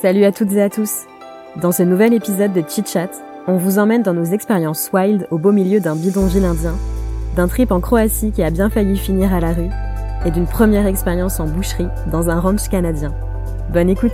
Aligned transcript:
Salut 0.00 0.24
à 0.24 0.32
toutes 0.32 0.52
et 0.52 0.62
à 0.62 0.70
tous. 0.70 1.06
Dans 1.56 1.72
ce 1.72 1.82
nouvel 1.82 2.12
épisode 2.12 2.52
de 2.52 2.62
Chit 2.68 2.86
Chat, 2.86 3.10
on 3.46 3.56
vous 3.56 3.78
emmène 3.78 4.02
dans 4.02 4.12
nos 4.14 4.24
expériences 4.24 4.90
wild 4.92 5.26
au 5.30 5.38
beau 5.38 5.52
milieu 5.52 5.80
d'un 5.80 5.96
bidonville 5.96 6.44
indien, 6.44 6.74
d'un 7.34 7.48
trip 7.48 7.70
en 7.72 7.80
Croatie 7.80 8.32
qui 8.32 8.42
a 8.42 8.50
bien 8.50 8.68
failli 8.68 8.96
finir 8.98 9.32
à 9.32 9.40
la 9.40 9.52
rue, 9.52 9.70
et 10.24 10.30
d'une 10.30 10.46
première 10.46 10.86
expérience 10.86 11.40
en 11.40 11.46
boucherie 11.46 11.88
dans 12.10 12.28
un 12.30 12.40
ranch 12.40 12.68
canadien. 12.68 13.14
Bonne 13.72 13.88
écoute 13.88 14.12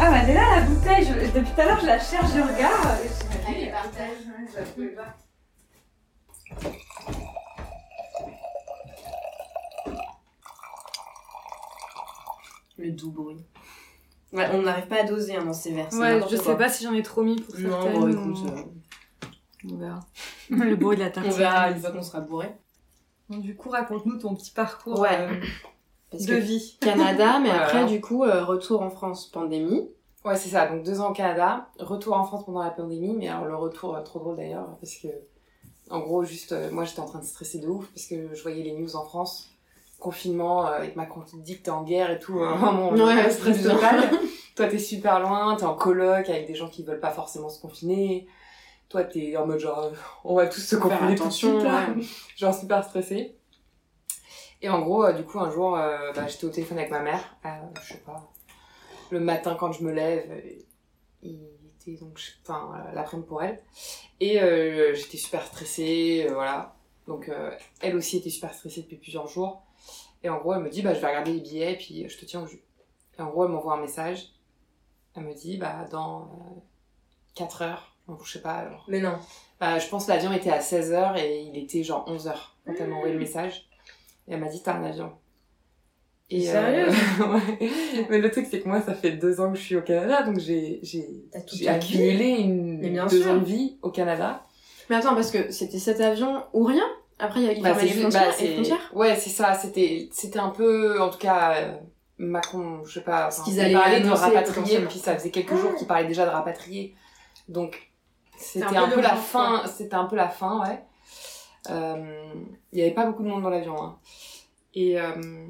Ah 0.00 0.10
bah 0.10 0.18
elle 0.22 0.30
est 0.30 0.34
là 0.34 0.60
la 0.60 0.62
bouteille, 0.66 1.04
Je- 1.04 1.38
depuis 1.38 1.52
tout 1.54 1.60
à 1.60 1.64
l'heure 1.66 1.78
je 1.80 1.86
la 1.86 1.98
cherche, 1.98 2.30
je 2.34 2.40
regarde. 2.40 2.98
partage, 3.72 4.18
je 4.52 4.58
la 4.58 4.64
trouvais 4.64 4.88
pas. 4.88 5.14
Le 12.78 12.87
doux 12.98 13.10
bruit. 13.10 13.36
Ouais, 14.32 14.46
on 14.52 14.62
n'arrive 14.62 14.86
pas 14.88 15.00
à 15.00 15.04
doser 15.04 15.36
hein, 15.36 15.44
dans 15.44 15.52
ces 15.54 15.72
verres. 15.72 15.88
c'est 15.90 15.98
Ouais, 15.98 16.20
je 16.30 16.36
sais 16.36 16.42
quoi. 16.42 16.56
pas 16.56 16.68
si 16.68 16.84
j'en 16.84 16.92
ai 16.92 17.02
trop 17.02 17.22
mis 17.22 17.40
pour 17.40 17.58
Non, 17.58 17.70
certaines. 17.82 17.92
bon, 18.00 18.06
ou- 18.06 18.08
écoute, 18.32 18.52
euh, 18.52 19.70
On 19.72 19.76
verra. 19.76 20.00
Le 20.50 20.76
bruit 20.76 20.96
de 20.96 21.02
la 21.02 21.08
on 21.08 21.12
tartine. 21.12 21.32
verra 21.32 21.70
une 21.70 21.78
fois 21.78 21.90
qu'on 21.92 22.02
sera 22.02 22.20
bourré. 22.20 22.48
Bon, 23.30 23.38
du 23.38 23.56
coup, 23.56 23.70
raconte-nous 23.70 24.18
ton 24.18 24.34
petit 24.34 24.50
parcours 24.50 25.00
Ouais. 25.00 25.16
euh, 25.18 25.34
Parce 26.10 26.24
de 26.24 26.34
que 26.34 26.40
vie. 26.40 26.76
Canada, 26.80 27.38
mais 27.40 27.50
après, 27.50 27.86
du 27.86 28.00
coup, 28.00 28.24
euh, 28.24 28.44
retour 28.44 28.82
en 28.82 28.90
France, 28.90 29.26
pandémie. 29.30 29.88
Ouais, 30.24 30.36
c'est 30.36 30.48
ça. 30.50 30.66
Donc 30.66 30.82
deux 30.84 31.00
ans 31.00 31.10
au 31.10 31.12
Canada, 31.14 31.68
retour 31.78 32.14
en 32.16 32.24
France 32.24 32.44
pendant 32.44 32.62
la 32.62 32.70
pandémie, 32.70 33.14
mais 33.16 33.28
alors 33.28 33.46
le 33.46 33.54
retour 33.56 33.98
trop 34.04 34.18
drôle 34.18 34.36
d'ailleurs 34.36 34.76
parce 34.80 34.96
que 34.96 35.08
en 35.90 36.00
gros 36.00 36.24
juste 36.24 36.52
euh, 36.52 36.70
moi 36.72 36.84
j'étais 36.84 37.00
en 37.00 37.06
train 37.06 37.20
de 37.20 37.24
stresser 37.24 37.60
de 37.60 37.68
ouf 37.68 37.86
parce 37.94 38.04
que 38.06 38.34
je 38.34 38.42
voyais 38.42 38.62
les 38.64 38.72
news 38.72 38.94
en 38.96 39.04
France, 39.04 39.48
confinement 39.98 40.66
euh, 40.66 40.72
avec 40.72 40.96
Macron 40.96 41.22
qui 41.22 41.36
te 41.38 41.42
dit 41.42 41.58
que 41.58 41.64
t'es 41.64 41.70
en 41.70 41.82
guerre 41.82 42.10
et 42.10 42.18
tout, 42.18 42.40
euh, 42.40 42.52
vraiment 42.54 42.90
Ouais, 42.90 43.30
stress 43.30 43.62
total. 43.62 44.10
Toi 44.56 44.66
t'es 44.66 44.78
super 44.78 45.20
loin, 45.20 45.56
t'es 45.56 45.64
en 45.64 45.74
coloc 45.74 46.28
avec 46.28 46.46
des 46.46 46.54
gens 46.54 46.68
qui 46.68 46.82
veulent 46.82 47.00
pas 47.00 47.12
forcément 47.12 47.48
se 47.48 47.60
confiner. 47.60 48.26
Toi 48.88 49.04
t'es 49.04 49.36
en 49.36 49.46
mode 49.46 49.60
genre 49.60 49.84
euh, 49.84 49.90
on 50.24 50.34
va 50.34 50.46
tous 50.46 50.60
se 50.60 50.76
confiner 50.76 51.14
tout 51.14 51.26
de 51.26 51.30
suite 51.30 51.62
genre 52.36 52.54
super 52.54 52.84
stressée. 52.84 53.38
Et 54.60 54.68
en 54.68 54.80
gros, 54.80 55.04
euh, 55.04 55.12
du 55.12 55.24
coup, 55.24 55.38
un 55.38 55.50
jour, 55.50 55.76
euh, 55.76 56.12
bah, 56.12 56.26
j'étais 56.26 56.44
au 56.44 56.50
téléphone 56.50 56.78
avec 56.78 56.90
ma 56.90 57.00
mère, 57.00 57.36
euh, 57.46 57.48
je 57.82 57.92
sais 57.92 58.00
pas, 58.00 58.28
le 59.10 59.20
matin 59.20 59.56
quand 59.58 59.72
je 59.72 59.84
me 59.84 59.92
lève, 59.92 60.42
il 61.22 61.40
était 61.80 61.96
donc, 62.00 62.20
enfin, 62.42 62.74
l'après-midi 62.92 63.28
pour 63.28 63.42
elle. 63.42 63.62
Et 64.20 64.42
euh, 64.42 64.94
j'étais 64.94 65.16
super 65.16 65.44
stressée, 65.46 66.26
voilà. 66.32 66.74
Donc, 67.06 67.28
euh, 67.28 67.52
elle 67.80 67.96
aussi 67.96 68.16
était 68.18 68.30
super 68.30 68.52
stressée 68.52 68.82
depuis 68.82 68.96
plusieurs 68.96 69.28
jours. 69.28 69.62
Et 70.22 70.28
en 70.28 70.38
gros, 70.38 70.54
elle 70.54 70.62
me 70.62 70.68
dit, 70.70 70.82
bah, 70.82 70.94
je 70.94 71.00
vais 71.00 71.06
regarder 71.06 71.32
les 71.32 71.40
billets, 71.40 71.76
puis 71.76 72.08
je 72.08 72.18
te 72.18 72.24
tiens 72.24 72.42
au 72.42 72.46
jus. 72.46 72.62
Et 73.18 73.22
en 73.22 73.30
gros, 73.30 73.44
elle 73.44 73.50
m'envoie 73.52 73.74
un 73.74 73.80
message. 73.80 74.32
Elle 75.16 75.24
me 75.24 75.34
dit, 75.34 75.56
bah, 75.56 75.86
dans 75.90 76.62
4 77.34 77.62
heures, 77.62 77.96
je 78.24 78.32
sais 78.32 78.42
pas, 78.42 78.68
Mais 78.88 79.00
non. 79.00 79.16
bah, 79.60 79.78
je 79.78 79.88
pense 79.88 80.06
que 80.06 80.10
l'avion 80.12 80.32
était 80.32 80.50
à 80.50 80.60
16h 80.60 81.18
et 81.18 81.42
il 81.42 81.56
était 81.58 81.82
genre 81.82 82.08
11h 82.08 82.32
quand 82.66 82.72
elle 82.78 82.88
m'a 82.88 82.96
envoyé 82.96 83.14
Mmh. 83.14 83.18
le 83.18 83.22
message. 83.24 83.68
Et 84.26 84.32
elle 84.34 84.40
m'a 84.40 84.48
dit, 84.48 84.62
t'as 84.62 84.74
un 84.74 84.84
avion. 84.84 85.12
Et, 86.30 86.42
Sérieux 86.42 86.88
ouais. 87.20 87.70
Mais 88.10 88.18
le 88.18 88.30
truc, 88.30 88.46
c'est 88.50 88.60
que 88.60 88.68
moi, 88.68 88.82
ça 88.82 88.94
fait 88.94 89.12
deux 89.12 89.40
ans 89.40 89.50
que 89.50 89.56
je 89.58 89.62
suis 89.62 89.76
au 89.76 89.82
Canada, 89.82 90.22
donc 90.24 90.38
j'ai, 90.38 90.78
j'ai, 90.82 91.24
accumulé 91.66 92.28
une, 92.40 92.80
deux 93.08 93.22
sûr. 93.22 93.30
ans 93.30 93.36
de 93.38 93.44
vie 93.44 93.78
au 93.80 93.90
Canada. 93.90 94.44
Mais 94.90 94.96
attends, 94.96 95.14
parce 95.14 95.30
que 95.30 95.50
c'était 95.50 95.78
cet 95.78 96.00
avion 96.02 96.44
ou 96.52 96.64
rien? 96.64 96.84
Après, 97.18 97.40
il 97.40 97.46
y 97.46 97.48
a 97.48 97.52
il 97.52 97.62
Bah, 97.62 97.74
les 97.80 97.88
frontières, 97.88 98.28
bah, 98.28 98.34
les 98.40 98.52
frontières 98.54 98.90
Ouais, 98.94 99.16
c'est 99.16 99.30
ça, 99.30 99.54
c'était, 99.54 100.08
c'était 100.12 100.38
un 100.38 100.50
peu, 100.50 101.00
en 101.00 101.10
tout 101.10 101.18
cas, 101.18 101.56
euh, 101.56 101.76
Macron, 102.18 102.84
je 102.84 102.94
sais 102.94 103.00
pas, 103.04 103.28
enfin, 103.28 103.42
qu'ils 103.44 103.54
il 103.54 103.60
allaient 103.60 103.72
parlait 103.74 104.00
de 104.00 104.08
rapatrier, 104.08 104.80
puis 104.80 104.98
ça 104.98 105.16
faisait 105.16 105.30
quelques 105.30 105.56
jours 105.56 105.74
qu'il 105.74 105.86
parlait 105.86 106.06
déjà 106.06 106.24
de 106.24 106.30
rapatrier. 106.30 106.94
Donc, 107.48 107.90
c'était 108.36 108.64
un 108.64 108.84
un, 108.84 108.88
peu 108.88 108.96
peu 108.96 109.00
la 109.00 109.16
fin, 109.16 109.64
c'était 109.66 109.94
un 109.94 110.04
peu 110.04 110.16
la 110.16 110.28
fin, 110.28 110.62
ouais. 110.62 110.82
Euh, 111.70 112.32
Il 112.72 112.78
y 112.78 112.82
avait 112.82 112.92
pas 112.92 113.04
beaucoup 113.06 113.22
de 113.22 113.28
monde 113.28 113.42
dans 113.42 113.50
l'avion, 113.50 113.80
hein. 113.82 113.98
Et, 114.74 115.00
euh, 115.00 115.46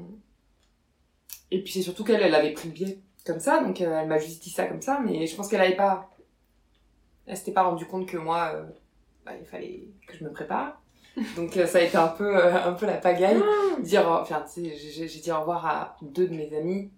et 1.51 1.61
puis 1.61 1.71
c'est 1.71 1.81
surtout 1.81 2.03
qu'elle, 2.03 2.21
elle 2.21 2.35
avait 2.35 2.53
pris 2.53 2.67
le 2.69 2.73
billet 2.73 2.99
comme 3.25 3.39
ça, 3.39 3.61
donc 3.63 3.81
euh, 3.81 3.99
elle 3.99 4.07
m'a 4.07 4.17
juste 4.17 4.41
dit 4.41 4.49
ça 4.49 4.65
comme 4.65 4.81
ça, 4.81 4.99
mais 5.05 5.27
je 5.27 5.35
pense 5.35 5.49
qu'elle 5.49 5.61
avait 5.61 5.75
pas, 5.75 6.09
elle 7.27 7.37
s'était 7.37 7.51
pas 7.51 7.63
rendu 7.63 7.85
compte 7.85 8.07
que 8.07 8.17
moi, 8.17 8.51
euh, 8.55 8.65
bah, 9.25 9.33
il 9.39 9.45
fallait 9.45 9.87
que 10.07 10.17
je 10.17 10.23
me 10.23 10.31
prépare. 10.31 10.81
Donc 11.35 11.55
euh, 11.57 11.65
ça 11.67 11.79
a 11.79 11.81
été 11.81 11.97
un 11.97 12.07
peu, 12.07 12.35
euh, 12.37 12.63
un 12.65 12.73
peu 12.73 12.85
la 12.85 12.97
pagaille. 12.97 13.41
Dire, 13.81 14.07
enfin, 14.09 14.43
tu 14.53 14.69
sais, 14.69 14.75
j'ai- 15.07 15.19
dit 15.19 15.31
au 15.31 15.39
revoir 15.39 15.65
à 15.65 15.97
deux 16.01 16.27
de 16.27 16.35
mes 16.35 16.55
amis, 16.55 16.89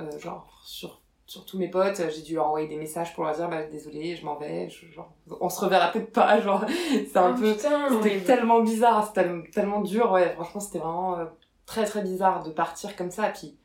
euh, 0.00 0.18
genre 0.18 0.60
sur, 0.64 1.00
sur 1.26 1.44
tous 1.44 1.58
mes 1.58 1.68
potes, 1.68 2.00
j'ai 2.14 2.22
dû 2.22 2.34
leur 2.34 2.46
envoyer 2.46 2.68
des 2.68 2.76
messages 2.76 3.14
pour 3.14 3.24
leur 3.24 3.34
dire, 3.34 3.48
bah 3.48 3.62
désolé, 3.64 4.16
je 4.16 4.24
m'en 4.24 4.36
vais, 4.36 4.68
je- 4.70 4.86
genre, 4.92 5.12
on 5.40 5.48
se 5.48 5.60
reverra 5.60 5.92
peut-être 5.92 6.12
pas, 6.12 6.40
genre, 6.42 6.64
c'est 6.68 7.16
un 7.16 7.34
Oh, 7.36 7.40
peu, 7.40 7.54
c'était 8.02 8.20
tellement 8.20 8.60
bizarre, 8.62 9.06
c'était 9.06 9.22
tellement, 9.22 9.42
tellement 9.52 9.80
dur, 9.80 10.10
ouais, 10.12 10.32
franchement, 10.34 10.60
c'était 10.60 10.78
vraiment 10.78 11.18
euh, 11.18 11.24
très 11.66 11.84
très 11.84 12.02
bizarre 12.02 12.42
de 12.42 12.50
partir 12.50 12.96
comme 12.96 13.10
ça, 13.10 13.28
puis, 13.28 13.56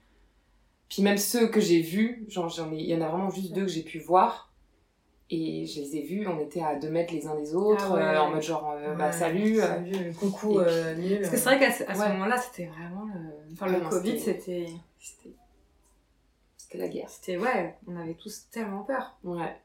puis 0.90 1.02
même 1.02 1.18
ceux 1.18 1.48
que 1.48 1.60
j'ai 1.62 1.82
vus, 1.82 2.26
genre, 2.28 2.50
j'en 2.50 2.72
ai, 2.72 2.78
il 2.78 2.86
y 2.90 2.96
en 2.96 3.02
a 3.02 3.08
vraiment 3.10 3.30
juste 3.30 3.54
deux 3.54 3.64
que 3.64 3.72
j'ai 3.72 3.84
pu 3.84 4.00
voir, 4.00 4.52
et 5.30 5.66
je 5.66 5.80
les 5.82 5.96
ai 5.98 6.02
vus, 6.04 6.28
on 6.28 6.40
était 6.40 6.62
à 6.62 6.76
deux 6.76 6.90
mètres 6.90 7.14
les 7.14 7.26
uns 7.28 7.36
des 7.36 7.56
autres, 7.56 7.86
Ah 7.90 7.94
ouais. 7.96 8.02
euh, 8.02 8.22
en 8.22 8.30
mode 8.32 8.42
genre, 8.44 8.72
euh, 8.78 8.94
bah 8.96 9.12
salut, 9.12 9.60
euh, 9.60 9.66
Salut, 9.68 10.14
coucou, 10.14 10.60
euh, 10.60 10.94
nul. 10.96 11.20
Parce 11.20 11.32
que 11.32 11.38
c'est 11.38 11.44
vrai 11.46 11.60
qu'à 11.60 11.72
ce, 11.72 11.84
à 11.84 11.96
ce 11.96 12.00
Ouais. 12.00 12.10
moment-là, 12.10 12.38
c'était 12.38 12.66
vraiment 12.68 13.06
le. 13.06 13.54
Enfin, 13.54 13.68
le 13.68 13.80
Covid, 13.90 14.20
c'était- 14.20 14.68
c'était. 15.00 15.36
la 16.78 16.88
guerre. 16.90 17.10
C'était. 17.10 17.38
Ouais, 17.38 17.76
on 17.88 17.96
avait 17.96 18.16
tous 18.16 18.50
tellement 18.52 18.84
peur. 18.84 19.18
Ouais. 19.24 19.56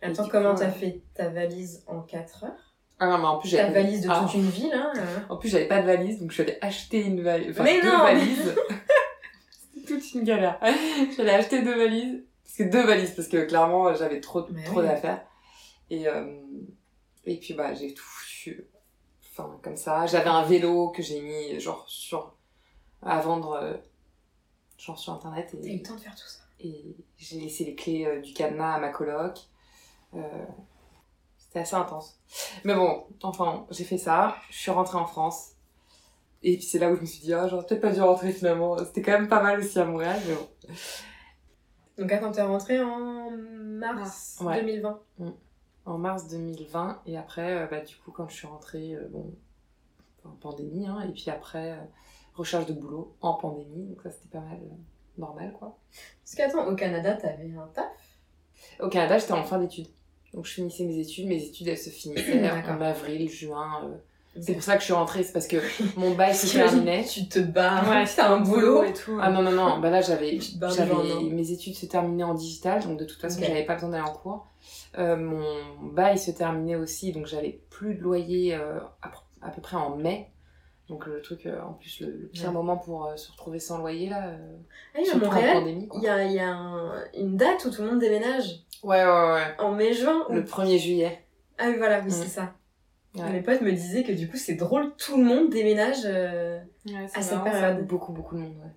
Attends, 0.00 0.28
comment 0.28 0.54
t'as 0.54 0.70
fait 0.70 1.00
ta 1.14 1.28
valise 1.28 1.82
en 1.86 2.00
4 2.00 2.44
heures? 2.44 2.74
Ah 2.98 3.08
non, 3.08 3.18
mais 3.18 3.24
en 3.26 3.38
plus, 3.38 3.50
Ta 3.50 3.56
j'avais... 3.58 3.82
valise 3.82 4.00
de 4.02 4.08
Ah. 4.10 4.20
toute 4.22 4.34
une 4.34 4.48
ville, 4.48 4.72
hein 4.72 4.92
euh. 4.96 5.18
En 5.28 5.36
plus, 5.36 5.48
j'avais 5.48 5.66
pas 5.66 5.80
de 5.82 5.86
valise, 5.86 6.20
donc 6.20 6.30
je 6.30 6.34
suis 6.34 6.42
allée 6.44 6.58
acheter 6.60 7.00
une 7.02 7.20
valise. 7.22 7.50
Enfin, 7.50 7.64
Mais 7.64 7.80
deux 7.82 7.90
non 7.90 7.98
valises. 7.98 8.54
C'était 9.74 9.94
toute 9.94 10.12
une 10.14 10.22
galère. 10.24 10.60
J'allais 11.16 11.34
acheter 11.34 11.62
deux 11.62 11.76
valises. 11.76 12.22
Que 12.56 12.64
deux 12.64 12.84
valises, 12.84 13.12
parce 13.14 13.28
que 13.28 13.44
clairement, 13.46 13.94
j'avais 13.94 14.20
trop, 14.20 14.46
Mais 14.50 14.64
trop 14.64 14.80
oui. 14.80 14.86
d'affaires. 14.86 15.24
Et, 15.90 16.06
euh, 16.08 16.38
et 17.24 17.38
puis, 17.38 17.54
bah, 17.54 17.72
j'ai 17.74 17.94
tout 17.94 18.04
foutu. 18.04 18.66
Enfin, 19.30 19.58
comme 19.62 19.76
ça. 19.76 20.06
J'avais 20.06 20.28
un 20.28 20.42
vélo 20.42 20.90
que 20.90 21.02
j'ai 21.02 21.20
mis, 21.20 21.58
genre, 21.60 21.84
sur, 21.88 22.34
à 23.02 23.20
vendre, 23.20 23.52
euh, 23.52 23.74
genre, 24.76 24.98
sur 24.98 25.14
internet. 25.14 25.48
T'as 25.50 25.58
eu 25.58 25.70
Et, 25.70 25.76
le 25.78 25.82
temps 25.82 25.94
de 25.94 26.00
faire 26.00 26.14
tout 26.14 26.26
ça. 26.28 26.40
et 26.60 26.94
j'ai 27.16 27.40
laissé 27.40 27.64
les 27.64 27.74
clés 27.74 28.04
euh, 28.06 28.20
du 28.20 28.32
cadenas 28.34 28.74
à 28.74 28.78
ma 28.80 28.90
coloc. 28.90 29.38
C'était 31.38 31.60
assez 31.60 31.76
intense. 31.76 32.18
Mais 32.64 32.74
bon, 32.74 33.06
enfin, 33.22 33.66
j'ai 33.70 33.84
fait 33.84 33.98
ça. 33.98 34.36
Je 34.50 34.58
suis 34.58 34.70
rentrée 34.70 34.98
en 34.98 35.06
France. 35.06 35.50
Et 36.42 36.56
puis 36.56 36.66
c'est 36.66 36.78
là 36.78 36.90
où 36.90 36.96
je 36.96 37.00
me 37.00 37.06
suis 37.06 37.20
dit, 37.20 37.32
ah, 37.32 37.46
j'aurais 37.48 37.64
peut-être 37.64 37.80
pas 37.80 37.92
dû 37.92 38.00
rentrer 38.02 38.32
finalement. 38.32 38.76
C'était 38.84 39.00
quand 39.02 39.12
même 39.12 39.28
pas 39.28 39.42
mal 39.42 39.60
aussi 39.60 39.78
à 39.78 39.84
Montréal, 39.84 40.20
mais 40.26 40.34
bon. 40.34 40.48
Donc 42.02 42.10
attends, 42.12 42.32
t'es 42.32 42.42
rentrée 42.42 42.80
en 42.82 43.30
mars 43.30 44.40
Ouais. 44.44 44.60
2020. 44.60 45.00
En 45.86 45.98
mars 45.98 46.26
2020. 46.28 47.02
Et 47.06 47.16
après, 47.16 47.56
euh, 47.62 47.66
bah, 47.66 47.80
du 47.80 47.94
coup, 47.96 48.10
quand 48.10 48.28
je 48.28 48.34
suis 48.34 48.46
rentrée, 48.48 48.94
euh, 48.94 49.06
bon, 49.10 49.32
en 50.24 50.30
pandémie, 50.30 50.86
hein. 50.86 51.00
Et 51.08 51.12
puis 51.12 51.30
après, 51.30 51.72
euh, 51.72 51.76
recherche 52.34 52.66
de 52.66 52.72
boulot 52.72 53.14
en 53.20 53.34
pandémie. 53.34 53.86
Donc 53.86 54.02
ça, 54.02 54.10
c'était 54.10 54.28
pas 54.28 54.40
mal 54.40 54.58
normal, 55.16 55.52
quoi. 55.58 55.78
Parce 56.24 56.34
qu'attends, 56.34 56.66
au 56.66 56.74
Canada, 56.74 57.14
t'avais 57.14 57.52
un 57.54 57.68
taf? 57.68 57.86
Au 58.80 58.88
Canada, 58.88 59.18
j'étais 59.18 59.32
en 59.32 59.44
fin 59.44 59.58
d'études. 59.58 59.88
Donc 60.34 60.46
je 60.46 60.52
finissais 60.54 60.84
mes 60.84 60.98
études. 60.98 61.26
Mes 61.28 61.44
études, 61.44 61.68
elles 61.68 61.78
se 61.78 61.90
finissaient 61.90 62.50
en 62.50 62.80
avril, 62.80 63.28
juin. 63.28 63.84
euh. 63.84 63.96
C'est 64.40 64.54
pour 64.54 64.62
ça 64.62 64.74
que 64.74 64.80
je 64.80 64.84
suis 64.86 64.92
rentrée. 64.94 65.22
C'est 65.24 65.32
parce 65.32 65.46
que 65.46 65.56
mon 65.98 66.12
bail 66.12 66.34
se 66.34 66.52
terminait. 66.56 67.04
Tu 67.04 67.28
te 67.28 67.38
barres, 67.38 67.88
Ouais, 67.88 68.04
t'as 68.16 68.28
un 68.30 68.40
boulot. 68.40 68.82
et 68.84 68.92
tout. 68.92 69.18
Ah 69.20 69.30
non, 69.30 69.42
non, 69.42 69.52
non. 69.52 69.78
Bah 69.78 69.90
là, 69.90 70.00
j'avais, 70.00 70.38
mes 71.30 71.50
études 71.52 71.74
se 71.74 71.86
terminaient 71.86 72.24
en 72.24 72.34
digital. 72.34 72.82
Donc 72.82 72.98
de 72.98 73.04
toute 73.04 73.20
façon, 73.20 73.40
Ok. 73.40 73.46
j'avais 73.46 73.64
pas 73.64 73.74
besoin 73.74 73.90
d'aller 73.90 74.04
en 74.08 74.12
cours. 74.12 74.46
Euh, 74.98 75.16
mon 75.16 75.44
bail 75.92 76.18
se 76.18 76.30
terminait 76.30 76.76
aussi. 76.76 77.12
Donc 77.12 77.26
j'avais 77.26 77.60
plus 77.70 77.94
de 77.94 78.00
loyer 78.00 78.54
euh, 78.54 78.78
à, 79.02 79.10
à 79.46 79.50
peu 79.50 79.60
près 79.60 79.76
en 79.76 79.96
mai. 79.96 80.28
Donc 80.88 81.06
le 81.06 81.20
truc, 81.22 81.46
euh, 81.46 81.60
en 81.62 81.74
plus, 81.74 82.00
le, 82.00 82.06
le 82.08 82.26
pire 82.28 82.48
Ouais. 82.48 82.52
moment 82.54 82.76
pour 82.76 83.10
se 83.16 83.30
retrouver 83.30 83.58
sans 83.60 83.78
loyer, 83.78 84.08
là, 84.10 84.32
Ah 84.94 84.98
oui, 85.02 85.08
à 85.10 85.16
Montréal, 85.16 85.62
il 85.66 86.02
y 86.02 86.08
a, 86.08 86.24
il 86.24 86.32
y 86.32 86.40
a 86.40 86.48
un- 86.50 87.04
une 87.16 87.36
date 87.36 87.64
où 87.64 87.70
tout 87.70 87.82
le 87.82 87.90
monde 87.90 88.00
déménage. 88.00 88.60
Ouais, 88.82 89.02
ouais, 89.04 89.32
ouais. 89.32 89.42
En 89.58 89.72
mai-juin. 89.72 90.24
ou- 90.28 90.32
Le 90.34 90.42
1er 90.44 90.78
juillet. 90.78 91.24
Ah 91.58 91.66
oui, 91.68 91.76
voilà, 91.78 92.00
oui, 92.00 92.06
Mm. 92.06 92.10
c'est 92.10 92.28
ça. 92.28 92.52
Ouais. 93.14 93.30
Mes 93.30 93.40
potes 93.42 93.60
me 93.60 93.72
disaient 93.72 94.04
que 94.04 94.12
du 94.12 94.28
coup, 94.28 94.36
c'est 94.38 94.54
drôle, 94.54 94.94
tout 94.96 95.16
le 95.18 95.24
monde 95.24 95.50
déménage. 95.50 95.98
euh, 96.04 96.58
Ouais, 96.86 97.06
À 97.14 97.20
cette 97.22 97.42
période. 97.42 97.76
ça. 97.78 97.82
Beaucoup, 97.82 98.12
beaucoup 98.12 98.34
de 98.36 98.40
monde, 98.40 98.56
ouais. 98.56 98.70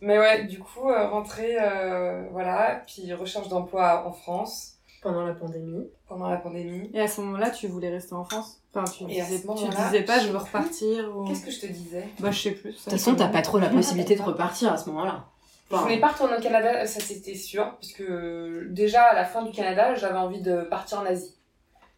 Mais 0.00 0.18
ouais, 0.18 0.44
du 0.44 0.58
coup, 0.58 0.90
euh, 0.90 1.08
rentrée, 1.08 1.56
euh, 1.60 2.26
voilà, 2.32 2.82
puis 2.86 3.12
recherche 3.14 3.48
d'emploi 3.48 4.04
en 4.06 4.12
France 4.12 4.78
pendant 5.00 5.24
la 5.24 5.34
pandémie. 5.34 5.88
pendant 6.08 6.28
la 6.28 6.36
pandémie. 6.36 6.90
Et 6.92 7.00
à 7.00 7.06
ce 7.08 7.20
moment-là, 7.20 7.50
tu 7.50 7.68
voulais 7.68 7.88
rester 7.90 8.14
en 8.14 8.24
France? 8.24 8.60
Enfin, 8.74 8.90
tu 8.90 9.04
disais, 9.04 9.40
tu 9.40 9.68
disais 9.68 10.02
pas, 10.02 10.18
je 10.18 10.28
veux 10.28 10.38
repartir 10.38 11.16
ou... 11.16 11.24
Qu'est-ce 11.24 11.44
que 11.44 11.50
je 11.52 11.60
te 11.60 11.66
disais? 11.66 12.08
Bah, 12.18 12.30
je 12.32 12.40
sais 12.40 12.50
plus. 12.52 12.70
De 12.70 12.76
toute 12.76 12.90
façon, 12.90 13.14
t'as 13.14 13.28
pas 13.28 13.42
trop 13.42 13.58
la 13.58 13.68
possibilité 13.68 14.16
de 14.16 14.22
repartir 14.22 14.72
à 14.72 14.76
ce 14.78 14.88
moment-là. 14.90 15.26
Je 15.70 15.76
voulais 15.76 16.00
pas 16.00 16.08
retourner 16.08 16.36
au 16.36 16.40
Canada, 16.40 16.86
ça 16.86 17.00
c'était 17.00 17.34
sûr, 17.34 17.64
parce 17.80 17.92
que 17.92 18.66
déjà 18.70 19.04
à 19.04 19.14
la 19.14 19.24
fin 19.24 19.42
du 19.42 19.52
Canada, 19.52 19.94
j'avais 19.94 20.18
envie 20.18 20.42
de 20.42 20.62
partir 20.64 21.00
en 21.00 21.06
Asie. 21.06 21.34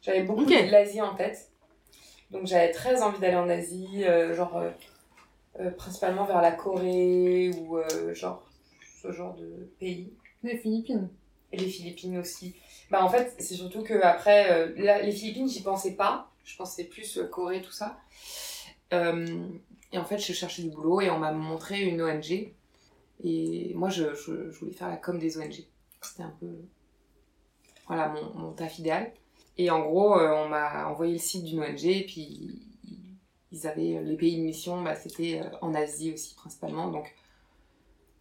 J'avais 0.04 0.22
beaucoup 0.22 0.44
de 0.44 0.70
l'Asie 0.70 1.00
en 1.00 1.14
tête. 1.14 1.50
Donc 2.30 2.46
j'avais 2.46 2.72
très 2.72 3.00
envie 3.02 3.18
d'aller 3.20 3.36
en 3.36 3.48
Asie, 3.48 4.04
euh, 4.04 4.34
genre 4.34 4.56
euh, 4.58 4.70
euh, 5.60 5.70
principalement 5.70 6.24
vers 6.26 6.42
la 6.42 6.52
Corée 6.52 7.50
ou 7.50 7.78
genre 8.12 8.46
ce 9.02 9.10
genre 9.12 9.34
de 9.34 9.70
pays. 9.78 10.12
Les 10.42 10.58
Philippines. 10.58 11.08
Et 11.52 11.56
les 11.56 11.68
Philippines 11.68 12.18
aussi. 12.18 12.54
Bah 12.90 13.02
en 13.02 13.08
fait, 13.08 13.34
c'est 13.38 13.54
surtout 13.54 13.82
que 13.82 13.94
après 14.02 14.68
les 14.76 15.12
Philippines, 15.12 15.48
j'y 15.48 15.62
pensais 15.62 15.94
pas. 15.94 16.30
Je 16.44 16.56
pensais 16.56 16.84
plus 16.84 17.20
Corée, 17.30 17.62
tout 17.62 17.72
ça. 17.72 17.98
Et 18.92 19.98
en 19.98 20.04
fait, 20.04 20.18
je 20.18 20.32
cherchais 20.32 20.62
du 20.62 20.70
boulot 20.70 21.00
et 21.00 21.10
on 21.10 21.18
m'a 21.18 21.32
montré 21.32 21.82
une 21.82 22.02
ONG. 22.02 22.52
Et 23.22 23.72
moi, 23.74 23.88
je, 23.88 24.14
je, 24.14 24.50
je 24.50 24.58
voulais 24.58 24.72
faire 24.72 24.88
la 24.88 24.96
com 24.96 25.18
des 25.18 25.38
ONG. 25.38 25.64
C'était 26.02 26.24
un 26.24 26.34
peu. 26.40 26.48
Voilà, 27.86 28.08
mon, 28.08 28.34
mon 28.34 28.52
taf 28.52 28.78
idéal. 28.78 29.12
Et 29.56 29.70
en 29.70 29.80
gros, 29.82 30.18
euh, 30.18 30.32
on 30.44 30.48
m'a 30.48 30.86
envoyé 30.88 31.12
le 31.14 31.18
site 31.18 31.44
d'une 31.44 31.60
ONG 31.60 31.84
et 31.84 32.04
puis 32.06 32.60
ils- 33.52 33.66
avaient 33.68 34.02
les 34.02 34.16
pays 34.16 34.36
de 34.36 34.42
mission, 34.42 34.82
bah, 34.82 34.96
c'était 34.96 35.40
euh, 35.40 35.48
en 35.62 35.74
Asie 35.74 36.12
aussi 36.12 36.34
principalement. 36.34 36.88
Donc, 36.88 37.14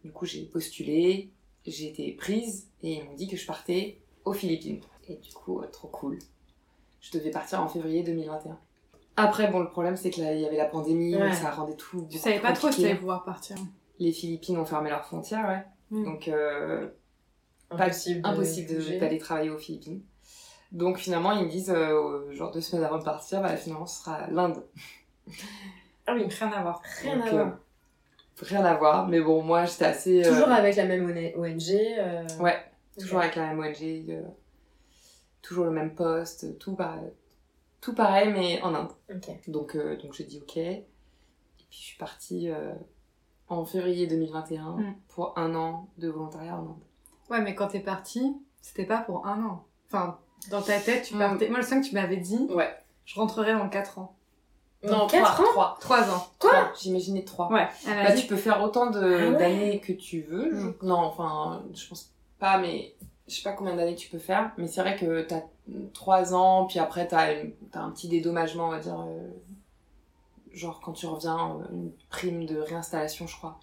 du 0.04 0.12
coup, 0.12 0.26
j'ai 0.26 0.42
postulé, 0.44 1.30
j'ai 1.66 1.88
été 1.88 2.12
prise 2.12 2.68
et 2.84 2.94
ils 2.98 3.04
m'ont 3.04 3.14
dit 3.14 3.26
que 3.26 3.36
je 3.36 3.44
partais 3.46 3.98
aux 4.24 4.32
Philippines. 4.32 4.80
Et 5.08 5.16
du 5.16 5.32
coup, 5.32 5.60
euh, 5.60 5.66
trop 5.66 5.88
cool. 5.88 6.18
Je 7.00 7.10
devais 7.18 7.30
partir 7.30 7.60
en 7.60 7.68
février 7.68 8.02
2021. 8.04 8.58
Après, 9.16 9.50
bon, 9.50 9.58
le 9.60 9.68
problème, 9.68 9.96
c'est 9.96 10.10
que 10.10 10.20
là, 10.20 10.32
il 10.34 10.40
y 10.40 10.46
avait 10.46 10.56
la 10.56 10.64
pandémie, 10.66 11.14
Ouais. 11.16 11.26
donc 11.28 11.34
ça 11.34 11.50
rendait 11.50 11.76
tout. 11.76 12.06
Tu 12.10 12.18
savais 12.18 12.40
pas 12.40 12.52
trop 12.52 12.70
si 12.70 12.82
t'allais 12.82 12.94
pouvoir 12.94 13.24
partir. 13.24 13.56
Les 13.98 14.12
Philippines 14.12 14.56
ont 14.56 14.64
fermé 14.64 14.88
leurs 14.90 15.04
frontières, 15.04 15.46
ouais. 15.48 15.64
Mm. 15.98 16.04
Donc, 16.04 16.28
euh, 16.28 16.88
Impossible. 17.70 18.22
de 18.22 18.26
impossible 18.28 18.98
d'aller 19.00 19.18
travailler 19.18 19.50
aux 19.50 19.58
Philippines. 19.58 20.00
Donc, 20.74 20.98
finalement, 20.98 21.32
ils 21.32 21.44
me 21.46 21.50
disent, 21.50 21.70
euh, 21.70 22.30
genre 22.32 22.50
deux 22.50 22.60
semaines 22.60 22.84
avant 22.84 22.98
de 22.98 23.04
partir, 23.04 23.40
bah, 23.40 23.56
finalement, 23.56 23.86
ce 23.86 24.02
sera 24.04 24.26
l'Inde. 24.28 24.62
Ah 26.06 26.12
oui, 26.14 26.26
Rien 26.28 26.52
à 26.52 26.62
voir. 26.62 26.82
rien 27.02 27.16
Donc, 27.16 27.26
à 27.28 27.30
voir. 27.30 27.46
euh, 27.46 27.50
Rien 28.42 28.64
à 28.64 28.74
voir, 28.74 29.08
mais 29.08 29.20
bon, 29.20 29.42
moi, 29.42 29.64
j'étais 29.64 29.84
assez. 29.86 30.24
euh, 30.24 30.28
Toujours 30.28 30.48
avec 30.48 30.74
la 30.76 30.84
même 30.84 31.06
ONG. 31.36 31.70
euh, 31.70 32.26
Ouais. 32.40 32.56
Toujours 32.98 33.20
avec 33.20 33.34
la 33.36 33.46
même 33.54 33.58
ONG, 33.60 34.22
toujours 35.42 35.64
le 35.64 35.70
même 35.72 35.94
poste, 35.94 36.58
tout, 36.58 36.74
pareil, 36.74 37.10
tout 37.80 37.94
pareil, 37.94 38.32
mais 38.32 38.60
en 38.62 38.74
Inde. 38.74 38.90
Donc, 39.48 39.74
euh, 39.76 39.96
donc 39.96 40.12
j'ai 40.14 40.24
dit 40.24 40.38
ok. 40.40 40.56
Et 40.58 40.84
puis 41.70 41.78
je 41.80 41.84
suis 41.86 41.98
partie 41.98 42.50
euh, 42.50 42.72
en 43.48 43.64
février 43.64 44.06
2021 44.06 44.76
Mm. 44.76 44.94
pour 45.08 45.36
un 45.38 45.54
an 45.54 45.88
de 45.98 46.08
volontariat 46.08 46.56
en 46.56 46.60
Inde. 46.62 46.82
Ouais, 47.30 47.40
mais 47.40 47.54
quand 47.56 47.68
t'es 47.68 47.80
partie, 47.80 48.36
c'était 48.60 48.86
pas 48.86 48.98
pour 48.98 49.26
un 49.26 49.42
an. 49.44 49.64
Enfin, 49.88 50.18
dans 50.50 50.62
ta 50.62 50.78
tête, 50.80 51.04
tu 51.04 51.14
Mm. 51.14 51.18
partais. 51.18 51.48
Moi, 51.48 51.58
le 51.58 51.64
sens 51.64 51.84
que 51.84 51.88
tu 51.88 51.94
m'avais 51.94 52.16
dit, 52.16 52.46
Ouais. 52.50 52.72
je 53.04 53.14
rentrerai 53.18 53.52
dans 53.54 53.68
4 53.68 53.98
ans. 53.98 54.14
Dans 54.82 55.06
4 55.06 55.40
ans 55.40 55.44
Trois. 55.52 55.76
3 55.80 56.10
ans. 56.10 56.26
Trois. 56.38 56.72
J'imaginais 56.80 57.24
trois. 57.24 57.50
Ouais, 57.50 57.66
elle 57.86 57.98
a 58.00 58.04
Bah, 58.10 58.12
tu 58.12 58.26
peux 58.26 58.36
faire 58.36 58.62
autant 58.62 58.90
Ah 58.92 58.98
ouais 59.00 59.30
d'années 59.32 59.80
que 59.80 59.92
tu 59.94 60.20
veux. 60.22 60.52
Mm. 60.52 60.74
Non, 60.82 60.96
enfin, 60.98 61.62
je 61.74 61.88
pense 61.88 62.10
pas, 62.38 62.58
mais 62.58 62.94
je 63.26 63.34
sais 63.36 63.42
pas 63.42 63.52
combien 63.54 63.74
d'années 63.76 63.94
tu 63.94 64.10
peux 64.10 64.18
faire. 64.18 64.50
Mais 64.58 64.66
c'est 64.68 64.82
vrai 64.82 64.96
que 64.96 65.22
t'as 65.22 65.40
trois 65.94 66.34
ans, 66.34 66.66
puis 66.66 66.78
après 66.80 67.08
t'as 67.08 67.30
un 67.74 67.90
petit 67.90 68.08
dédommagement, 68.08 68.66
on 68.66 68.70
va 68.72 68.80
dire. 68.80 69.00
euh, 69.00 69.28
genre 70.52 70.80
quand 70.80 70.92
tu 70.92 71.06
reviens, 71.06 71.56
euh, 71.62 71.72
une 71.72 71.90
prime 72.10 72.44
de 72.46 72.58
réinstallation, 72.58 73.26
je 73.26 73.36
crois. 73.36 73.58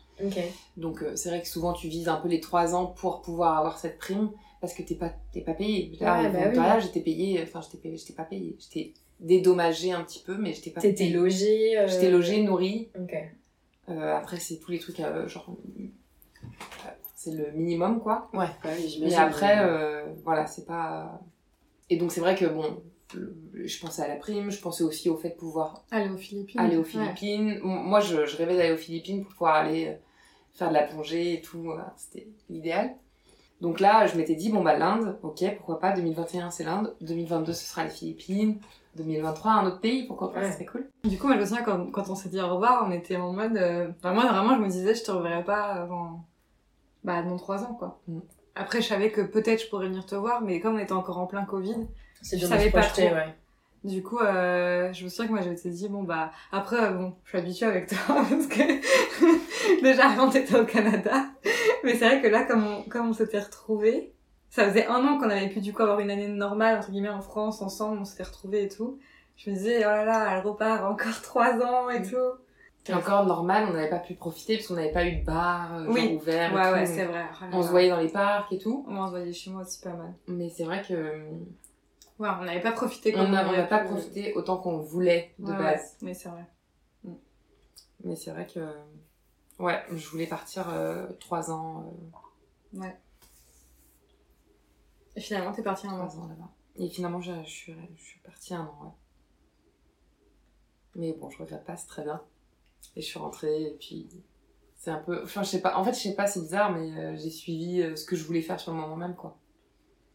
Donc 0.77 1.01
euh, 1.01 1.15
c'est 1.15 1.29
vrai 1.29 1.41
que 1.41 1.47
souvent 1.47 1.73
tu 1.73 1.87
vises 1.87 2.07
un 2.09 2.17
peu 2.17 2.27
les 2.27 2.39
trois 2.39 2.75
ans 2.75 2.85
pour 2.87 3.21
pouvoir 3.21 3.57
avoir 3.57 3.77
cette 3.79 3.97
prime 3.97 4.31
parce 4.59 4.73
que 4.73 4.83
t'es 4.83 4.95
pas, 4.95 5.11
t'es 5.33 5.41
pas 5.41 5.53
payé. 5.53 5.91
Là, 5.99 6.21
Ouais, 6.29 6.51
bah 6.55 6.79
j'étais 6.79 6.99
payée, 7.01 7.41
enfin 7.43 7.61
j'étais 7.61 7.97
j'étais 7.97 8.13
pas 8.13 8.23
payée. 8.25 8.55
J'étais 8.59 8.93
dédommagée 9.19 9.91
un 9.91 10.03
petit 10.03 10.19
peu, 10.23 10.37
mais 10.37 10.53
j'étais 10.53 10.69
pas 10.71 10.81
T'étais 10.81 11.05
payée. 11.05 11.13
logé. 11.15 11.77
euh, 11.77 11.87
J'étais 11.87 12.09
logée, 12.11 12.41
nourrie. 12.43 12.89
Ok. 12.99 13.15
Euh, 13.89 14.15
après, 14.15 14.37
c'est 14.39 14.57
tous 14.57 14.71
les 14.71 14.79
trucs, 14.79 14.99
euh, 14.99 15.27
genre. 15.27 15.47
euh, 15.79 15.83
c'est 17.15 17.31
le 17.31 17.51
minimum, 17.51 17.99
quoi. 18.01 18.29
Ouais, 18.33 18.47
bah 18.63 18.69
oui, 18.77 18.99
Mais 19.03 19.13
après, 19.15 19.59
euh, 19.59 20.05
voilà, 20.23 20.47
c'est 20.47 20.65
pas. 20.65 21.19
Et 21.89 21.97
donc, 21.97 22.11
c'est 22.11 22.21
vrai 22.21 22.35
que, 22.35 22.45
bon, 22.45 22.81
je 23.13 23.79
pensais 23.79 24.01
à 24.03 24.07
la 24.07 24.15
prime, 24.15 24.49
je 24.49 24.59
pensais 24.61 24.83
aussi 24.83 25.09
au 25.09 25.17
fait 25.17 25.29
de 25.29 25.35
pouvoir 25.35 25.83
Aller 25.91 26.09
aux 26.09 26.17
Philippines. 26.17 26.59
aller 26.59 26.77
aux. 26.77 26.83
Philippines. 26.83 27.59
Moi, 27.63 27.99
je, 27.99 28.25
je 28.25 28.37
rêvais 28.37 28.55
d'aller 28.55 28.71
aux 28.73 28.77
Philippines 28.77 29.23
pour 29.23 29.33
pouvoir 29.33 29.55
aller 29.55 29.87
euh, 29.87 29.93
faire 30.53 30.69
de 30.69 30.73
la 30.73 30.83
plongée 30.83 31.33
et 31.35 31.41
tout. 31.41 31.61
voilà, 31.63 31.93
C'était 31.97 32.27
l'idéal. 32.49 32.95
Donc 33.61 33.79
là, 33.79 34.07
je 34.07 34.17
m'étais 34.17 34.35
dit, 34.35 34.51
bon, 34.51 34.63
bah, 34.63 34.75
l'Inde, 34.77 35.19
ok, 35.21 35.43
pourquoi 35.57 35.79
pas. 35.79 35.93
2021, 35.93 36.49
c'est 36.49 36.63
l'Inde. 36.63 36.95
2022, 37.01 37.53
ce 37.53 37.65
sera 37.65 37.83
les 37.83 37.89
Philippines. 37.91 38.57
2023, 38.97 39.51
un 39.51 39.67
autre 39.67 39.79
pays, 39.79 40.05
pourquoi 40.07 40.33
pas, 40.33 40.39
Ouais. 40.41 40.47
ce 40.47 40.53
serait 40.53 40.65
cool. 40.65 40.89
Du 41.05 41.17
coup, 41.17 41.27
moi, 41.27 41.35
je 41.37 41.41
me 41.41 41.45
souviens 41.45 41.63
quand, 41.63 41.85
quand 41.91 42.09
on 42.09 42.15
s'est 42.15 42.29
dit 42.29 42.41
au 42.41 42.47
revoir, 42.49 42.83
on 42.87 42.91
était 42.91 43.15
en 43.17 43.31
mode. 43.31 43.55
euh, 43.55 43.89
Enfin, 43.99 44.13
moi, 44.13 44.25
vraiment, 44.25 44.55
je 44.55 44.61
me 44.61 44.67
disais, 44.67 44.95
je 44.95 45.03
te 45.03 45.11
reverrai 45.11 45.43
pas 45.43 45.61
avant. 45.63 46.25
Bah, 47.03 47.21
dans 47.23 47.37
3 47.37 47.63
ans, 47.63 47.73
quoi. 47.75 47.99
Mm. 48.07 48.19
Après, 48.55 48.81
je 48.81 48.87
savais 48.87 49.11
que 49.11 49.21
peut-être 49.21 49.61
je 49.63 49.69
pourrais 49.69 49.87
venir 49.87 50.05
te 50.05 50.15
voir, 50.15 50.41
mais 50.41 50.59
comme 50.59 50.75
on 50.75 50.79
était 50.79 50.91
encore 50.91 51.19
en 51.19 51.25
plein 51.27 51.45
Covid, 51.45 51.75
C'est 52.21 52.35
je 52.37 52.41
dur 52.45 52.49
de 52.49 52.55
savais 52.57 52.69
pas 52.71 52.81
projeter, 52.81 53.05
trop. 53.07 53.15
ouais. 53.15 53.35
Du 53.83 54.03
coup, 54.03 54.19
euh, 54.19 54.93
je 54.93 55.03
me 55.03 55.09
souviens 55.09 55.25
que 55.27 55.31
moi, 55.31 55.41
j'avais 55.41 55.55
dit, 55.55 55.89
bon, 55.89 56.03
bah, 56.03 56.31
après, 56.51 56.91
bon, 56.93 57.15
je 57.23 57.29
suis 57.29 57.37
habituée 57.39 57.65
avec 57.65 57.87
toi, 57.87 57.97
parce 58.29 58.45
que 58.47 59.81
déjà, 59.81 60.09
avant, 60.09 60.29
t'étais 60.29 60.59
au 60.59 60.65
Canada. 60.65 61.25
Mais 61.83 61.95
c'est 61.95 62.05
vrai 62.07 62.21
que 62.21 62.27
là, 62.27 62.43
comme 62.43 62.63
on, 62.65 62.83
comme 62.83 63.09
on 63.09 63.13
s'était 63.13 63.39
retrouvés, 63.39 64.13
ça 64.49 64.67
faisait 64.69 64.85
un 64.85 65.03
an 65.07 65.17
qu'on 65.17 65.29
avait 65.29 65.49
pu, 65.49 65.61
du 65.61 65.73
coup, 65.73 65.81
avoir 65.81 65.99
une 65.99 66.11
année 66.11 66.27
normale, 66.27 66.77
entre 66.77 66.91
guillemets, 66.91 67.09
en 67.09 67.21
France, 67.21 67.61
ensemble, 67.61 67.97
on 67.99 68.05
s'était 68.05 68.23
retrouvés 68.23 68.65
et 68.65 68.69
tout. 68.69 68.99
Je 69.37 69.49
me 69.49 69.55
disais, 69.55 69.77
oh 69.79 69.89
là 69.89 70.05
là, 70.05 70.27
elle 70.37 70.45
repart 70.45 70.83
encore 70.83 71.21
trois 71.23 71.53
ans 71.61 71.89
et 71.89 72.03
tout. 72.03 72.17
Et 72.87 72.93
encore 72.93 73.25
normal, 73.25 73.67
on 73.69 73.73
n'avait 73.73 73.89
pas 73.89 73.99
pu 73.99 74.15
profiter 74.15 74.55
parce 74.57 74.67
qu'on 74.67 74.73
n'avait 74.73 74.91
pas 74.91 75.05
eu 75.05 75.17
de 75.17 75.25
bar 75.25 75.75
euh, 75.75 75.85
genre 75.85 75.93
Oui. 75.93 76.17
ouvert. 76.19 76.51
et 76.51 76.55
Ouais, 76.55 76.63
tout, 76.67 76.73
ouais, 76.73 76.85
c'est 76.87 77.05
vrai. 77.05 77.25
Oh 77.43 77.45
On 77.53 77.61
se 77.63 77.69
voyait 77.69 77.89
dans 77.89 77.99
les 77.99 78.09
parcs 78.09 78.51
et 78.53 78.57
tout. 78.57 78.83
On 78.87 79.05
se 79.05 79.11
voyait 79.11 79.31
chez 79.33 79.51
moi 79.51 79.61
aussi 79.61 79.79
pas 79.81 79.93
mal. 79.93 80.13
Mais 80.27 80.49
c'est 80.49 80.63
vrai 80.63 80.81
que 80.87 80.93
euh, 80.93 81.23
Ouais, 82.21 82.29
on 82.39 82.43
n'avait 82.45 82.61
pas 82.61 82.71
profité 82.71 83.13
on 83.15 83.19
comme 83.23 83.31
n'a 83.31 83.43
on 83.45 83.47
aurait 83.49 83.57
n'a 83.57 83.63
pas 83.67 83.79
pu. 83.79 83.87
profité 83.87 84.33
autant 84.35 84.57
qu'on 84.57 84.77
voulait 84.77 85.33
de 85.39 85.51
Ouais, 85.51 85.57
base. 85.57 85.81
ouais, 85.81 85.97
mais 86.03 86.13
c'est 86.13 86.29
vrai. 86.29 86.45
Mais 88.03 88.15
c'est 88.15 88.31
vrai 88.31 88.47
que 88.47 88.59
ouais, 89.59 89.83
je 89.91 90.07
voulais 90.07 90.27
partir 90.27 90.69
euh, 90.69 91.07
trois 91.19 91.51
ans, 91.51 91.91
euh, 92.75 92.87
Et 95.15 95.21
finalement, 95.21 95.51
t'es 95.51 95.63
partie 95.63 95.87
un 95.87 95.93
an. 95.99 96.07
ans 96.07 96.27
là-bas. 96.27 96.49
Et 96.77 96.89
finalement, 96.89 97.21
je, 97.21 97.31
je 97.43 97.49
suis, 97.49 97.75
je 97.97 98.03
suis 98.03 98.19
partie 98.21 98.53
un 98.53 98.61
an. 98.61 98.77
Ouais. 98.83 98.91
Mais 100.95 101.13
bon, 101.13 101.29
je 101.29 101.37
regrette 101.39 101.63
pas, 101.65 101.77
c'est 101.77 101.87
très 101.87 102.03
bien. 102.03 102.21
Et 102.95 103.01
je 103.01 103.05
suis 103.07 103.19
rentrée 103.19 103.63
et 103.63 103.77
puis 103.79 104.09
c'est 104.75 104.89
un 104.91 104.97
peu, 104.99 105.23
enfin 105.23 105.43
je 105.43 105.49
sais 105.49 105.61
pas. 105.61 105.77
En 105.77 105.83
fait, 105.83 105.93
je 105.93 105.99
sais 105.99 106.15
pas, 106.15 106.27
c'est 106.27 106.41
bizarre, 106.41 106.71
mais 106.71 106.91
euh, 106.97 107.15
j'ai 107.17 107.29
suivi 107.29 107.81
euh, 107.81 107.95
ce 107.95 108.05
que 108.05 108.15
je 108.15 108.23
voulais 108.25 108.41
faire 108.41 108.59
sur 108.59 108.73
le 108.73 108.79
moment 108.79 108.95
même, 108.95 109.15
quoi. 109.15 109.37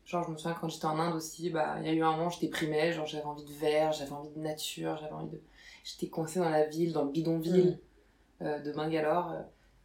Genre, 0.07 0.25
je 0.25 0.31
me 0.31 0.37
souviens 0.37 0.57
quand 0.61 0.69
j'étais 0.69 0.87
en 0.87 0.99
Inde 0.99 1.15
aussi, 1.17 1.51
bah, 1.51 1.77
il 1.81 1.87
y 1.87 1.91
a 1.91 1.93
eu 1.93 2.03
un 2.03 2.13
moment, 2.17 2.31
je 2.31 2.41
déprimais, 2.41 2.93
genre, 2.93 3.07
j'avais 3.07 3.25
envie 3.25 3.45
de 3.45 3.53
verre, 3.53 3.93
j'avais 3.93 4.13
envie 4.13 4.31
de 4.31 4.39
nature, 4.41 4.97
j'avais 5.01 5.13
envie 5.13 5.31
de. 5.31 5.41
J'étais 5.85 6.09
coincée 6.09 6.39
dans 6.39 6.49
la 6.49 6.65
ville, 6.67 6.93
dans 6.93 7.05
le 7.05 7.11
bidonville 7.11 7.79
euh, 8.43 8.61
de 8.61 8.73
Bangalore, 8.73 9.33
euh, 9.33 9.43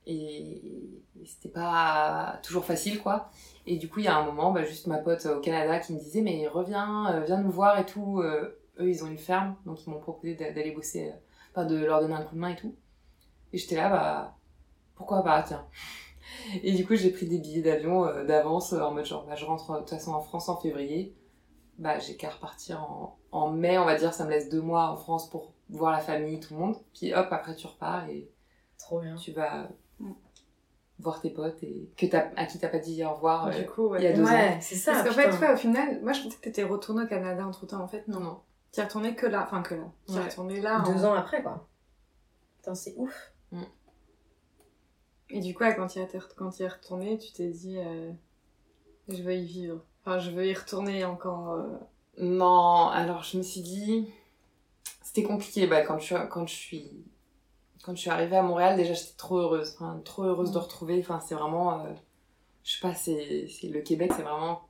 et, 0.08 0.58
et 1.22 1.26
c'était 1.26 1.50
pas 1.50 2.40
toujours 2.44 2.66
facile, 2.66 3.02
quoi. 3.02 3.30
Et 3.68 3.78
du 3.78 3.90
coup, 3.90 4.00
il 4.00 4.06
y 4.06 4.08
a 4.10 4.16
un 4.18 4.26
moment, 4.26 4.52
bah, 4.52 4.64
juste 4.64 4.88
ma 4.88 4.98
pote 5.00 5.26
au 5.28 5.40
Canada 5.42 5.80
qui 5.80 5.94
me 5.94 6.00
disait, 6.00 6.22
mais 6.22 6.48
reviens, 6.48 7.14
euh, 7.16 7.22
viens 7.26 7.42
nous 7.42 7.52
voir 7.52 7.80
et 7.80 7.86
tout. 7.86 8.22
Eux, 8.22 8.90
ils 8.90 9.04
ont 9.04 9.08
une 9.08 9.18
ferme, 9.18 9.56
donc 9.66 9.86
ils 9.86 9.90
m'ont 9.90 10.00
proposé 10.00 10.36
d'a- 10.36 10.52
d'aller 10.52 10.72
bosser, 10.72 11.12
enfin, 11.52 11.66
de 11.66 11.76
leur 11.78 12.02
donner 12.02 12.14
un 12.16 12.24
coup 12.24 12.36
de 12.36 12.40
main 12.40 12.50
et 12.50 12.56
tout. 12.56 12.76
Et 13.54 13.58
j'étais 13.58 13.76
là, 13.76 13.90
bah, 13.90 14.38
pourquoi 14.96 15.24
pas, 15.24 15.44
tiens. 15.44 15.66
Et 16.64 16.74
du 16.74 16.86
coup, 16.86 16.96
j'ai 16.96 17.12
pris 17.12 17.28
des 17.28 17.38
billets 17.40 17.62
d'avion 17.62 18.06
euh, 18.06 18.24
d'avance 18.26 18.74
euh, 18.74 18.82
en 18.82 18.92
mode 18.92 19.06
genre, 19.06 19.26
bah, 19.26 19.36
je 19.36 19.46
rentre 19.46 19.70
euh, 19.72 19.76
de 19.76 19.80
toute 19.82 19.90
façon 19.92 20.12
en 20.14 20.22
France 20.22 20.50
en 20.50 20.58
février. 20.58 21.16
bah, 21.78 21.98
j'ai 22.00 22.16
qu'à 22.18 22.30
repartir 22.30 22.82
en, 22.84 23.18
en 23.32 23.50
mai, 23.50 23.78
on 23.78 23.86
va 23.86 23.96
dire, 23.96 24.14
ça 24.14 24.26
me 24.26 24.30
laisse 24.30 24.50
deux 24.50 24.62
mois 24.62 24.90
en 24.92 24.98
France 24.98 25.30
pour 25.30 25.54
voir 25.70 25.92
la 25.92 26.00
famille, 26.00 26.40
tout 26.40 26.54
le 26.54 26.60
monde. 26.60 26.76
Puis 26.94 27.14
hop, 27.14 27.28
après 27.32 27.56
tu 27.56 27.66
repars 27.68 28.08
et 28.10 28.30
Trop 28.78 29.00
bien. 29.00 29.16
tu 29.16 29.32
vas 29.32 29.70
Mm. 30.00 30.14
voir 31.00 31.22
tes 31.22 31.30
potes 31.30 31.62
et 31.64 31.90
que 31.98 32.06
t'as, 32.08 32.30
à 32.36 32.46
qui 32.46 32.58
t'as 32.60 32.68
pas 32.70 32.80
dit 32.80 33.04
au 33.06 33.12
revoir. 33.14 33.48
euh, 33.48 33.52
Du 33.52 33.66
coup, 33.68 33.88
ouais. 33.90 34.00
il 34.00 34.04
y 34.04 34.08
a 34.08 34.14
deux 34.14 34.24
Ouais, 34.24 34.58
c'est 34.62 34.76
ça. 34.76 34.94
Parce 35.04 35.16
qu'en 35.16 35.32
fait, 35.32 35.54
au 35.54 35.58
final, 35.58 36.02
moi 36.02 36.14
je 36.14 36.24
pensais 36.24 36.36
que 36.38 36.42
t'étais 36.42 36.64
retournée 36.64 37.04
au 37.04 37.08
Canada 37.08 37.46
entre 37.46 37.66
temps. 37.68 37.82
En 37.84 37.88
fait, 37.88 38.08
non. 38.08 38.20
non. 38.20 38.40
T'y 38.72 38.80
es 38.80 38.84
retournée 38.84 39.16
que 39.16 39.26
là. 39.28 39.44
Enfin, 39.44 39.62
que 39.62 39.76
là. 39.76 39.84
T'y 40.08 40.16
es 40.16 40.18
Ouais. 40.20 40.24
retournée 40.26 40.60
là. 40.62 40.82
Deux 40.86 41.06
en- 41.06 41.10
ans 41.10 41.14
après, 41.14 41.44
quoi. 41.44 41.68
Putain, 42.58 42.74
c'est 42.76 42.94
ouf. 42.98 43.32
Et 45.32 45.40
du 45.40 45.54
coup, 45.54 45.64
quand 45.76 45.88
tu 45.88 46.00
es, 46.00 46.08
quand 46.36 46.60
y 46.60 46.64
es 46.64 46.68
retournée, 46.68 47.18
tu 47.18 47.32
t'es 47.32 47.48
dit, 47.50 47.78
euh, 47.78 48.12
je 49.08 49.22
veux 49.24 49.36
y 49.36 49.46
vivre. 49.46 49.82
Enfin, 50.02 50.20
je 50.20 50.32
veux 50.32 50.48
y 50.48 50.54
retourner 50.54 51.06
encore. 51.06 51.52
euh, 51.54 51.68
Non, 52.18 52.88
alors 52.90 53.24
je 53.24 53.38
me 53.38 53.44
suis 53.44 53.62
dit, 53.62 54.08
c'était 55.02 55.24
compliqué. 55.24 55.68
Bah, 55.68 55.82
quand 55.82 56.00
je, 56.00 56.16
quand 56.28 56.48
je 56.48 56.56
suis, 56.56 56.92
quand 57.84 57.96
je 57.96 58.02
suis 58.02 58.10
arrivée 58.10 58.38
à 58.38 58.44
Montréal, 58.44 58.78
déjà 58.78 58.94
j'étais 58.94 59.18
trop 59.18 59.38
heureuse, 59.40 59.74
enfin, 59.76 60.02
trop 60.06 60.24
heureuse 60.24 60.52
de 60.52 60.58
retrouver. 60.58 61.00
Enfin, 61.00 61.20
c'est 61.20 61.36
vraiment, 61.36 61.82
euh, 61.86 61.94
je 62.64 62.74
sais 62.74 62.82
pas, 62.82 62.94
c'est, 62.96 63.48
c'est 63.48 63.68
le 63.70 63.82
Québec, 63.82 64.12
c'est 64.16 64.24
vraiment 64.24 64.64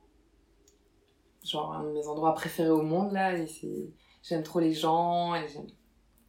genre 1.44 1.72
un 1.74 1.82
de 1.84 1.90
mes 1.90 2.06
endroits 2.06 2.34
préférés 2.34 2.70
au 2.70 2.82
monde 2.82 3.12
là. 3.12 3.36
Et 3.36 3.46
c'est, 3.46 3.90
j'aime 4.22 4.42
trop 4.42 4.60
les 4.60 4.72
gens 4.74 5.34
et 5.34 5.48
j'aime 5.48 5.66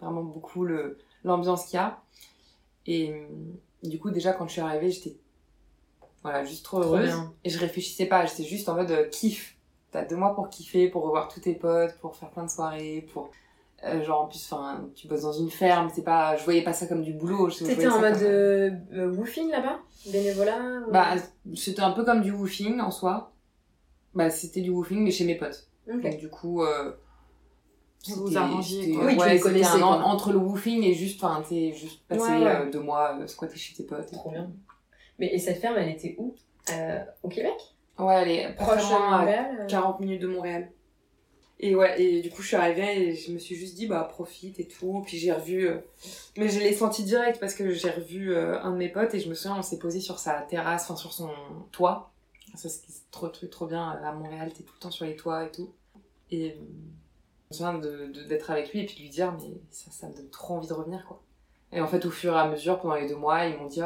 vraiment 0.02 0.24
beaucoup 0.24 0.66
le 0.66 0.98
l'ambiance 1.24 1.66
qu'il 1.66 1.76
y 1.76 1.80
a. 1.80 2.02
Et 2.86 3.28
du 3.90 4.00
coup, 4.00 4.10
déjà 4.12 4.34
quand 4.34 4.48
je 4.48 4.54
suis 4.54 4.62
arrivée, 4.62 4.92
j'étais 4.92 5.16
voilà 6.24 6.46
juste 6.46 6.64
trop 6.66 6.80
Trop 6.82 6.94
heureuse. 6.96 7.06
bien. 7.08 7.34
Et 7.44 7.50
je 7.50 7.60
réfléchissais 7.60 8.06
pas, 8.06 8.26
j'étais 8.26 8.44
juste 8.44 8.70
en 8.70 8.76
mode 8.76 8.92
euh, 8.92 9.08
kiff. 9.10 9.58
T'as 9.92 10.06
deux 10.06 10.16
mois 10.16 10.34
pour 10.34 10.50
kiffer, 10.50 10.88
pour 10.90 11.04
revoir 11.04 11.28
tous 11.28 11.42
tes 11.42 11.54
potes, 11.54 11.98
pour 12.00 12.16
faire 12.16 12.30
plein 12.32 12.46
de 12.46 12.50
soirées, 12.50 13.08
pour. 13.14 13.30
euh, 13.86 14.02
genre 14.04 14.22
en 14.24 14.28
plus, 14.28 14.42
enfin, 14.52 14.88
tu 14.96 15.08
bosses 15.08 15.22
dans 15.24 15.34
une 15.34 15.52
ferme, 15.52 15.90
c'est 15.94 16.02
pas. 16.04 16.36
Je 16.38 16.44
voyais 16.46 16.64
pas 16.64 16.74
ça 16.74 16.88
comme 16.88 17.04
du 17.04 17.14
boulot. 17.14 17.50
T'étais 17.52 17.88
en 17.88 18.00
mode 18.00 18.14
comme- 18.14 18.24
euh, 18.24 19.12
woofing 19.16 19.50
là-bas? 19.52 19.80
Bénévolat 20.12 20.60
ou- 20.88 20.92
Bah, 20.92 21.16
c'était 21.56 21.82
un 21.82 21.92
peu 21.92 22.04
comme 22.06 22.22
du 22.22 22.32
woofing 22.32 22.80
en 22.80 22.90
soi. 22.92 23.34
Bah, 24.16 24.30
c'était 24.30 24.62
du 24.62 24.70
woofing, 24.70 25.00
mais 25.04 25.12
chez 25.12 25.26
mes 25.26 25.36
potes. 25.36 25.68
Donc, 25.88 26.18
du 26.18 26.30
coup. 26.30 26.64
Euh, 26.64 26.94
Vous 28.08 28.28
vous 28.28 28.38
arrangiez, 28.38 28.94
quoi. 28.94 29.06
Oui, 29.06 29.18
tu 29.18 29.30
les 29.30 29.40
connaissais, 29.40 29.82
un 29.82 29.84
entre 29.84 30.32
le 30.34 30.38
woofing 30.38 30.84
et 30.84 30.94
juste, 30.94 31.24
enfin, 31.24 31.42
t'es 31.48 31.74
juste 31.74 32.02
passé 32.08 32.22
Ouais, 32.22 32.38
ouais. 32.44 32.56
euh, 32.68 32.72
deux 32.72 32.82
mois 32.82 33.18
euh, 33.20 33.28
squatter 33.28 33.56
chez 33.58 33.74
tes 33.76 33.84
potes. 33.84 34.12
et 34.12 34.16
Trop 34.16 34.32
bien. 34.32 34.52
Mais 35.20 35.34
et 35.34 35.40
cette 35.40 35.60
ferme, 35.60 35.78
elle 35.78 35.90
était 35.90 36.16
où? 36.18 36.36
Euh, 36.72 37.04
Au 37.24 37.30
Québec? 37.30 37.54
Ouais, 38.00 38.16
elle 38.24 38.32
est 38.32 38.56
Proche 38.56 38.92
à 38.92 39.20
Montréal 39.20 39.58
euh 39.62 39.68
40 39.68 40.00
minutes 40.00 40.22
de 40.22 40.28
Montréal. 40.28 40.72
Et 41.60 41.76
ouais, 41.76 42.02
et 42.02 42.22
du 42.22 42.30
coup, 42.30 42.42
je 42.42 42.48
suis 42.48 42.56
arrivée 42.58 43.10
et 43.10 43.16
je 43.16 43.32
me 43.32 43.38
suis 43.40 43.56
juste 43.56 43.76
dit, 43.76 43.88
bah, 43.88 44.04
profite 44.12 44.60
et 44.60 44.68
tout. 44.68 45.02
Puis 45.06 45.18
j'ai 45.18 45.32
revu. 45.32 45.68
euh, 45.70 45.78
Mais 46.38 46.50
je 46.50 46.60
l'ai 46.60 46.74
senti 46.74 47.04
direct 47.04 47.40
parce 47.40 47.54
que 47.54 47.72
j'ai 47.72 47.90
revu 47.92 48.34
euh, 48.34 48.60
un 48.62 48.72
de 48.72 48.78
mes 48.78 48.90
potes 48.90 49.14
et 49.14 49.20
je 49.20 49.30
me 49.30 49.34
souviens, 49.36 49.58
on 49.60 49.62
s'est 49.62 49.78
posé 49.80 50.02
sur 50.02 50.20
sa 50.20 50.42
terrasse, 50.42 50.84
enfin, 50.86 50.98
sur 50.98 51.14
son 51.14 51.30
toit. 51.72 52.12
Ça, 52.56 52.68
c'est 52.68 52.82
trop, 53.12 53.30
truc 53.30 53.50
trop 53.50 53.66
bien 53.68 53.88
à 54.04 54.12
Montréal, 54.12 54.52
t'es 54.52 54.64
tout 54.64 54.74
le 54.76 54.80
temps 54.80 54.92
sur 54.92 55.06
les 55.06 55.16
toits 55.16 55.46
et 55.46 55.52
tout. 55.52 55.72
Et 56.32 56.58
de- 57.62 58.08
d'être 58.28 58.50
avec 58.52 58.72
lui 58.74 58.82
et 58.82 58.86
puis 58.86 58.96
de 58.96 59.02
lui 59.02 59.10
dire, 59.10 59.32
mais 59.34 59.54
ça, 59.72 59.92
ça 59.92 60.08
me 60.10 60.14
donne 60.16 60.30
trop 60.30 60.56
envie 60.56 60.68
de 60.68 60.74
revenir, 60.74 61.06
quoi. 61.06 61.22
Et 61.72 61.82
en 61.82 61.88
fait, 61.88 62.06
au 62.06 62.12
fur 62.12 62.34
et 62.36 62.40
à 62.40 62.48
mesure, 62.48 62.80
pendant 62.80 62.96
les 62.96 63.08
deux 63.08 63.16
mois, 63.16 63.46
ils 63.46 63.58
m'ont 63.58 63.68
dit, 63.68 63.82
oh, 63.82 63.86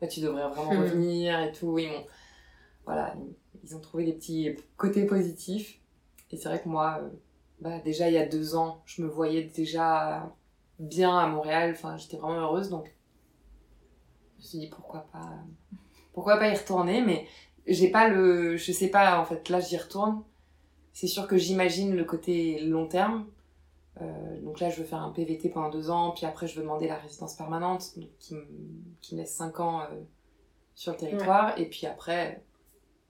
là, 0.00 0.06
tu 0.10 0.20
devrais 0.20 0.48
vraiment 0.48 0.70
Hmm. 0.70 0.78
revenir 0.80 1.40
et 1.40 1.52
tout. 1.52 1.78
Ils 1.78 1.88
m'ont. 1.88 2.04
Voilà, 2.86 3.14
ils- 3.16 3.34
ils 3.64 3.76
ont 3.76 3.80
trouvé 3.80 4.04
des 4.04 4.12
petits 4.14 4.56
côtés 4.76 5.06
positifs. 5.06 5.80
Et 6.30 6.36
c'est 6.36 6.48
vrai 6.48 6.62
que 6.62 6.68
moi, 6.68 7.00
euh, 7.02 7.08
bah, 7.60 7.78
déjà 7.80 8.08
il 8.08 8.14
y 8.14 8.18
a 8.18 8.26
deux 8.26 8.56
ans, 8.56 8.82
je 8.86 9.02
me 9.02 9.08
voyais 9.08 9.44
déjà 9.44 10.32
bien 10.78 11.16
à 11.18 11.26
Montréal. 11.26 11.72
Enfin, 11.76 11.96
j'étais 11.96 12.16
vraiment 12.16 12.40
heureuse. 12.42 12.70
Donc, 12.70 12.94
je 14.38 14.42
me 14.42 14.48
suis 14.48 14.58
dit 14.60 14.68
pourquoi 14.68 15.06
pas, 15.12 15.30
pourquoi 16.12 16.38
pas 16.38 16.48
y 16.48 16.56
retourner? 16.56 17.02
Mais 17.02 17.26
j'ai 17.66 17.90
pas 17.90 18.08
le, 18.08 18.56
je 18.56 18.72
sais 18.72 18.88
pas 18.88 19.20
en 19.20 19.24
fait. 19.24 19.48
Là, 19.48 19.60
j'y 19.60 19.76
retourne. 19.76 20.22
C'est 20.92 21.06
sûr 21.06 21.26
que 21.26 21.36
j'imagine 21.36 21.94
le 21.96 22.04
côté 22.04 22.60
long 22.60 22.86
terme. 22.86 23.26
Euh, 24.00 24.40
donc 24.42 24.60
là, 24.60 24.70
je 24.70 24.78
veux 24.80 24.86
faire 24.86 25.02
un 25.02 25.10
PVT 25.10 25.48
pendant 25.50 25.68
deux 25.70 25.90
ans, 25.90 26.12
puis 26.12 26.26
après, 26.26 26.46
je 26.46 26.56
veux 26.56 26.62
demander 26.62 26.88
la 26.88 26.96
résidence 26.96 27.34
permanente, 27.34 27.92
donc 27.98 28.08
qui, 28.18 28.34
me, 28.34 28.46
qui 29.00 29.14
me 29.14 29.20
laisse 29.20 29.34
cinq 29.34 29.60
ans 29.60 29.82
euh, 29.82 29.86
sur 30.74 30.92
le 30.92 30.98
territoire, 30.98 31.58
et 31.58 31.66
puis 31.66 31.86
après, 31.86 32.42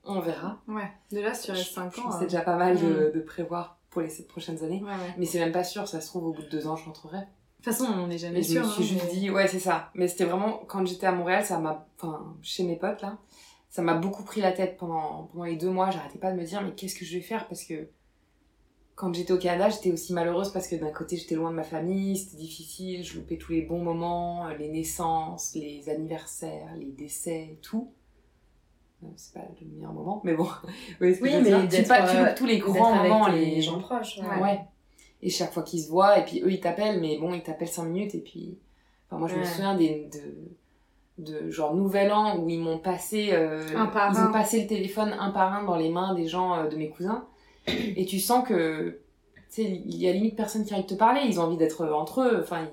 on 0.05 0.21
verra. 0.21 0.59
Ouais. 0.67 0.91
Déjà, 1.11 1.35
si 1.35 1.45
tu 1.47 1.51
restes 1.53 1.69
Je 1.69 1.75
5 1.75 1.95
je 1.95 2.01
ans. 2.01 2.11
C'est 2.19 2.25
déjà 2.25 2.41
pas 2.41 2.57
mal 2.57 2.79
de, 2.81 3.13
de 3.15 3.21
prévoir 3.21 3.79
pour 3.91 4.03
les 4.03 4.09
sept 4.09 4.27
prochaines 4.29 4.63
années. 4.65 4.83
Ouais, 4.83 4.91
ouais. 4.91 5.15
Mais 5.19 5.27
c'est 5.27 5.39
même 5.39 5.53
pas 5.53 5.65
sûr, 5.65 5.87
ça 5.87 6.01
se 6.01 6.07
trouve 6.09 6.27
au 6.27 6.33
bout 6.33 6.43
de 6.43 6.49
deux 6.49 6.67
ans 6.67 6.77
je 6.77 6.85
rentrerai. 6.85 7.19
De 7.19 7.25
toute 7.65 7.65
façon, 7.75 7.85
on 7.93 8.07
n'est 8.07 8.17
jamais 8.19 8.43
je 8.43 8.53
sûr. 8.53 8.65
me 8.65 8.71
suis 8.71 8.83
hein, 8.83 8.87
juste 8.87 9.05
mais- 9.13 9.21
dit, 9.21 9.31
ouais 9.31 9.47
c'est 9.47 9.59
ça. 9.59 9.91
Mais 9.95 10.09
c'était 10.09 10.25
vraiment, 10.25 10.63
quand 10.67 10.85
j'étais 10.87 11.07
à 11.07 11.13
Montréal, 11.13 11.45
ça 11.45 11.59
m'a, 11.59 11.87
enfin 11.99 12.35
chez 12.41 12.65
mes 12.65 12.77
potes 12.77 13.03
là, 13.03 13.19
ça 13.71 13.83
m'a 13.83 13.95
beaucoup 13.95 14.25
pris 14.25 14.41
la 14.41 14.53
tête 14.53 14.77
pendant, 14.77 15.29
pendant 15.33 15.45
les 15.45 15.57
deux 15.57 15.71
mois. 15.71 15.91
J'arrêtais 15.91 16.19
pas 16.19 16.33
de 16.33 16.37
me 16.37 16.45
dire, 16.45 16.61
mais 16.63 16.73
qu'est-ce 16.73 16.95
que 16.97 17.05
je 17.05 17.15
vais 17.17 17.23
faire? 17.23 17.47
Parce 17.49 17.65
que 17.65 17.89
quand 18.97 19.15
j'étais 19.15 19.33
au 19.33 19.39
Canada, 19.39 19.71
j'étais 19.71 19.93
aussi 19.93 20.13
malheureuse 20.13 20.53
parce 20.53 20.69
que 20.69 20.77
d'un 20.77 20.91
côté 20.91 21.17
j'étais 21.17 21.35
loin 21.37 21.51
de 21.51 21.57
ma 21.57 21.63
famille, 21.63 22.19
c'était 22.19 22.37
difficile, 22.37 23.03
je 23.03 23.19
loupais 23.19 23.39
tous 23.39 23.53
les 23.53 23.63
bons 23.63 23.83
moments, 23.83 24.47
euh, 24.49 24.55
les 24.59 24.69
naissances, 24.69 25.55
les 25.55 25.89
anniversaires, 25.89 26.75
les 26.77 26.91
décès 26.91 27.59
tout. 27.63 27.95
Euh, 29.03 29.07
C'est 29.17 29.33
pas 29.33 29.47
le 29.61 29.67
meilleur 29.69 29.95
moment, 29.95 30.21
mais 30.25 30.35
bon. 30.35 30.49
oui, 31.01 31.17
Oui, 31.23 31.31
mais 31.43 31.69
tu 31.69 31.83
pas, 31.85 32.07
tu 32.11 32.17
euh, 32.17 32.27
loupes 32.27 32.35
tous 32.35 32.45
les 32.45 32.59
grands 32.59 32.95
moments, 32.95 33.29
les 33.29 33.63
gens 33.63 33.79
proches. 33.79 34.19
ouais. 34.19 34.27
Ouais. 34.27 34.43
Ouais. 34.43 34.61
Et 35.23 35.31
chaque 35.31 35.53
fois 35.53 35.63
qu'ils 35.63 35.81
se 35.83 35.89
voient, 35.89 36.19
et 36.19 36.25
puis 36.25 36.43
eux 36.43 36.51
ils 36.53 36.61
t'appellent, 36.61 37.01
mais 37.01 37.17
bon, 37.19 37.33
ils 37.33 37.43
t'appellent 37.43 37.69
5 37.69 37.85
minutes, 37.85 38.15
et 38.15 38.21
puis. 38.21 38.59
Enfin, 39.07 39.19
moi 39.19 39.29
je 39.29 39.37
me 39.37 39.45
souviens 39.45 39.77
des, 39.77 40.09
de, 40.13 40.57
de 41.21 41.51
genre 41.51 41.75
Nouvel 41.75 42.13
An 42.13 42.39
où 42.39 42.49
ils 42.49 42.59
m'ont 42.61 42.79
passé. 42.79 43.31
euh, 43.33 43.63
Un 43.77 43.87
par 43.87 44.13
ils 44.13 44.19
un. 44.19 44.29
ont 44.29 44.33
passé 44.33 44.61
le 44.63 44.67
téléphone 44.67 45.15
un 45.19 45.31
par 45.31 45.53
un 45.55 45.65
dans 45.65 45.77
les 45.77 45.89
mains 45.91 46.15
des 46.15 46.27
gens 46.27 46.55
euh, 46.57 46.69
de 46.69 46.77
mes 46.77 46.89
cousins. 46.91 47.25
et 47.67 48.05
tu 48.07 48.19
sens 48.19 48.47
que. 48.47 48.99
Tu 49.53 49.63
sais, 49.63 49.65
il 49.65 49.97
y 50.01 50.09
a 50.09 50.13
limite 50.13 50.37
personne 50.37 50.65
qui 50.65 50.73
arrive 50.73 50.87
te 50.87 50.95
parler, 50.95 51.23
ils 51.27 51.41
ont 51.41 51.45
envie 51.45 51.57
d'être 51.57 51.85
entre 51.93 52.21
eux. 52.23 52.41
Enfin, 52.43 52.69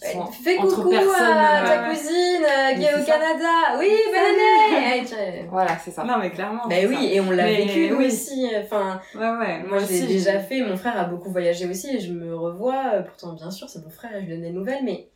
Fais 0.00 0.58
entre 0.58 0.76
coucou 0.76 0.88
personnes. 0.90 1.12
à 1.20 1.62
ta 1.62 1.84
euh, 1.84 1.90
cousine 1.90 2.42
euh, 2.42 2.74
qui 2.74 2.82
est 2.84 2.94
au. 2.94 3.04
Canada. 3.04 3.78
Oui, 3.78 3.88
bonne 4.06 4.92
année. 5.02 5.46
Voilà, 5.50 5.76
c'est 5.78 5.90
ça. 5.90 6.02
Non, 6.04 6.14
mais 6.18 6.30
clairement. 6.30 6.62
Bah 6.68 6.74
oui, 6.88 6.94
ça. 6.96 7.02
et 7.02 7.20
on 7.20 7.30
l'a 7.30 7.46
vécu 7.46 7.92
oui. 7.94 8.06
aussi. 8.06 8.48
Enfin, 8.64 8.98
Ouais, 9.14 9.20
ouais. 9.20 9.62
moi, 9.68 9.78
je 9.78 9.86
l'ai 9.92 9.98
aussi, 10.02 10.06
déjà 10.06 10.32
j'ai- 10.40 10.46
fait. 10.46 10.60
Mon 10.62 10.76
frère 10.78 10.98
a 10.98 11.04
beaucoup 11.04 11.30
voyagé 11.30 11.68
aussi 11.68 11.94
et 11.94 12.00
je 12.00 12.12
me 12.12 12.34
revois. 12.34 12.82
Pourtant, 13.06 13.34
bien 13.34 13.50
sûr, 13.50 13.68
c'est 13.68 13.84
mon 13.84 13.90
frère 13.90 14.10
je 14.14 14.20
lui 14.20 14.28
donne 14.28 14.40
des 14.42 14.50
nouvelles, 14.50 14.82
mais 14.84 15.08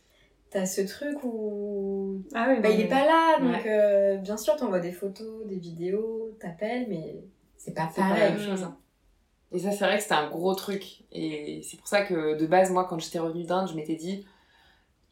t'as 0.49 0.65
ce 0.65 0.81
truc 0.81 1.17
où 1.23 2.21
Ah 2.33 2.47
oui, 2.49 2.59
bah, 2.61 2.69
non, 2.69 2.75
il 2.75 2.81
est 2.81 2.87
pas 2.87 3.05
là, 3.05 3.39
donc 3.39 3.65
euh, 3.65 4.17
bien 4.17 4.37
sûr, 4.37 4.55
t'envoies 4.55 4.79
des 4.79 4.91
photos, 4.91 5.45
des 5.47 5.57
vidéos, 5.57 6.31
t'appelles, 6.39 6.87
mais 6.89 7.23
c'est 7.57 7.73
pas 7.73 7.89
pareil. 7.95 8.37
chose. 8.39 8.63
hein. 8.63 8.77
Et 9.51 9.59
ça, 9.59 9.71
c'est 9.71 9.85
vrai 9.85 9.95
que 9.97 10.03
c'était 10.03 10.15
un 10.15 10.29
gros 10.29 10.55
truc. 10.55 11.03
Et 11.11 11.61
c'est 11.63 11.77
pour 11.77 11.87
ça 11.87 12.01
que 12.03 12.37
de 12.37 12.45
base, 12.45 12.69
moi, 12.71 12.85
quand 12.89 12.99
j'étais 12.99 13.19
revenue 13.19 13.45
d'Inde, 13.45 13.69
je 13.69 13.75
m'étais 13.75 13.95
dit, 13.95 14.25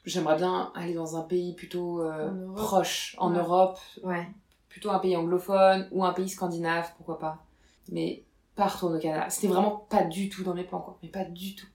j'aimerais 0.06 0.36
bien 0.36 0.72
aller 0.76 0.94
dans 0.94 1.16
un 1.18 1.22
pays 1.22 1.54
plutôt 1.54 2.02
euh, 2.02 2.30
En 2.50 2.54
proche, 2.54 3.16
en 3.18 3.32
Ouais. 3.32 3.40
Europe, 3.40 3.80
Ouais. 4.04 4.28
plutôt 4.70 4.90
un 4.92 5.00
pays 5.00 5.16
anglophone 5.16 5.88
ou 5.92 6.04
un 6.04 6.12
pays 6.14 6.28
scandinave, 6.30 6.92
pourquoi 6.98 7.18
pas. 7.18 7.46
Mais 7.92 8.24
pas 8.56 8.68
retourner 8.68 8.98
au 8.98 9.02
Canada. 9.02 9.30
C'était 9.30 9.48
vraiment 9.48 9.86
pas 9.90 10.04
du 10.04 10.28
tout 10.30 10.44
dans 10.44 10.54
mes 10.54 10.64
plans, 10.64 10.80
quoi. 10.82 10.98
Mais 11.02 11.10
pas 11.10 11.24
du 11.26 11.56
tout. 11.56 11.68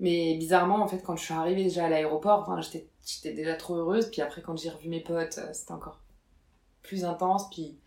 Mais 0.00 0.36
bizarrement, 0.38 0.76
en 0.76 0.86
fait, 0.86 1.02
quand 1.02 1.16
je 1.16 1.24
suis 1.24 1.34
arrivée 1.34 1.64
déjà 1.64 1.86
à 1.86 1.88
l'aéroport, 1.88 2.40
enfin, 2.40 2.60
j'étais 2.60 2.86
j'étais 3.08 3.32
déjà 3.32 3.54
trop 3.54 3.76
heureuse. 3.76 4.10
Puis 4.10 4.20
après, 4.22 4.42
quand 4.42 4.56
j'ai 4.56 4.70
revu 4.70 4.88
mes 4.88 5.00
potes, 5.00 5.38
euh, 5.38 5.52
c'était 5.52 5.72
encore 5.72 6.00
plus 6.82 7.04
intense. 7.04 7.48
Puis 7.50 7.78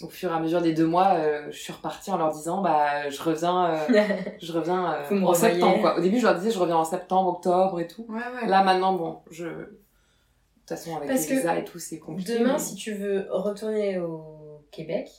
au 0.00 0.08
fur 0.08 0.30
et 0.30 0.34
à 0.34 0.40
mesure 0.40 0.62
des 0.62 0.72
deux 0.72 0.86
mois, 0.86 1.14
euh, 1.14 1.46
je 1.50 1.58
suis 1.58 1.72
repartie 1.72 2.10
en 2.10 2.16
leur 2.16 2.32
disant, 2.32 2.62
bah, 2.62 3.08
je 3.10 3.22
reviens, 3.22 3.66
euh, 3.74 3.86
je 4.40 4.52
reviens 4.52 4.92
euh, 4.94 5.22
en 5.22 5.34
septembre, 5.34 5.80
quoi. 5.80 5.98
Au 5.98 6.00
début, 6.00 6.18
je 6.18 6.24
leur 6.26 6.34
disais, 6.36 6.50
je 6.50 6.58
reviens 6.58 6.76
en 6.76 6.84
septembre, 6.84 7.30
octobre 7.30 7.78
et 7.80 7.86
tout. 7.86 8.06
Ouais, 8.08 8.20
ouais. 8.34 8.48
Là, 8.48 8.62
maintenant, 8.64 8.94
bon, 8.94 9.20
je... 9.30 9.46
De 9.46 9.64
toute 10.66 10.78
façon, 10.78 10.96
avec 10.96 11.08
Parce 11.08 11.28
les 11.28 11.36
visas 11.36 11.58
et 11.58 11.64
tout, 11.64 11.78
c'est 11.78 11.98
compliqué. 11.98 12.38
Demain, 12.38 12.54
mais- 12.54 12.58
si 12.58 12.76
tu 12.76 12.94
veux 12.94 13.26
retourner 13.30 13.98
au 13.98 14.64
Québec, 14.70 15.10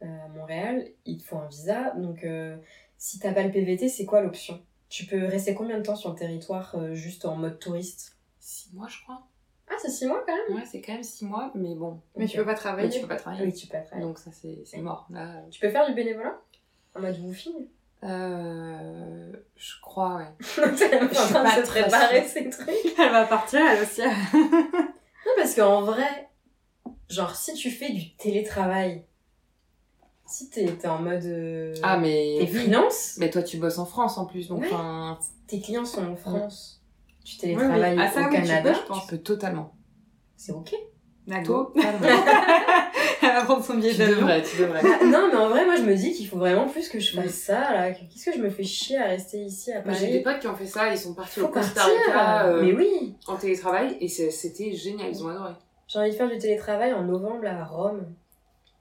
à 0.00 0.28
Montréal, 0.28 0.86
il 1.04 1.18
te 1.18 1.24
faut 1.24 1.36
un 1.36 1.48
visa. 1.48 1.90
Donc, 1.96 2.24
si 2.96 3.18
t'as 3.18 3.32
pas 3.32 3.42
le 3.42 3.50
PVT, 3.50 3.88
c'est 3.88 4.04
quoi 4.04 4.20
l'option? 4.20 4.60
Tu 4.88 5.06
peux 5.06 5.26
rester 5.26 5.54
combien 5.54 5.78
de 5.78 5.82
temps 5.82 5.96
sur 5.96 6.10
le 6.10 6.16
territoire 6.16 6.76
juste 6.92 7.24
en 7.24 7.34
mode 7.36 7.58
touriste? 7.58 8.13
Six 8.46 8.74
mois, 8.74 8.88
je 8.88 9.02
crois. 9.02 9.22
Ah, 9.70 9.74
c'est 9.80 9.90
six 9.90 10.04
mois 10.06 10.22
quand 10.26 10.34
même 10.36 10.56
Ouais, 10.58 10.66
c'est 10.70 10.82
quand 10.82 10.92
même 10.92 11.02
six 11.02 11.24
mois, 11.24 11.50
mais 11.54 11.74
bon. 11.74 11.98
Mais 12.14 12.26
tu 12.26 12.36
peux 12.36 12.44
pas 12.44 12.50
Mais 12.52 12.56
travailler. 12.58 12.90
tu 12.90 13.00
peux 13.00 13.08
pas 13.08 13.16
travailler. 13.16 13.46
Oui, 13.46 13.52
tu 13.54 13.66
peux 13.66 13.78
travailler. 13.82 14.02
Donc 14.06 14.18
ça, 14.18 14.30
c'est 14.32 14.58
c'est 14.66 14.82
mort. 14.82 15.06
Là, 15.08 15.36
euh, 15.38 15.48
Tu 15.50 15.58
peux 15.60 15.70
faire 15.70 15.86
du 15.88 15.94
bénévolat 15.94 16.38
En 16.94 17.00
mode 17.00 17.18
woofing? 17.20 17.68
Euh, 18.02 19.32
je 19.56 19.72
crois, 19.80 20.16
ouais. 20.16 20.28
Je 20.40 20.44
suis 20.46 20.60
train 21.32 21.42
pas 21.42 21.58
de 21.58 21.64
se 21.64 21.70
préparer 21.70 22.28
ces 22.28 22.50
trucs. 22.50 22.68
Elle 22.98 23.12
va 23.12 23.24
partir, 23.24 23.60
elle 23.66 23.82
aussi. 23.82 24.02
Non, 24.04 25.32
parce 25.38 25.54
qu'en 25.54 25.80
vrai, 25.80 26.28
genre, 27.08 27.34
si 27.34 27.54
tu 27.54 27.70
fais 27.70 27.90
du 27.92 28.14
télétravail, 28.16 29.06
Si 30.26 30.50
t'es 30.50 30.66
t'es 30.66 30.86
en 30.88 30.98
mode. 30.98 31.24
euh, 31.24 31.74
Ah, 31.82 31.96
mais. 31.96 32.36
T'es 32.40 32.46
freelance, 32.46 33.16
Mais 33.18 33.30
toi, 33.30 33.42
tu 33.42 33.56
bosses 33.56 33.78
en 33.78 33.86
France 33.86 34.18
en 34.18 34.26
plus, 34.26 34.48
donc 34.48 34.60
Ouais. 34.60 34.68
tes 35.46 35.62
clients 35.62 35.86
sont 35.86 36.04
en 36.06 36.16
France. 36.16 36.82
Tu 37.24 37.38
télétravailles. 37.38 37.96
Ah, 37.98 38.04
au 38.04 38.18
oui, 38.18 38.24
tu 38.24 38.30
peux, 38.30 38.36
Canada, 38.46 38.72
je 38.74 38.78
tu 38.80 38.86
pense. 38.86 39.06
peux 39.06 39.18
totalement. 39.18 39.74
c'est 40.36 40.52
ok. 40.52 40.74
Nago. 41.26 41.72
Totalement. 41.74 42.00
Elle 43.22 43.32
va 43.32 43.44
prendre 43.44 43.64
son 43.64 43.76
billet 43.76 43.92
tu 43.92 43.96
d'avion. 43.98 44.16
devrais, 44.16 44.42
tu 44.42 44.58
devrais. 44.58 44.82
Bah, 44.82 45.06
non, 45.06 45.28
mais 45.32 45.38
en 45.38 45.48
vrai, 45.48 45.64
moi 45.64 45.76
je 45.76 45.82
me 45.82 45.94
dis 45.94 46.12
qu'il 46.12 46.28
faut 46.28 46.36
vraiment 46.36 46.68
plus 46.68 46.90
que 46.90 47.00
je 47.00 47.14
fasse 47.18 47.32
ça 47.32 47.72
là. 47.72 47.92
Qu'est-ce 47.92 48.26
que 48.26 48.36
je 48.36 48.42
me 48.42 48.50
fais 48.50 48.62
chier 48.64 48.98
à 48.98 49.04
rester 49.06 49.38
ici 49.38 49.72
à 49.72 49.82
Moi, 49.82 49.94
J'ai 49.94 50.08
des 50.08 50.20
Paris 50.20 50.34
potes 50.36 50.42
qui 50.42 50.48
ont 50.48 50.54
fait 50.56 50.66
ça, 50.66 50.90
ils 50.92 50.98
sont 50.98 51.14
partis 51.14 51.40
Faut 51.40 51.46
au 51.46 51.48
Costa. 51.48 51.82
Rica 51.84 52.46
euh, 52.48 52.62
Mais 52.62 52.74
oui, 52.74 53.16
en 53.26 53.36
télétravail 53.36 53.96
et 54.00 54.08
c'était 54.08 54.74
génial, 54.74 55.08
ils 55.10 55.24
ont 55.24 55.28
adoré. 55.28 55.52
j'ai 55.88 55.98
envie 55.98 56.10
de 56.10 56.14
faire 56.14 56.28
du 56.28 56.36
télétravail 56.36 56.92
en 56.92 57.04
novembre 57.04 57.46
à 57.46 57.64
Rome. 57.64 58.04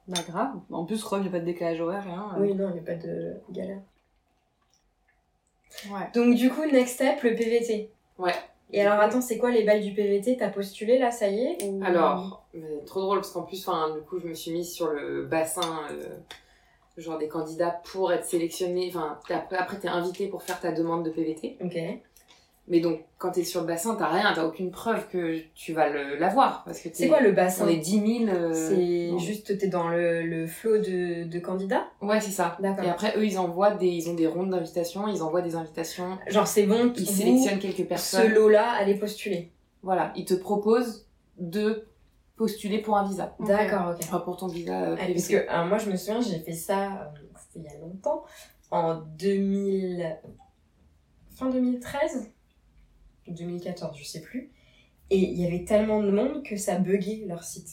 Bah 0.09 0.19
grave. 0.27 0.51
En 0.69 0.83
plus, 0.83 1.01
Rome, 1.01 1.21
il 1.21 1.23
n'y 1.23 1.29
a 1.29 1.31
pas 1.31 1.39
de 1.39 1.45
décalage 1.45 1.79
horaire, 1.79 2.03
rien. 2.03 2.35
Oui, 2.39 2.53
non, 2.55 2.67
il 2.71 2.73
n'y 2.73 2.79
a 2.79 2.83
pas 2.83 2.95
de 2.95 3.35
galère. 3.51 3.79
Ouais. 5.89 6.09
Donc 6.13 6.35
du 6.35 6.49
coup, 6.49 6.65
next 6.65 6.95
step, 6.95 7.23
le 7.23 7.35
PVT. 7.35 7.92
Ouais. 8.17 8.35
Et 8.71 8.81
alors 8.81 8.99
attends, 8.99 9.21
c'est 9.21 9.37
quoi 9.37 9.51
les 9.51 9.63
balles 9.63 9.81
du 9.81 9.93
PVT 9.93 10.37
T'as 10.37 10.49
postulé 10.49 10.97
là, 10.97 11.11
ça 11.11 11.27
y 11.27 11.43
est 11.43 11.63
ou... 11.63 11.81
Alors, 11.83 12.45
mais 12.53 12.79
trop 12.85 13.01
drôle 13.01 13.17
parce 13.19 13.31
qu'en 13.31 13.43
plus, 13.43 13.67
enfin, 13.67 13.93
du 13.93 14.01
coup, 14.01 14.19
je 14.19 14.27
me 14.27 14.33
suis 14.33 14.51
mise 14.51 14.71
sur 14.73 14.87
le 14.87 15.25
bassin, 15.25 15.81
euh, 15.91 16.17
genre 16.97 17.19
des 17.19 17.27
candidats 17.27 17.81
pour 17.91 18.11
être 18.11 18.25
sélectionnée. 18.25 18.87
Enfin, 18.89 19.19
après 19.29 19.79
t'es 19.79 19.87
invité 19.87 20.27
pour 20.27 20.41
faire 20.41 20.59
ta 20.59 20.71
demande 20.71 21.05
de 21.05 21.11
PVT. 21.11 21.57
Ok. 21.63 21.77
Mais 22.69 22.79
donc, 22.79 23.01
quand 23.17 23.31
t'es 23.31 23.43
sur 23.43 23.59
le 23.61 23.67
bassin, 23.67 23.95
t'as 23.95 24.07
rien, 24.07 24.31
t'as 24.33 24.45
aucune 24.45 24.71
preuve 24.71 25.09
que 25.09 25.37
tu 25.53 25.73
vas 25.73 25.89
l'avoir. 25.89 26.63
Parce 26.63 26.79
que 26.79 26.87
t'es- 26.87 26.95
C'est 26.95 27.07
quoi 27.09 27.19
le 27.19 27.33
bassin 27.33 27.65
On 27.65 27.67
est 27.67 27.75
10 27.75 28.25
000. 28.25 28.29
euh, 28.33 28.53
C'est 28.53 29.19
juste, 29.19 29.57
t'es 29.57 29.67
dans 29.67 29.89
le, 29.89 30.21
le 30.23 30.47
flot 30.47 30.77
de, 30.77 31.25
de 31.25 31.39
candidats 31.39 31.87
Ouais, 32.01 32.21
c'est 32.21 32.31
ça. 32.31 32.57
Et 32.63 32.89
après, 32.89 33.17
eux, 33.17 33.25
ils 33.25 33.37
envoient 33.37 33.71
des, 33.71 33.87
ils 33.89 34.09
ont 34.09 34.13
des 34.13 34.27
rondes 34.27 34.49
d'invitations, 34.51 35.09
ils 35.09 35.21
envoient 35.21 35.41
des 35.41 35.55
invitations, 35.55 36.17
Genre 36.27 36.47
c'est 36.47 36.63
bon, 36.63 36.93
ils 36.95 37.05
sélectionnent 37.05 37.59
quelques 37.59 37.75
ce 37.77 37.83
personnes. 37.83 38.33
lot-là, 38.33 38.71
allez 38.79 38.95
postuler. 38.95 39.51
Voilà, 39.81 40.13
ils 40.15 40.23
te 40.23 40.33
proposent 40.33 41.05
de 41.37 41.85
postuler 42.37 42.79
pour 42.79 42.95
un 42.97 43.05
visa. 43.05 43.35
D'accord, 43.41 43.89
ok. 43.91 43.97
Enfin, 44.03 44.19
pour 44.19 44.37
ton 44.37 44.47
visa 44.47 44.83
euh, 44.83 44.95
Ah. 44.97 45.05
Parce 45.13 45.27
que 45.27 45.67
moi 45.67 45.77
je 45.79 45.89
me 45.89 45.97
souviens, 45.97 46.21
j'ai 46.21 46.39
fait 46.39 46.53
ça, 46.53 46.85
euh, 46.93 47.19
c'était 47.37 47.67
il 47.67 47.71
y 47.71 47.75
a 47.75 47.79
longtemps, 47.81 48.23
en 48.71 48.95
2000... 49.19 50.17
fin 51.35 51.49
2013 51.49 52.31
2014, 53.27 53.97
je 53.97 54.03
sais 54.03 54.21
plus. 54.21 54.51
Et 55.09 55.17
il 55.17 55.39
y 55.39 55.45
avait 55.45 55.65
tellement 55.65 56.01
de 56.01 56.09
monde 56.11 56.43
que 56.43 56.55
ça 56.57 56.77
buguait 56.77 57.23
leur 57.27 57.43
site. 57.43 57.69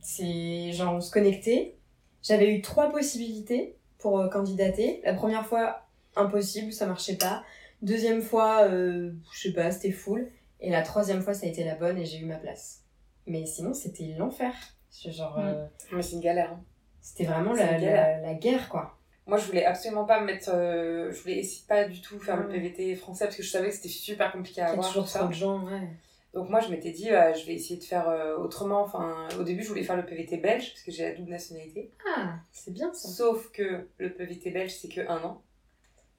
C'est 0.00 0.72
genre 0.72 0.94
on 0.94 1.00
se 1.00 1.10
connectait. 1.10 1.76
J'avais 2.22 2.54
eu 2.54 2.60
trois 2.60 2.90
possibilités 2.90 3.76
pour 3.98 4.18
euh, 4.20 4.28
candidater. 4.28 5.00
La 5.04 5.14
première 5.14 5.46
fois, 5.46 5.86
impossible, 6.16 6.72
ça 6.72 6.86
marchait 6.86 7.16
pas. 7.16 7.44
Deuxième 7.82 8.22
fois, 8.22 8.64
euh, 8.68 9.12
je 9.32 9.40
sais 9.40 9.52
pas, 9.52 9.70
c'était 9.70 9.92
full. 9.92 10.30
Et 10.60 10.70
la 10.70 10.82
troisième 10.82 11.22
fois, 11.22 11.34
ça 11.34 11.46
a 11.46 11.48
été 11.48 11.64
la 11.64 11.74
bonne 11.74 11.98
et 11.98 12.04
j'ai 12.06 12.18
eu 12.18 12.24
ma 12.24 12.36
place. 12.36 12.82
Mais 13.26 13.44
sinon, 13.46 13.74
c'était 13.74 14.14
l'enfer. 14.16 14.52
C'est 14.90 15.12
Genre, 15.12 15.36
Mm. 15.38 15.42
euh, 15.46 15.66
Mais 15.92 16.02
c'est 16.02 16.14
une 16.14 16.20
galère. 16.22 16.52
hein. 16.52 16.64
c'était 17.00 17.24
vraiment 17.24 17.52
la, 17.52 17.78
la 18.20 18.34
guerre, 18.34 18.68
quoi. 18.68 18.95
Moi, 19.26 19.38
je 19.38 19.46
voulais 19.46 19.64
absolument 19.64 20.04
pas 20.04 20.20
me 20.20 20.26
mettre. 20.26 20.50
euh, 20.54 21.10
je 21.12 21.20
voulais 21.22 21.42
pas 21.68 21.84
du 21.84 22.00
tout 22.00 22.18
faire 22.20 22.36
le. 22.36 22.48
PVT 22.48 22.94
français 22.94 23.24
parce 23.24 23.36
que 23.36 23.42
je 23.42 23.50
savais 23.50 23.68
que 23.70 23.74
c'était 23.74 23.88
super 23.88 24.30
compliqué 24.32 24.60
à 24.60 24.64
Il 24.64 24.66
y 24.66 24.70
a 24.70 24.72
avoir. 24.74 24.86
toujours 24.88 25.06
trop 25.06 25.26
de 25.26 25.32
gens, 25.32 25.64
ouais. 25.66 25.88
Donc, 26.32 26.48
moi, 26.50 26.60
je 26.60 26.68
m'étais 26.68 26.90
dit, 26.92 27.10
euh, 27.10 27.32
je 27.34 27.44
vais 27.46 27.54
essayer 27.54 27.78
de 27.80 27.84
faire 27.84 28.08
euh, 28.08 28.36
autrement. 28.36 28.82
Enfin, 28.82 29.26
au 29.38 29.42
début, 29.42 29.62
je 29.62 29.68
voulais 29.68 29.82
faire 29.82 29.96
le 29.96 30.04
PVT 30.06 30.36
belge 30.36 30.70
parce 30.72 30.82
que 30.82 30.92
j'ai 30.92 31.02
la 31.08 31.14
double 31.14 31.30
nationalité. 31.30 31.90
Ah, 32.16 32.34
c'est 32.52 32.72
bien 32.72 32.92
ça. 32.92 33.08
Sauf 33.08 33.50
que 33.50 33.88
le 33.98 34.12
PVT 34.12 34.50
belge, 34.50 34.72
c'est 34.74 34.88
que 34.88 35.00
un 35.08 35.22
an. 35.24 35.42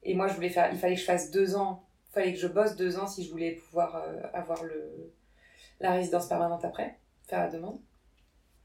Et 0.04 0.14
moi, 0.16 0.28
je 0.28 0.34
voulais 0.34 0.50
faire. 0.50 0.70
Il 0.74 0.78
fallait 0.80 0.96
que 0.96 1.02
je 1.02 1.06
fasse 1.06 1.32
deux 1.32 1.56
ans. 1.56 1.84
Il 2.10 2.14
fallait 2.14 2.34
que 2.34 2.40
je 2.40 2.48
bosse 2.48 2.76
deux 2.76 2.98
ans 2.98 3.08
si 3.08 3.24
je 3.24 3.30
voulais 3.32 3.52
pouvoir 3.54 3.96
euh, 3.96 4.22
avoir 4.34 4.63
le, 4.63 5.13
la 5.80 5.91
résidence 5.91 6.28
permanente 6.28 6.65
après, 6.65 6.98
faire 7.28 7.39
la 7.39 7.50
demande. 7.50 7.80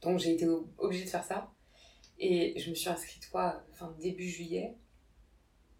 Donc, 0.00 0.18
j'ai 0.18 0.32
été 0.32 0.48
ob- 0.48 0.66
obligée 0.78 1.04
de 1.04 1.10
faire 1.10 1.24
ça. 1.24 1.48
Et 2.24 2.56
je 2.56 2.70
me 2.70 2.74
suis 2.76 2.88
inscrite, 2.88 3.28
quoi, 3.30 3.64
enfin, 3.72 3.92
début 3.98 4.28
juillet. 4.28 4.76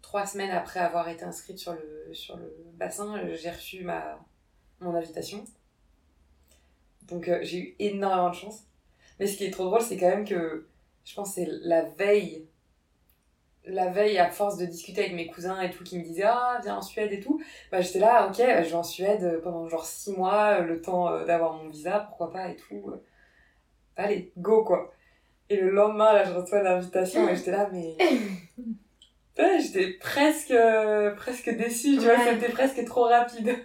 Trois 0.01 0.25
semaines 0.25 0.51
après 0.51 0.81
avoir 0.81 1.07
été 1.07 1.23
inscrite 1.23 1.57
sur 1.57 1.73
le, 1.73 2.13
sur 2.13 2.35
le 2.35 2.53
bassin, 2.73 3.17
euh, 3.17 3.33
j'ai 3.33 3.49
reçu 3.49 3.85
ma, 3.85 4.19
mon 4.81 4.93
invitation. 4.93 5.45
Donc, 7.03 7.29
euh, 7.29 7.39
j'ai 7.43 7.59
eu 7.59 7.75
énormément 7.79 8.29
de 8.29 8.35
chance. 8.35 8.65
Mais 9.19 9.27
ce 9.27 9.37
qui 9.37 9.45
est 9.45 9.51
trop 9.51 9.63
drôle, 9.63 9.81
c'est 9.81 9.95
quand 9.95 10.09
même 10.09 10.27
que 10.27 10.67
je 11.05 11.15
pense 11.15 11.35
c'est 11.35 11.47
la 11.49 11.83
veille 11.83 12.47
la 13.65 13.89
veille 13.89 14.17
à 14.17 14.29
force 14.29 14.57
de 14.57 14.65
discuter 14.65 15.01
avec 15.01 15.13
mes 15.13 15.27
cousins 15.27 15.61
et 15.61 15.71
tout 15.71 15.83
qui 15.83 15.97
me 15.97 16.03
disaient 16.03 16.23
ah 16.25 16.59
viens 16.63 16.77
en 16.77 16.81
Suède 16.81 17.11
et 17.13 17.19
tout 17.19 17.41
bah 17.71 17.81
j'étais 17.81 17.99
là 17.99 18.27
ok 18.27 18.35
je 18.37 18.69
vais 18.69 18.73
en 18.73 18.83
Suède 18.83 19.39
pendant 19.41 19.67
genre 19.69 19.85
six 19.85 20.11
mois 20.11 20.59
euh, 20.59 20.63
le 20.63 20.81
temps 20.81 21.25
d'avoir 21.25 21.53
mon 21.53 21.69
visa 21.69 22.01
pourquoi 22.01 22.31
pas 22.31 22.49
et 22.49 22.55
tout 22.55 22.93
allez 23.95 24.31
go 24.37 24.63
quoi 24.63 24.93
et 25.49 25.57
le 25.57 25.69
lendemain 25.71 26.13
là 26.13 26.23
je 26.23 26.31
reçois 26.33 26.61
l'invitation 26.63 27.27
et 27.29 27.35
j'étais 27.35 27.51
là 27.51 27.69
mais 27.71 27.95
Ouais, 29.37 29.59
j'étais 29.59 29.93
presque 29.93 30.51
euh, 30.51 31.15
presque 31.15 31.49
déçue 31.57 31.93
tu 31.97 32.03
vois 32.03 32.13
Ouais. 32.15 32.35
c'était 32.39 32.51
presque 32.51 32.85
trop 32.85 33.05
rapide 33.05 33.55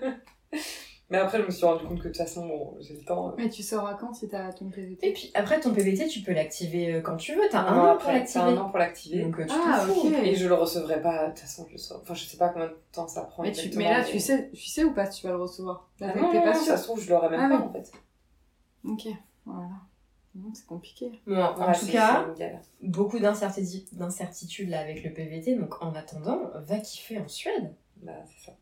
mais 1.10 1.18
après 1.18 1.40
je 1.40 1.44
me 1.46 1.50
suis 1.50 1.66
rendu 1.66 1.84
compte 1.84 1.98
que 1.98 2.04
de 2.04 2.08
toute 2.08 2.16
façon 2.16 2.46
bon 2.46 2.76
j'ai 2.80 2.94
le 2.94 3.02
temps 3.04 3.28
euh. 3.28 3.32
Mais 3.36 3.50
tu 3.50 3.62
sauras 3.62 3.92
quand 3.94 4.14
si 4.14 4.28
t'as 4.28 4.50
ton 4.54 4.70
PVT 4.70 5.06
Et 5.06 5.12
puis 5.12 5.30
après, 5.34 5.60
ton 5.60 5.72
PVT, 5.74 6.06
tu 6.08 6.20
peux 6.20 6.32
l'activer 6.32 6.94
euh, 6.94 7.00
quand 7.02 7.16
tu 7.16 7.34
veux. 7.34 7.42
T'as 7.50 7.62
Non, 7.62 7.68
un 7.68 7.78
an 7.80 7.82
pour 7.82 7.90
après, 7.92 8.12
t'as 8.12 8.18
l'activer. 8.18 8.44
un 8.44 8.56
an 8.56 8.68
pour 8.70 8.78
l'activer 8.78 9.22
Donc 9.24 9.38
euh, 9.40 9.44
tu 9.46 9.52
Ah, 9.54 9.84
t'en 9.86 9.92
fous. 9.92 10.08
ok. 10.08 10.14
et 10.22 10.34
je 10.34 10.48
le 10.48 10.54
recevrai 10.54 11.02
pas 11.02 11.24
de 11.26 11.30
toute 11.32 11.40
façon 11.40 11.66
je 11.68 11.72
le 11.72 11.78
saurai. 11.78 12.00
enfin 12.02 12.14
je 12.14 12.24
sais 12.24 12.36
pas 12.38 12.48
combien 12.48 12.68
de 12.68 12.76
temps 12.92 13.06
ça 13.08 13.22
prend 13.22 13.42
mais, 13.42 13.52
tu, 13.52 13.70
mais 13.76 13.84
là, 13.90 14.04
tu 14.04 14.18
sais, 14.20 14.50
tu 14.54 14.66
sais 14.66 14.84
ou 14.84 14.92
pas 14.94 15.10
si 15.10 15.20
tu 15.20 15.26
vas 15.26 15.34
le 15.34 15.40
recevoir? 15.42 15.88
Ah 16.00 16.06
Là, 16.06 16.14
non, 16.16 16.30
t'es 16.30 16.38
non, 16.38 16.44
pas 16.44 16.52
non, 16.54 16.58
sûr. 16.60 16.64
ça 16.72 16.76
se 16.78 16.84
trouve, 16.84 17.00
je 17.02 17.10
l'aurais 17.10 17.28
même 17.30 17.40
Ah 17.40 17.48
pas 17.56 17.56
oui. 17.56 17.68
en 17.68 17.72
fait. 17.74 17.92
Ok, 18.84 19.06
voilà. 19.44 19.68
C'est 20.54 20.66
compliqué. 20.66 21.10
Bon, 21.26 21.42
en 21.42 21.66
Ouais, 21.68 21.78
tout 21.78 21.86
cas, 21.88 22.26
beaucoup 22.82 23.18
d'incertitudes 23.18 24.68
là 24.70 24.80
avec 24.80 25.02
le 25.02 25.12
PVT. 25.12 25.56
Donc 25.56 25.82
en 25.82 25.94
attendant, 25.94 26.50
va 26.54 26.78
kiffer 26.78 27.18
en 27.18 27.28
Suède. 27.28 27.74
Bah, 27.96 28.12
c'est 28.26 28.46
ça. 28.46 28.56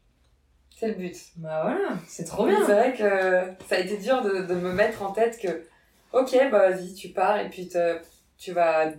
C'est 0.74 0.88
le 0.88 0.94
but. 0.94 1.16
Bah 1.37 1.62
voilà, 1.62 1.98
c'est 2.07 2.24
trop 2.24 2.46
bien. 2.46 2.59
C'est 2.66 2.72
vrai 2.74 2.92
que 2.94 3.64
ça 3.66 3.76
a 3.76 3.79
été 3.81 3.96
dur 3.98 4.22
de, 4.22 4.42
de 4.42 4.55
me 4.55 4.72
mettre 4.72 5.02
en 5.02 5.12
tête 5.12 5.38
que, 5.38 5.66
ok, 6.12 6.35
bah 6.50 6.70
vas-y, 6.70 6.94
tu 6.94 7.11
pars 7.11 7.38
et 7.40 7.48
puis 7.50 7.68
te- 7.68 8.00
tu 8.38 8.52
vas. 8.52 8.92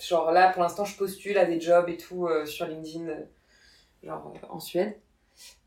Genre 0.00 0.30
là, 0.30 0.52
pour 0.52 0.62
l'instant, 0.62 0.84
je 0.84 0.96
postule 0.96 1.36
à 1.38 1.44
des 1.44 1.60
jobs 1.60 1.88
et 1.88 1.96
tout 1.96 2.26
euh, 2.26 2.46
sur 2.46 2.66
LinkedIn, 2.66 3.08
euh, 3.08 3.24
genre 4.04 4.32
euh, 4.42 4.46
en 4.48 4.60
Suède. 4.60 4.96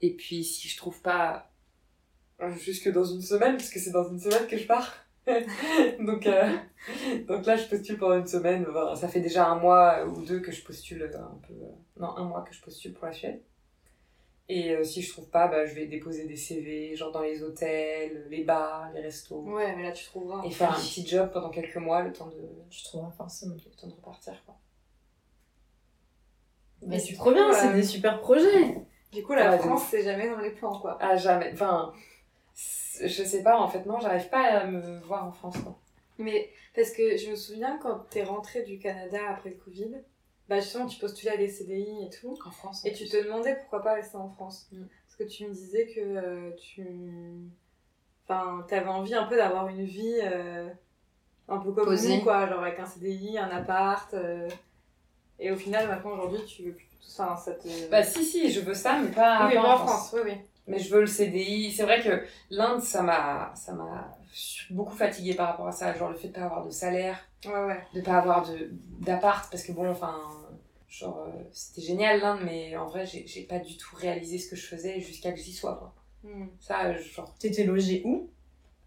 Et 0.02 0.14
puis 0.16 0.44
si 0.44 0.68
je 0.68 0.78
trouve 0.78 1.02
pas. 1.02 1.48
Jusque 2.58 2.92
dans 2.92 3.04
une 3.06 3.22
semaine, 3.22 3.56
parce 3.56 3.70
que 3.70 3.80
c'est 3.80 3.92
dans 3.92 4.10
une 4.10 4.20
semaine 4.20 4.48
que 4.48 4.58
je 4.58 4.66
pars. 4.66 4.96
donc, 6.00 6.26
euh, 6.28 6.58
donc 7.28 7.46
là, 7.46 7.56
je 7.56 7.68
postule 7.68 7.98
pendant 7.98 8.18
une 8.18 8.28
semaine. 8.28 8.66
Voilà, 8.70 8.96
ça 8.96 9.08
fait 9.08 9.20
déjà 9.22 9.48
un 9.48 9.56
mois 9.60 10.04
ou 10.06 10.24
deux 10.26 10.40
que 10.40 10.52
je 10.52 10.64
postule 10.64 11.04
euh, 11.04 11.18
un 11.20 11.40
peu. 11.48 11.54
euh, 11.54 11.68
non, 12.00 12.16
un 12.18 12.24
mois 12.26 12.42
que 12.42 12.54
je 12.54 12.62
postule 12.62 12.94
pour 12.94 13.06
la 13.06 13.14
Suède. 13.14 13.42
Et 14.50 14.72
euh, 14.74 14.84
si 14.84 15.02
je 15.02 15.12
trouve 15.14 15.30
pas, 15.30 15.48
bah, 15.48 15.66
je 15.66 15.74
vais 15.76 15.86
déposer 15.86 16.26
des 16.26 16.36
CV, 16.36 16.96
genre 16.96 17.12
dans 17.12 17.22
les 17.22 17.42
hôtels, 17.42 18.28
les 18.30 18.44
bars, 18.44 18.92
les 18.94 19.02
restos. 19.02 19.42
Ouais, 19.44 19.74
mais 19.76 19.84
là, 19.84 19.92
tu 19.92 20.04
trouveras. 20.06 20.44
Et 20.44 20.52
faire 20.52 20.72
un 20.72 20.80
petit 20.80 21.06
job 21.08 21.30
pendant 21.32 21.50
quelques 21.52 21.78
mois, 21.78 22.02
le 22.02 22.12
temps 22.12 22.28
de, 22.28 22.42
Tu 22.70 22.84
trouveras 22.84 23.12
forcément. 23.12 23.56
le 23.56 23.76
temps 23.80 23.88
de 23.88 23.94
repartir. 23.94 24.34
Quoi. 24.46 24.56
Mais 26.86 27.00
c'est 27.00 27.14
trop 27.14 27.32
bien, 27.32 27.48
Ouais. 27.48 27.54
c'est 27.56 27.74
des 27.74 27.84
super 27.84 28.20
projets. 28.20 28.82
Du 29.14 29.24
coup, 29.24 29.34
la 29.34 29.58
France, 29.58 29.84
c'est 29.92 30.04
jamais 30.04 30.30
dans 30.30 30.40
les 30.40 30.52
plans, 30.52 30.80
quoi. 30.80 30.98
Ah, 31.00 31.16
jamais. 31.16 31.52
Enfin, 31.54 31.94
je 33.08 33.24
sais 33.24 33.44
pas, 33.44 33.58
en 33.60 33.68
fait, 33.68 33.86
non, 33.86 34.00
j'arrive 34.00 34.30
pas 34.30 34.44
à 34.44 34.66
me 34.68 35.00
voir 35.00 35.26
en 35.26 35.32
France. 35.32 35.58
Quoi. 35.64 35.78
Mais 36.18 36.50
parce 36.76 36.92
que 36.92 37.18
je 37.18 37.32
me 37.32 37.36
souviens 37.36 37.78
quand 37.82 38.06
t'es 38.10 38.24
rentrée 38.24 38.64
du 38.64 38.80
Canada 38.80 39.20
après 39.30 39.50
le 39.50 39.56
Covid, 39.56 39.92
bah 40.50 40.60
justement 40.60 40.86
tu 40.86 41.00
postulais 41.00 41.32
à 41.32 41.38
des 41.38 41.48
CDI 41.48 42.06
et 42.06 42.10
tout, 42.10 42.38
En 42.46 42.52
France. 42.52 42.86
et 42.86 42.92
tu 42.94 43.08
te 43.08 43.18
demandais 43.24 43.56
pourquoi 43.56 43.82
pas 43.82 43.94
rester 43.94 44.18
en 44.18 44.30
France. 44.30 44.68
Mm. 44.72 44.84
Parce 45.06 45.16
que 45.18 45.24
tu 45.36 45.48
me 45.48 45.54
disais 45.54 45.88
que 45.88 46.00
euh, 46.00 46.52
tu. 46.58 46.86
Enfin, 48.28 48.66
t'avais 48.68 48.88
envie 48.88 49.14
un 49.16 49.24
peu 49.26 49.36
d'avoir 49.36 49.68
une 49.68 49.84
vie 49.84 50.20
euh, 50.24 50.68
un 51.48 51.58
peu 51.58 51.72
comme 51.72 51.86
Posée. 51.86 52.18
nous, 52.18 52.24
quoi, 52.24 52.48
genre 52.48 52.62
avec 52.64 52.80
un 52.80 52.86
CDI, 52.86 53.38
un 53.38 53.50
appart. 53.50 54.14
euh, 54.14 54.48
Et 55.40 55.52
au 55.52 55.56
final, 55.58 55.88
maintenant 55.88 56.12
aujourd'hui, 56.12 56.40
tu 56.46 56.64
veux 56.64 56.74
plus 56.74 56.86
tout 56.88 57.02
ça, 57.02 57.36
ça 57.36 57.54
te. 57.54 57.90
Bah, 57.90 58.04
si, 58.04 58.24
si, 58.24 58.52
je 58.52 58.60
veux 58.62 58.74
ça, 58.76 59.00
mais 59.00 59.10
pas, 59.12 59.48
oui, 59.48 59.56
pas 59.56 59.76
en 59.76 59.88
France, 59.88 60.12
oui, 60.16 60.22
oui. 60.26 60.34
Mais 60.68 60.80
je 60.80 60.94
veux 60.94 61.02
le 61.02 61.08
CDI. 61.08 61.72
C'est 61.72 61.84
vrai 61.84 62.02
que 62.02 62.24
l'Inde, 62.50 62.82
ça 62.82 63.02
m'a, 63.02 63.52
ça 63.56 63.74
m'a 63.74 64.16
beaucoup 64.70 64.96
fatiguée 64.96 65.34
par 65.34 65.48
rapport 65.50 65.68
à 65.68 65.72
ça. 65.72 65.94
Genre 65.94 66.10
le 66.10 66.16
fait 66.18 66.28
de 66.30 66.34
pas 66.34 66.42
avoir 66.44 66.66
de 66.66 66.72
salaire, 66.72 67.20
Ouais, 67.46 67.66
ouais. 67.66 67.80
de 67.94 68.02
pas 68.02 68.18
avoir 68.18 68.48
de 68.48 68.70
d'appart, 69.00 69.50
parce 69.50 69.64
que 69.64 69.72
bon, 69.72 69.90
enfin, 69.90 70.16
genre, 70.88 71.26
euh, 71.28 71.42
c'était 71.52 71.82
génial 71.82 72.20
l'Inde, 72.20 72.42
mais 72.46 72.76
en 72.78 72.86
vrai, 72.88 73.06
j'ai 73.06 73.44
pas 73.44 73.60
du 73.60 73.76
tout 73.78 73.96
réalisé 73.96 74.38
ce 74.38 74.50
que 74.50 74.56
je 74.56 74.66
faisais 74.68 75.00
jusqu'à 75.02 75.32
que 75.32 75.40
j'y 75.40 75.54
sois, 75.54 75.76
quoi. 75.78 75.94
Mm. 76.24 76.46
Ça, 76.60 76.86
euh, 76.86 76.98
genre, 77.00 77.34
T'étais 77.40 77.64
logé 77.64 78.04
où? 78.06 78.30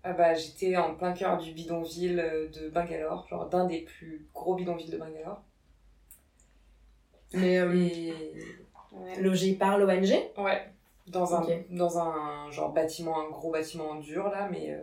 Ah 0.04 0.12
bah, 0.12 0.34
j'étais 0.34 0.76
en 0.76 0.94
plein 0.94 1.12
cœur 1.14 1.38
du 1.38 1.52
bidonville 1.52 2.20
euh, 2.20 2.48
de 2.50 2.68
Bangalore, 2.68 3.26
genre 3.28 3.48
d'un 3.48 3.64
des 3.66 3.80
plus 3.80 4.26
gros 4.34 4.54
bidonvilles 4.54 4.90
de 4.90 4.98
Bangalore. 4.98 5.42
Mais 7.32 7.58
euh, 7.58 7.74
Et... 7.74 9.20
logé 9.20 9.54
par 9.54 9.78
l'ONG 9.78 10.12
Ouais. 10.38 10.62
Dans 11.06 11.34
un, 11.34 11.44
dans 11.70 11.98
un 11.98 12.50
genre 12.50 12.72
bâtiment, 12.72 13.20
un 13.20 13.30
gros 13.30 13.50
bâtiment 13.50 13.96
dur 13.96 14.28
là, 14.30 14.48
mais. 14.50 14.70
euh, 14.72 14.82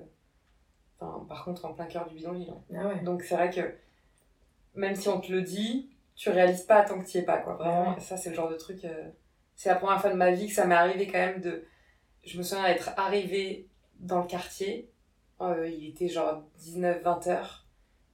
enfin, 0.99 1.25
par 1.27 1.43
contre, 1.43 1.65
en 1.65 1.73
plein 1.73 1.85
cœur 1.87 2.07
du 2.07 2.15
bidonville. 2.15 2.51
hein. 2.51 2.61
Ah 2.75 2.87
ouais. 2.87 2.99
Donc 3.01 3.23
c'est 3.23 3.35
vrai 3.35 3.49
que 3.49 3.73
même 4.75 4.95
si 4.95 5.09
on 5.09 5.19
te 5.19 5.31
le 5.31 5.41
dit, 5.41 5.89
tu 6.15 6.29
réalises 6.29 6.61
pas 6.63 6.83
tant 6.83 6.99
que 7.01 7.07
tu 7.09 7.17
es 7.17 7.23
pas 7.23 7.37
quoi. 7.39 7.55
Vraiment, 7.55 7.93
Ouais. 7.95 7.99
ça 7.99 8.17
c'est 8.17 8.29
le 8.29 8.35
genre 8.35 8.49
de 8.49 8.55
truc. 8.55 8.85
euh, 8.85 9.09
C'est 9.55 9.69
la 9.69 9.75
première 9.75 9.99
fois 9.99 10.11
de 10.11 10.15
ma 10.15 10.31
vie 10.31 10.47
que 10.47 10.53
ça 10.53 10.65
m'est 10.65 10.75
arrivé 10.75 11.07
quand 11.07 11.17
même 11.19 11.41
de. 11.41 11.65
Je 12.23 12.37
me 12.37 12.43
souviens 12.43 12.65
d'être 12.67 12.91
arrivée 12.97 13.67
dans 13.99 14.21
le 14.21 14.27
quartier. 14.27 14.89
Euh, 15.41 15.67
il 15.67 15.87
était 15.89 16.07
genre 16.07 16.43
19-20 16.59 17.29
heures. 17.29 17.65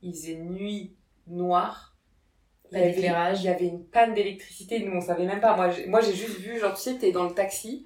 Il 0.01 0.13
faisait 0.13 0.35
nuit 0.35 0.95
noire. 1.27 1.93
Il 2.71 2.77
y 2.77 2.81
avait- 2.81 2.93
d'éclairage. 2.93 3.41
Il 3.43 3.47
y 3.47 3.49
avait 3.49 3.67
une 3.67 3.83
panne 3.83 4.13
d'électricité. 4.13 4.79
Nous 4.79 4.93
on 4.95 5.01
savait 5.01 5.25
même 5.25 5.41
pas. 5.41 5.55
Moi 5.57 5.69
j'ai, 5.71 5.87
moi 5.87 5.99
j'ai 5.99 6.13
juste 6.13 6.37
vu, 6.39 6.57
genre 6.57 6.73
tu 6.73 6.81
sais, 6.81 6.97
t'es 6.97 7.11
dans 7.11 7.25
le 7.25 7.33
taxi, 7.33 7.85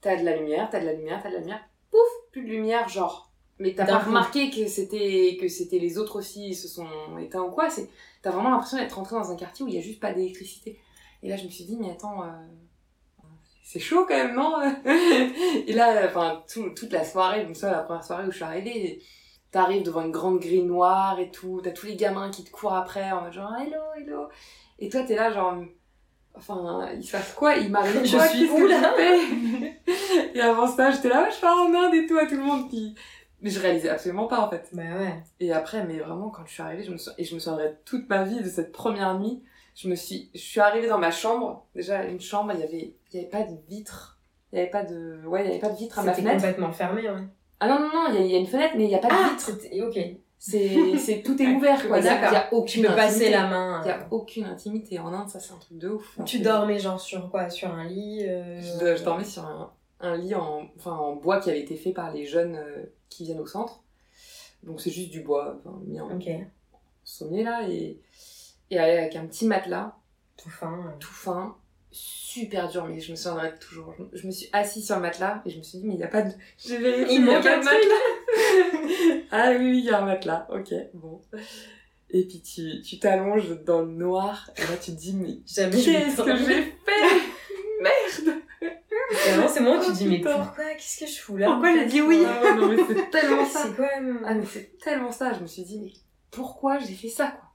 t'as 0.00 0.16
de 0.16 0.24
la 0.24 0.36
lumière, 0.36 0.68
t'as 0.70 0.80
de 0.80 0.86
la 0.86 0.92
lumière, 0.94 1.20
t'as 1.22 1.28
de 1.30 1.34
la 1.34 1.40
lumière. 1.40 1.60
Pouf, 1.90 2.00
plus 2.32 2.42
de 2.44 2.48
lumière, 2.48 2.88
genre. 2.88 3.30
Mais 3.58 3.74
t'as 3.74 3.84
pas 3.86 3.98
remarqué 4.08 4.50
que 4.50 4.66
c'était 4.66 5.38
que 5.40 5.48
c'était 5.48 5.78
les 5.78 5.96
autres 5.98 6.16
aussi 6.18 6.48
ils 6.50 6.54
se 6.54 6.68
sont 6.68 6.86
éteints 7.18 7.42
ou 7.42 7.50
quoi. 7.50 7.70
C'est 7.70 7.88
t'as 8.22 8.30
vraiment 8.30 8.50
l'impression 8.50 8.76
d'être 8.76 8.92
rentré 8.94 9.16
dans 9.16 9.30
un 9.30 9.36
quartier 9.36 9.64
où 9.64 9.68
il 9.68 9.74
y 9.74 9.78
a 9.78 9.80
juste 9.80 10.00
pas 10.00 10.12
d'électricité. 10.12 10.78
Et 11.22 11.28
là 11.30 11.36
je 11.36 11.44
me 11.44 11.50
suis 11.50 11.64
dit 11.64 11.76
mais 11.80 11.90
attends. 11.90 12.22
euh, 12.22 12.26
C'est 13.62 13.80
chaud 13.80 14.04
quand 14.06 14.14
même, 14.16 14.34
non? 14.36 14.54
Et 15.66 15.72
là, 15.72 16.06
enfin, 16.06 16.42
tout- 16.52 16.70
toute 16.70 16.92
la 16.92 17.04
soirée, 17.04 17.44
me 17.46 17.54
souviens, 17.54 17.72
la 17.72 17.82
première 17.82 18.04
soirée 18.04 18.26
où 18.26 18.30
je 18.30 18.36
suis 18.36 18.44
arrivée, 18.44 19.02
t'arrives 19.50 19.82
devant 19.82 20.02
une 20.02 20.12
grande 20.12 20.38
grille 20.38 20.62
noire 20.62 21.18
et 21.18 21.30
tout, 21.30 21.60
t'as 21.62 21.72
tous 21.72 21.86
les 21.86 21.96
gamins 21.96 22.30
qui 22.30 22.44
te 22.44 22.50
courent 22.50 22.74
après 22.74 23.10
en 23.12 23.22
mode 23.22 23.32
genre 23.32 23.52
hello, 23.56 23.82
hello. 23.96 24.28
Et 24.78 24.88
toi, 24.88 25.02
t'es 25.02 25.16
là, 25.16 25.32
genre, 25.32 25.56
enfin, 26.36 26.88
il 26.94 27.04
se 27.04 27.12
passe 27.12 27.32
quoi 27.32 27.56
Il 27.56 27.70
m'arrive 27.70 28.04
Je 28.04 28.18
suis 28.18 28.48
où, 28.50 28.66
là 28.66 28.94
Et 30.34 30.40
avant 30.40 30.66
ça, 30.66 30.90
j'étais 30.90 31.08
là, 31.08 31.28
je 31.34 31.40
pars 31.40 31.56
en 31.58 31.72
Inde 31.74 31.94
et 31.94 32.06
tout, 32.06 32.16
à 32.18 32.26
tout 32.26 32.36
le 32.36 32.42
monde 32.42 32.68
qui. 32.68 32.94
Mais 33.42 33.50
je 33.50 33.60
réalisais 33.60 33.88
absolument 33.90 34.26
pas 34.26 34.40
en 34.40 34.48
fait. 34.50 34.68
Bah 34.72 34.82
ouais. 34.98 35.22
Et 35.40 35.52
après, 35.52 35.84
mais 35.84 35.98
vraiment, 35.98 36.30
quand 36.30 36.42
je 36.46 36.52
suis 36.52 36.62
arrivée, 36.62 36.82
je 36.84 36.90
me 36.92 36.96
sou- 36.96 37.10
et 37.18 37.24
je 37.24 37.34
me 37.34 37.38
souviendrai 37.40 37.76
toute 37.84 38.08
ma 38.08 38.24
vie 38.24 38.42
de 38.42 38.48
cette 38.48 38.72
première 38.72 39.18
nuit. 39.18 39.42
Je 39.74 39.88
me 39.88 39.94
suis, 39.94 40.30
je 40.34 40.40
suis 40.40 40.60
arrivée 40.60 40.88
dans 40.88 40.98
ma 40.98 41.10
chambre. 41.10 41.66
Déjà, 41.74 42.04
une 42.04 42.20
chambre, 42.20 42.52
il 42.54 42.60
y 42.60 42.64
avait, 42.64 42.94
il 43.12 43.16
y 43.16 43.18
avait 43.18 43.28
pas 43.28 43.42
de 43.42 43.54
vitre. 43.68 44.18
Il 44.52 44.58
y 44.58 44.62
avait 44.62 44.70
pas 44.70 44.84
de, 44.84 45.20
ouais, 45.26 45.42
il 45.44 45.48
y 45.48 45.50
avait 45.50 45.58
pas 45.60 45.68
de 45.68 45.76
vitre 45.76 45.98
à 45.98 46.02
ma 46.02 46.14
C'était 46.14 46.22
fenêtre. 46.28 46.42
complètement 46.46 46.72
fermé, 46.72 47.02
ouais. 47.10 47.16
Ah 47.60 47.68
non, 47.68 47.78
non, 47.80 47.88
non, 47.88 48.04
il 48.08 48.14
y, 48.14 48.18
a- 48.18 48.20
il 48.24 48.30
y 48.32 48.34
a 48.36 48.38
une 48.38 48.46
fenêtre, 48.46 48.74
mais 48.76 48.84
il 48.84 48.90
y 48.90 48.94
a 48.94 48.98
pas 48.98 49.08
de 49.08 49.14
Ah, 49.14 49.28
vitre. 49.30 49.42
c'était... 49.44 49.82
Ok. 49.82 49.98
C'est, 50.50 50.96
c'est, 50.98 51.22
tout 51.22 51.40
est 51.42 51.46
ouvert, 51.54 51.86
quoi. 51.88 51.98
Il 51.98 52.04
y 52.04 52.08
a, 52.08 52.48
aucune 52.52 52.82
Tu 52.82 52.88
peux 52.88 52.94
passer 52.94 53.14
intimité. 53.16 53.30
la 53.32 53.46
main. 53.48 53.82
Il 53.84 53.88
y 53.88 53.90
a 53.90 54.06
aucune 54.10 54.44
intimité. 54.44 54.98
En 55.00 55.12
Inde, 55.12 55.28
ça, 55.28 55.40
c'est 55.40 55.52
un 55.52 55.56
truc 55.58 55.78
de 55.78 55.88
ouf. 55.88 56.18
Tu 56.24 56.38
dormais 56.38 56.78
genre 56.78 57.00
sur 57.00 57.30
quoi? 57.30 57.50
Sur 57.50 57.72
un 57.72 57.84
lit 57.84 58.24
euh, 58.28 58.60
Je, 58.60 58.96
je 58.96 59.02
dormais 59.02 59.24
sur 59.24 59.44
un, 59.44 59.72
un 60.00 60.16
lit 60.16 60.34
en, 60.34 60.68
enfin, 60.76 60.92
en 60.92 61.16
bois 61.16 61.40
qui 61.40 61.50
avait 61.50 61.60
été 61.60 61.76
fait 61.76 61.92
par 61.92 62.12
les 62.12 62.26
jeunes 62.26 62.56
euh, 62.56 62.84
qui 63.08 63.24
viennent 63.24 63.40
au 63.40 63.46
centre. 63.46 63.82
Donc 64.62 64.80
c'est 64.80 64.90
juste 64.90 65.10
du 65.10 65.20
bois, 65.20 65.58
enfin, 65.58 65.78
mis 65.86 66.00
en 66.00 66.10
Ok, 66.14 66.28
sommier 67.04 67.42
là, 67.44 67.68
et, 67.68 68.00
et 68.70 68.78
avec 68.78 69.14
un 69.16 69.26
petit 69.26 69.46
matelas, 69.46 69.96
tout 70.36 70.50
fin. 70.50 70.94
tout 71.00 71.12
fin, 71.12 71.56
super 71.96 72.68
dur, 72.68 72.84
mais 72.86 73.00
je 73.00 73.10
me 73.10 73.16
souviendrai 73.16 73.54
toujours. 73.58 73.94
Je, 74.12 74.26
me 74.26 74.32
suis 74.32 74.48
assise 74.52 74.84
sur 74.86 74.96
le 74.96 75.02
matelas 75.02 75.42
et 75.46 75.50
je 75.50 75.58
me 75.58 75.62
suis 75.62 75.78
dit, 75.78 75.86
mais 75.86 75.94
il 75.94 75.98
n'y 75.98 76.04
a 76.04 76.08
pas 76.08 76.22
de. 76.22 76.32
J'ai 76.58 76.76
vérifié, 76.76 77.16
Il 77.16 77.24
y 77.24 77.30
a 77.30 77.32
manque 77.34 77.44
pas 77.44 77.56
un 77.56 77.60
de 77.60 77.64
matelas. 77.64 79.24
ah 79.30 79.52
oui, 79.58 79.78
il 79.78 79.84
y 79.84 79.90
a 79.90 79.98
un 80.00 80.04
matelas, 80.04 80.46
ok, 80.50 80.74
bon. 80.94 81.20
Et 82.10 82.24
puis 82.24 82.40
tu 82.40 82.82
tu 82.82 82.98
t'allonges 82.98 83.62
dans 83.64 83.80
le 83.80 83.90
noir, 83.92 84.50
et 84.56 84.60
là 84.60 84.76
tu 84.80 84.92
te 84.92 84.96
dis, 84.96 85.14
mais 85.14 85.38
qu'est-ce 85.46 86.22
que 86.22 86.36
j'ai 86.36 86.62
fait? 86.62 86.72
Merde 87.82 88.36
Vraiment, 89.10 89.48
c'est 89.48 89.60
moi, 89.60 89.78
tu 89.78 89.92
te 89.92 89.96
dis, 89.96 90.06
mais 90.06 90.18
Putain. 90.18 90.38
pourquoi? 90.38 90.64
Qu'est-ce 90.74 91.00
que 91.00 91.06
je 91.06 91.20
fous 91.20 91.36
là? 91.36 91.46
Pourquoi 91.46 91.74
j'ai 91.74 91.86
dit 91.86 92.02
oui? 92.02 92.24
Ah 92.26 92.54
non, 92.54 92.68
mais 92.68 92.76
c'est 92.88 93.10
tellement 93.10 93.44
ça. 93.44 93.62
C'est 93.64 93.76
quoi 93.76 93.88
Ah, 94.24 94.34
mais 94.34 94.44
c'est 94.44 94.78
tellement 94.78 95.12
ça. 95.12 95.32
Je 95.32 95.40
me 95.40 95.46
suis 95.46 95.62
dit, 95.62 95.78
mais 95.78 95.92
pourquoi 96.30 96.78
j'ai 96.78 96.94
fait 96.94 97.08
ça, 97.08 97.28
quoi? 97.28 97.45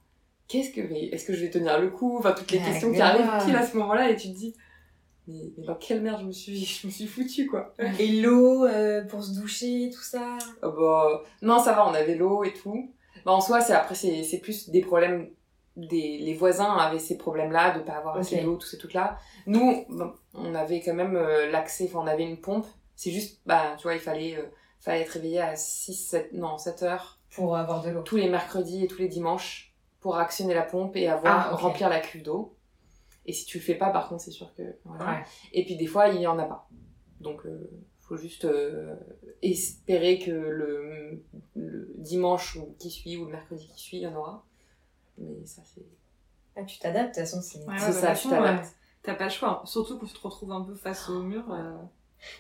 Qu'est-ce 0.52 0.72
que. 0.72 0.82
mais 0.82 1.06
Est-ce 1.06 1.26
que 1.26 1.34
je 1.34 1.42
vais 1.46 1.50
tenir 1.50 1.80
le 1.80 1.90
coup? 1.90 2.18
Enfin, 2.18 2.34
toutes 2.34 2.52
les 2.52 2.60
Ah, 2.62 2.66
questions 2.70 2.92
qui 2.92 3.00
arrivent 3.00 3.46
pile 3.46 3.56
à 3.56 3.66
ce 3.66 3.78
moment-là, 3.78 4.10
et 4.10 4.16
tu 4.18 4.28
te 4.30 4.36
dis, 4.36 4.54
mais, 5.28 5.52
mais 5.58 5.66
dans 5.66 5.76
quelle 5.76 6.02
merde 6.02 6.20
je 6.22 6.26
me 6.26 6.32
suis, 6.32 6.66
je 6.82 6.88
me 6.88 6.92
suis 6.92 7.08
foutue, 7.08 7.48
quoi 7.48 7.74
Et 8.00 8.22
l'eau 8.22 8.66
euh, 8.66 9.04
pour 9.06 9.24
se 9.24 9.34
doucher, 9.40 9.90
tout 9.94 10.02
ça? 10.04 10.38
Ah 10.62 10.68
bah, 10.70 11.24
non, 11.42 11.60
ça 11.60 11.74
va, 11.74 11.88
on 11.88 11.94
avait 11.94 12.16
l'eau 12.16 12.44
et 12.44 12.54
tout. 12.54 12.92
Bah, 13.26 13.32
en 13.32 13.40
soi, 13.42 13.62
c'est 13.62 13.74
après, 13.74 13.96
c'est 13.96 14.24
c'est 14.24 14.40
plus 14.40 14.70
des 14.70 14.82
problèmes. 14.82 15.30
Des, 15.78 16.18
les 16.18 16.34
voisins 16.34 16.76
avaient 16.76 17.00
ces 17.00 17.18
problèmes-là 17.18 17.78
de 17.78 17.84
pas 17.84 17.94
avoir 17.94 18.18
assez 18.18 18.42
d'eau, 18.42 18.58
tous 18.58 18.68
ces 18.68 18.78
trucs-là. 18.78 19.18
Nous, 19.48 19.86
bon, 19.88 20.12
on 20.34 20.54
avait 20.54 20.82
quand 20.82 20.94
même 20.94 21.16
euh, 21.16 21.50
l'accès, 21.50 21.86
enfin, 21.90 22.00
on 22.04 22.08
avait 22.08 22.26
une 22.26 22.42
pompe. 22.42 22.68
C'est 22.98 23.10
juste, 23.12 23.40
bah, 23.46 23.76
tu 23.78 23.84
vois, 23.84 23.94
il 23.94 24.02
fallait, 24.02 24.36
euh, 24.36 24.44
fallait 24.82 25.00
être 25.02 25.12
réveillé 25.12 25.40
à 25.40 25.56
6, 25.56 25.94
7, 25.94 26.34
non, 26.34 26.58
7 26.58 26.84
heures 26.84 27.20
Pour 27.34 27.56
avoir 27.56 27.82
de 27.84 27.90
l'eau. 27.90 28.02
tous 28.02 28.18
les 28.18 28.28
mercredis 28.28 28.84
et 28.84 28.88
tous 28.88 29.00
les 29.00 29.08
dimanches 29.08 29.71
pour 30.02 30.18
actionner 30.18 30.54
la 30.54 30.64
pompe 30.64 30.96
et 30.98 31.08
avoir 31.08 31.52
Ah, 31.52 31.56
remplir 31.56 31.88
la 31.90 32.00
cuve 32.02 32.24
d'eau. 32.24 32.56
Et 33.26 33.34
si 33.34 33.46
tu 33.46 33.60
le 33.60 33.64
fais 33.64 33.76
pas, 33.76 33.92
par 33.92 34.10
contre, 34.10 34.24
c'est 34.24 34.32
sûr 34.32 34.54
que 34.56 34.64
voilà. 34.84 35.06
Ouais. 35.12 35.24
Et 35.54 35.64
puis 35.64 35.76
des 35.78 35.86
fois, 35.88 36.10
il 36.10 36.20
y 36.22 36.28
en 36.28 36.38
a 36.40 36.44
pas. 36.46 36.68
Donc 37.20 37.46
euh, 37.46 37.70
faut 38.00 38.18
juste 38.18 38.46
euh, 38.46 38.96
espérer 39.44 40.18
que 40.20 40.32
le, 40.32 41.24
le 41.56 41.94
dimanche 41.98 42.56
ou- 42.56 42.76
qui 42.80 42.90
suit 42.90 43.16
ou 43.18 43.26
le 43.26 43.32
mercredi 43.32 43.68
qui 43.68 43.80
suit, 43.80 43.98
il 43.98 44.04
y 44.04 44.08
en 44.08 44.16
aura. 44.16 44.44
Mais 45.20 45.46
ça 45.46 45.62
c'est 45.66 45.86
Ah, 46.56 46.64
tu 46.64 46.80
t'adaptes, 46.80 47.16
de 47.16 47.22
toute 47.22 47.30
façon, 47.30 47.42
c'est. 47.42 47.60
Ouais, 47.60 47.76
c'est 47.78 47.88
bah, 47.88 47.94
ça, 47.94 48.12
toute 48.14 48.22
tu 48.24 48.30
t'adaptes. 48.30 48.64
ouais. 48.66 48.72
T'as 49.04 49.16
pas 49.16 49.26
le 49.26 49.30
choix. 49.30 49.62
Surtout 49.66 49.98
quand 50.00 50.06
tu 50.08 50.14
te 50.14 50.22
retrouves 50.22 50.52
un 50.52 50.62
peu 50.64 50.76
face 50.76 51.08
au 51.10 51.22
mur. 51.22 51.44
euh, 51.54 51.74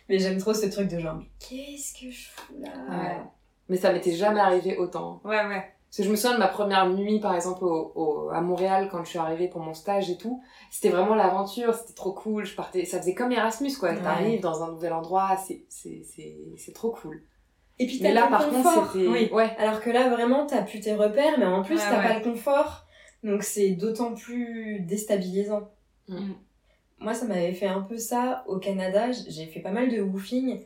Mais 0.10 0.18
j'aime 0.20 0.38
trop 0.40 0.54
ce 0.54 0.66
truc 0.68 0.88
de 0.90 1.00
genre, 1.00 1.16
mais 1.16 1.30
qu'est-ce 1.40 1.94
que 1.94 2.10
je 2.12 2.30
fous 2.30 2.54
là? 2.60 2.72
Ouais. 2.90 3.22
Mais 3.70 3.78
ça 3.78 3.94
m'était 3.94 4.12
jamais 4.14 4.40
arrivé 4.40 4.78
autant. 4.78 5.22
Ouais, 5.24 5.46
ouais. 5.46 5.72
Parce 5.92 5.98
que 5.98 6.04
je 6.04 6.10
me 6.10 6.16
souviens 6.16 6.36
de 6.36 6.40
ma 6.40 6.48
première 6.48 6.90
nuit, 6.90 7.20
par 7.20 7.36
exemple, 7.36 7.66
au, 7.66 7.92
au- 7.96 8.30
à 8.30 8.40
Montréal, 8.40 8.88
quand 8.90 9.04
je 9.04 9.10
suis 9.10 9.20
arrivée 9.20 9.50
pour 9.50 9.60
mon 9.60 9.74
stage 9.74 10.10
et 10.10 10.16
tout. 10.16 10.42
C'était 10.72 10.88
vraiment 10.88 11.16
l'aventure, 11.16 11.76
c'était 11.76 11.94
trop 11.94 12.14
cool. 12.14 12.46
Je 12.46 12.56
partais, 12.56 12.86
ça 12.86 13.00
faisait 13.00 13.14
comme 13.14 13.34
Erasmus, 13.34 13.76
quoi. 13.78 13.90
Ouais. 13.92 14.02
T'arrives 14.02 14.40
dans 14.40 14.64
un 14.64 14.72
nouvel 14.72 14.94
endroit, 14.94 15.36
c'est, 15.46 15.66
c'est, 15.68 16.02
c'est, 16.06 16.38
c'est 16.58 16.74
trop 16.74 16.92
cool. 16.92 17.22
Et 17.78 17.88
puis 17.88 18.00
t'as 18.00 18.14
là, 18.14 18.28
par 18.28 18.48
confort. 18.50 18.74
contre, 18.74 18.92
c'était, 18.94 19.08
Oui. 19.08 19.30
ouais. 19.34 19.50
Alors 19.58 19.82
que 19.82 19.90
là, 19.90 20.08
vraiment, 20.10 20.46
t'as 20.46 20.62
plus 20.62 20.80
tes 20.80 20.96
repères, 20.96 21.38
mais 21.38 21.46
en 21.46 21.62
plus, 21.62 21.76
Ouais, 21.76 21.82
t'as 21.90 21.98
ouais. 22.02 22.08
pas 22.08 22.20
le 22.20 22.24
confort. 22.24 22.86
Donc 23.24 23.44
c'est 23.44 23.72
d'autant 23.72 24.14
plus 24.14 24.80
déstabilisant. 24.82 25.70
Mm. 26.08 26.32
Moi, 27.00 27.14
ça 27.14 27.26
m'avait 27.26 27.54
fait 27.54 27.68
un 27.68 27.82
peu 27.82 27.98
ça 27.98 28.44
au 28.48 28.60
Canada. 28.60 29.12
J'ai 29.28 29.46
fait 29.48 29.60
pas 29.60 29.72
mal 29.72 29.90
de 29.90 30.00
woofing. 30.02 30.62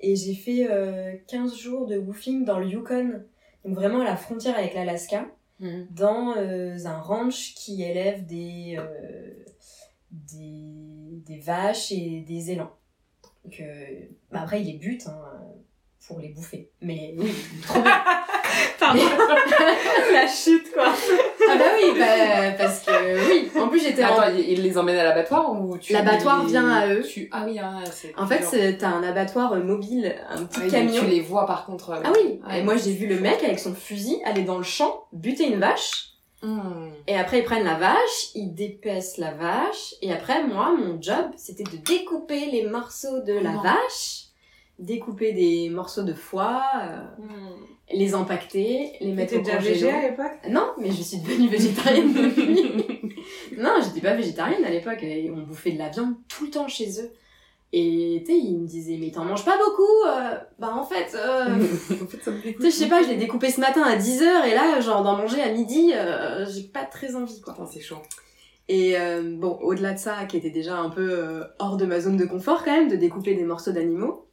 Et 0.00 0.14
j'ai 0.14 0.34
fait 0.34 0.68
euh, 0.70 1.14
15 1.26 1.56
jours 1.56 1.86
de 1.86 1.96
woofing 1.98 2.44
dans 2.44 2.58
le 2.60 2.68
Yukon. 2.68 3.22
Donc 3.68 3.76
vraiment 3.76 4.00
à 4.00 4.04
la 4.04 4.16
frontière 4.16 4.56
avec 4.56 4.74
l'Alaska. 4.74 5.26
Mhm. 5.60 5.88
Dans 5.90 6.36
euh, 6.36 6.76
un 6.84 6.98
ranch 7.00 7.54
qui 7.54 7.82
élève 7.82 8.24
des, 8.24 8.76
euh, 8.78 9.44
des, 10.10 11.20
des 11.26 11.40
vaches 11.40 11.92
et 11.92 12.20
des 12.20 12.52
élans. 12.52 12.70
Donc, 13.44 13.60
euh, 13.60 14.06
bah 14.30 14.42
après, 14.42 14.62
il 14.62 14.68
les 14.68 14.78
bute 14.78 15.06
hein, 15.08 15.20
pour 16.06 16.20
les 16.20 16.28
bouffer. 16.28 16.70
Mais 16.80 17.14
oui, 17.18 17.32
trop 17.66 17.80
bien. 17.80 18.00
Pardon. 18.78 19.02
La 20.12 20.26
chute, 20.26 20.72
quoi. 20.72 20.86
Ah 21.50 21.56
bah 21.56 21.64
oui, 21.76 21.98
bah, 21.98 22.50
parce 22.58 22.80
que 22.80 23.28
oui. 23.30 23.50
En 23.60 23.68
plus, 23.68 23.80
j'étais 23.80 24.04
en... 24.04 24.16
Attends, 24.18 24.32
ils 24.34 24.50
ils 24.50 24.62
les 24.62 24.78
emmènent 24.78 24.96
à 24.98 25.04
l'abattoir 25.04 25.52
ou 25.52 25.76
tu 25.78 25.92
L'abattoir 25.92 26.42
les- 26.42 26.48
vient 26.50 26.68
à 26.70 26.86
eux. 26.88 27.02
tu... 27.02 27.28
Ah 27.32 27.44
oui, 27.46 27.58
ah, 27.62 27.80
c'est 27.92 28.12
En 28.18 28.26
fait, 28.26 28.42
c'est- 28.42 28.78
t'as 28.78 28.88
un 28.88 29.02
abattoir 29.02 29.52
euh, 29.52 29.60
mobile, 29.62 30.14
un 30.30 30.44
petit 30.44 30.60
Ah 30.60 30.62
donc 30.62 30.70
camion. 30.70 31.00
Tu 31.02 31.06
les 31.06 31.20
vois 31.20 31.46
par 31.46 31.66
contre. 31.66 31.90
euh, 31.90 32.00
Ah 32.04 32.12
oui, 32.14 32.40
Ouais. 32.48 32.60
et 32.60 32.62
moi 32.62 32.76
j'ai 32.76 32.92
vu 32.92 33.06
le 33.06 33.18
mec 33.20 33.42
avec 33.44 33.58
son 33.58 33.74
fusil 33.74 34.18
aller 34.24 34.42
dans 34.44 34.56
le 34.58 34.64
champ, 34.64 35.04
buter 35.12 35.46
une 35.46 35.60
vache, 35.60 36.04
Hmm. 36.40 36.90
et 37.08 37.16
après 37.16 37.40
ils 37.40 37.44
prennent 37.44 37.64
la 37.64 37.74
vache, 37.74 38.28
ils 38.36 38.54
dépècent 38.54 39.18
la 39.18 39.32
vache, 39.32 39.96
et 40.02 40.12
après 40.12 40.44
moi, 40.44 40.72
mon 40.78 41.02
job, 41.02 41.26
c'était 41.36 41.64
de 41.64 41.78
découper 41.78 42.46
les 42.46 42.62
morceaux 42.68 43.18
de 43.26 43.32
la 43.32 43.50
Non. 43.54 43.60
vache, 43.60 44.26
découper 44.78 45.32
des 45.32 45.70
morceaux 45.70 46.02
de 46.02 46.14
foie, 46.14 46.62
euh, 46.82 47.00
les 47.92 48.14
empaqueter, 48.14 48.92
les 49.00 49.12
mettre 49.12 49.36
au 49.36 49.40
déjà 49.40 49.58
végé 49.58 49.90
à 49.90 50.02
l'époque? 50.02 50.38
Non, 50.48 50.72
mais 50.78 50.90
je 50.90 51.02
suis 51.02 51.18
devenue 51.18 51.48
végétarienne 51.48 52.12
depuis. 52.12 53.24
non, 53.58 53.74
j'étais 53.82 54.00
pas 54.00 54.14
végétarienne 54.14 54.64
à 54.64 54.70
l'époque. 54.70 55.02
et 55.02 55.30
On 55.30 55.42
bouffait 55.42 55.72
de 55.72 55.78
la 55.78 55.88
viande 55.88 56.14
tout 56.28 56.44
le 56.44 56.50
temps 56.50 56.68
chez 56.68 57.00
eux. 57.00 57.10
Et 57.72 58.22
tu 58.24 58.32
sais, 58.32 58.38
ils 58.38 58.56
me 58.56 58.66
disaient, 58.66 58.96
mais 58.98 59.10
t'en 59.10 59.24
manges 59.24 59.44
pas 59.44 59.58
beaucoup 59.58 59.82
euh, 60.06 60.36
Bah 60.58 60.72
en 60.74 60.84
fait, 60.84 61.14
euh, 61.14 61.54
en 62.02 62.06
fait, 62.06 62.22
ça 62.22 62.30
me 62.30 62.40
dégoûte. 62.40 62.62
tu 62.62 62.70
sais, 62.70 62.70
je 62.70 62.84
sais 62.84 62.88
pas, 62.88 63.02
je 63.02 63.08
l'ai 63.08 63.16
découpé 63.16 63.50
ce 63.50 63.60
matin 63.60 63.82
à 63.82 63.96
10h 63.98 64.46
et 64.46 64.54
là, 64.54 64.80
genre 64.80 65.02
d'en 65.02 65.16
manger 65.16 65.42
à 65.42 65.52
midi, 65.52 65.92
euh, 65.94 66.46
j'ai 66.46 66.62
pas 66.62 66.84
très 66.84 67.14
envie 67.14 67.42
quoi. 67.42 67.54
C'est 67.70 67.80
chaud. 67.80 67.98
Et 68.68 68.98
euh, 68.98 69.22
bon, 69.36 69.58
au-delà 69.62 69.94
de 69.94 69.98
ça, 69.98 70.24
qui 70.26 70.36
était 70.36 70.50
déjà 70.50 70.76
un 70.76 70.90
peu 70.90 71.10
euh, 71.10 71.44
hors 71.58 71.76
de 71.76 71.86
ma 71.86 72.00
zone 72.00 72.16
de 72.16 72.26
confort 72.26 72.64
quand 72.64 72.72
même, 72.72 72.88
de 72.88 72.96
découper 72.96 73.34
des 73.34 73.44
morceaux 73.44 73.72
d'animaux, 73.72 74.27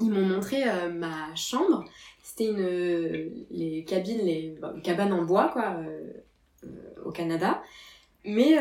ils 0.00 0.10
m'ont 0.10 0.26
montré 0.26 0.68
euh, 0.68 0.90
ma 0.90 1.34
chambre. 1.34 1.84
C'était 2.22 2.50
une 2.50 2.60
euh, 2.60 3.30
les 3.50 3.84
cabines, 3.84 4.20
les 4.20 4.56
bah, 4.60 4.74
cabanes 4.82 5.12
en 5.12 5.24
bois 5.24 5.48
quoi, 5.48 5.76
euh, 5.78 6.12
euh, 6.64 6.68
au 7.04 7.10
Canada. 7.10 7.62
Mais 8.24 8.58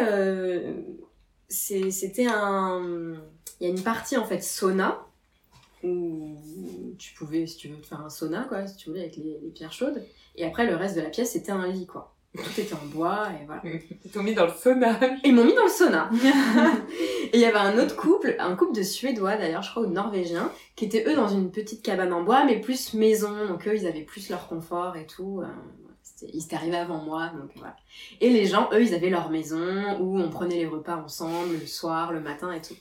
c'était 1.49 2.27
un. 2.27 3.15
Il 3.59 3.67
y 3.67 3.69
a 3.69 3.73
une 3.73 3.83
partie 3.83 4.17
en 4.17 4.25
fait 4.25 4.41
sauna 4.41 5.05
où 5.83 6.37
tu 6.97 7.13
pouvais, 7.13 7.45
si 7.45 7.57
tu 7.57 7.67
veux, 7.67 7.77
te 7.77 7.87
faire 7.87 8.01
un 8.01 8.09
sauna, 8.09 8.45
quoi, 8.47 8.65
si 8.67 8.77
tu 8.77 8.89
voulais, 8.89 9.01
avec 9.01 9.17
les, 9.17 9.39
les 9.41 9.49
pierres 9.49 9.73
chaudes. 9.73 10.03
Et 10.35 10.45
après, 10.45 10.65
le 10.65 10.75
reste 10.75 10.95
de 10.95 11.01
la 11.01 11.09
pièce, 11.09 11.31
c'était 11.31 11.51
un 11.51 11.67
lit, 11.67 11.85
quoi. 11.85 12.15
Tout 12.35 12.59
était 12.61 12.73
en 12.75 12.85
bois, 12.85 13.27
et 13.41 13.45
voilà. 13.45 13.61
Ils 14.05 14.11
t'ont 14.11 14.21
mis 14.21 14.35
dans 14.35 14.45
le 14.45 14.51
sauna. 14.51 14.99
Ils 15.23 15.33
m'ont 15.33 15.43
mis 15.45 15.55
dans 15.55 15.63
le 15.63 15.69
sauna. 15.69 16.09
et 17.31 17.31
il 17.33 17.39
y 17.39 17.45
avait 17.45 17.57
un 17.57 17.79
autre 17.79 17.95
couple, 17.95 18.35
un 18.37 18.55
couple 18.55 18.75
de 18.75 18.83
Suédois 18.83 19.37
d'ailleurs, 19.37 19.63
je 19.63 19.71
crois, 19.71 19.83
ou 19.83 19.87
de 19.87 19.93
Norvégiens, 19.93 20.51
qui 20.75 20.85
étaient 20.85 21.03
eux 21.07 21.15
dans 21.15 21.27
une 21.29 21.51
petite 21.51 21.81
cabane 21.81 22.13
en 22.13 22.23
bois, 22.23 22.45
mais 22.45 22.59
plus 22.61 22.93
maison. 22.93 23.47
Donc 23.47 23.67
eux, 23.67 23.75
ils 23.75 23.87
avaient 23.87 24.01
plus 24.03 24.29
leur 24.29 24.47
confort 24.47 24.97
et 24.97 25.07
tout. 25.07 25.41
euh, 25.41 25.47
ils 26.33 26.43
étaient 26.43 26.55
arrivés 26.55 26.77
avant 26.77 26.97
moi, 26.97 27.31
donc 27.39 27.51
voilà. 27.55 27.75
Et 28.21 28.29
les 28.29 28.45
gens, 28.45 28.69
eux, 28.73 28.81
ils 28.81 28.93
avaient 28.95 29.09
leur 29.09 29.29
maison 29.29 29.99
où 29.99 30.19
on 30.19 30.29
prenait 30.29 30.55
les 30.55 30.65
repas 30.67 30.95
ensemble 30.97 31.53
le 31.59 31.65
soir, 31.67 32.11
le 32.11 32.19
matin 32.19 32.51
et 32.51 32.61
tout. 32.61 32.75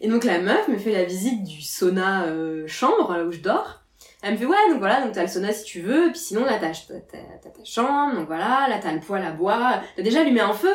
Et 0.00 0.08
donc 0.08 0.24
la 0.24 0.40
meuf 0.40 0.66
me 0.68 0.76
fait 0.76 0.92
la 0.92 1.04
visite 1.04 1.44
du 1.44 1.62
sauna 1.62 2.24
euh, 2.26 2.66
chambre 2.66 3.12
là 3.12 3.24
où 3.24 3.30
je 3.32 3.40
dors. 3.40 3.83
Elle 4.24 4.32
me 4.32 4.38
fait 4.38 4.46
ouais 4.46 4.70
donc 4.70 4.78
voilà 4.78 5.02
donc 5.02 5.12
t'as 5.12 5.20
le 5.20 5.28
sauna 5.28 5.52
si 5.52 5.64
tu 5.64 5.82
veux 5.82 6.10
puis 6.10 6.18
sinon 6.18 6.46
là 6.46 6.58
t'as 6.58 6.70
ta 6.70 7.64
chambre 7.64 8.14
donc 8.14 8.26
voilà 8.26 8.66
là 8.70 8.78
t'as 8.82 8.92
le 8.94 9.00
poêle 9.00 9.22
à 9.22 9.32
bois 9.32 9.82
t'as 9.96 10.02
déjà 10.02 10.22
allumé 10.22 10.40
un 10.40 10.54
feu? 10.54 10.72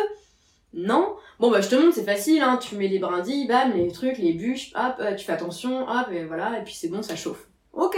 Non? 0.72 1.16
Bon 1.40 1.50
bah 1.50 1.60
je 1.60 1.68
te 1.68 1.74
montre 1.74 1.96
c'est 1.96 2.06
facile 2.06 2.44
hein 2.44 2.58
tu 2.62 2.76
mets 2.76 2.88
les 2.88 3.00
brindilles 3.00 3.48
bam 3.48 3.74
les 3.74 3.92
trucs 3.92 4.20
les 4.20 4.34
bûches 4.34 4.72
hop 4.76 4.98
euh, 5.00 5.16
tu 5.16 5.26
fais 5.26 5.32
attention 5.32 5.90
hop 5.90 6.12
et 6.12 6.26
voilà 6.26 6.60
et 6.60 6.64
puis 6.64 6.76
c'est 6.76 6.90
bon 6.90 7.02
ça 7.02 7.16
chauffe. 7.16 7.48
Ok 7.74 7.98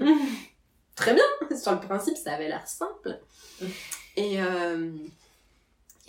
très 0.96 1.14
bien 1.14 1.24
sur 1.56 1.70
le 1.70 1.80
principe 1.80 2.16
ça 2.16 2.32
avait 2.32 2.48
l'air 2.48 2.66
simple. 2.66 3.20
Et 4.16 4.42
euh, 4.42 4.90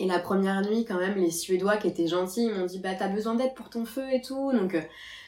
et 0.00 0.06
la 0.06 0.18
première 0.18 0.62
nuit 0.62 0.84
quand 0.84 0.98
même 0.98 1.14
les 1.14 1.30
Suédois 1.30 1.76
qui 1.76 1.86
étaient 1.86 2.08
gentils 2.08 2.46
ils 2.46 2.54
m'ont 2.54 2.66
dit 2.66 2.80
bah 2.80 2.94
t'as 2.98 3.06
besoin 3.06 3.36
d'aide 3.36 3.54
pour 3.54 3.70
ton 3.70 3.84
feu 3.84 4.12
et 4.12 4.20
tout 4.20 4.50
donc 4.50 4.74
euh, 4.74 4.82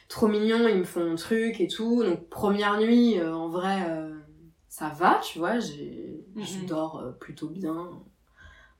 trop 0.09 0.27
mignon, 0.27 0.67
ils 0.67 0.77
me 0.77 0.83
font 0.83 1.11
un 1.11 1.15
truc 1.15 1.59
et 1.61 1.67
tout. 1.67 2.03
Donc 2.03 2.27
première 2.29 2.79
nuit, 2.79 3.19
euh, 3.19 3.33
en 3.35 3.49
vrai, 3.49 3.83
euh, 3.87 4.13
ça 4.69 4.89
va, 4.89 5.19
tu 5.23 5.39
vois, 5.39 5.59
j'ai, 5.59 6.23
je 6.35 6.59
Mhm. 6.59 6.65
dors 6.67 6.99
euh, 6.99 7.11
plutôt 7.11 7.47
bien. 7.49 7.89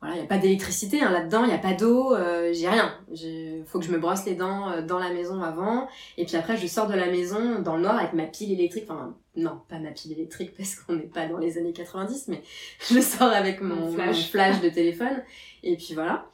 Voilà, 0.01 0.15
il 0.17 0.19
n'y 0.19 0.25
a 0.25 0.27
pas 0.27 0.37
d'électricité 0.37 1.01
hein, 1.01 1.11
là-dedans, 1.11 1.43
il 1.43 1.47
n'y 1.47 1.53
a 1.53 1.57
pas 1.59 1.71
d'eau, 1.73 2.13
euh, 2.13 2.51
j'ai 2.51 2.67
rien. 2.67 2.93
Il 3.13 3.63
faut 3.65 3.79
que 3.79 3.85
je 3.85 3.91
me 3.91 3.97
brosse 3.99 4.25
les 4.25 4.35
dents 4.35 4.69
euh, 4.69 4.81
dans 4.81 4.99
la 4.99 5.09
maison 5.13 5.41
avant. 5.41 5.87
Et 6.17 6.25
puis 6.25 6.35
après, 6.35 6.57
je 6.57 6.67
sors 6.67 6.87
de 6.87 6.93
la 6.93 7.05
maison 7.09 7.59
dans 7.61 7.77
le 7.77 7.83
noir 7.83 7.97
avec 7.97 8.11
ma 8.11 8.25
pile 8.25 8.51
électrique. 8.51 8.83
Enfin, 8.89 9.15
non, 9.37 9.61
pas 9.69 9.79
ma 9.79 9.91
pile 9.91 10.11
électrique 10.11 10.53
parce 10.57 10.75
qu'on 10.75 10.95
n'est 10.97 11.03
pas 11.03 11.25
dans 11.27 11.37
les 11.37 11.57
années 11.57 11.71
90, 11.71 12.27
mais 12.27 12.43
je 12.91 12.99
sors 12.99 13.31
avec 13.31 13.61
mon, 13.61 13.75
Mon 13.75 13.85
mon 13.85 13.93
flash. 13.93 14.29
flash 14.29 14.59
de 14.59 14.67
téléphone. 14.67 15.23
Et 15.63 15.77
puis 15.77 15.93
voilà. 15.93 16.25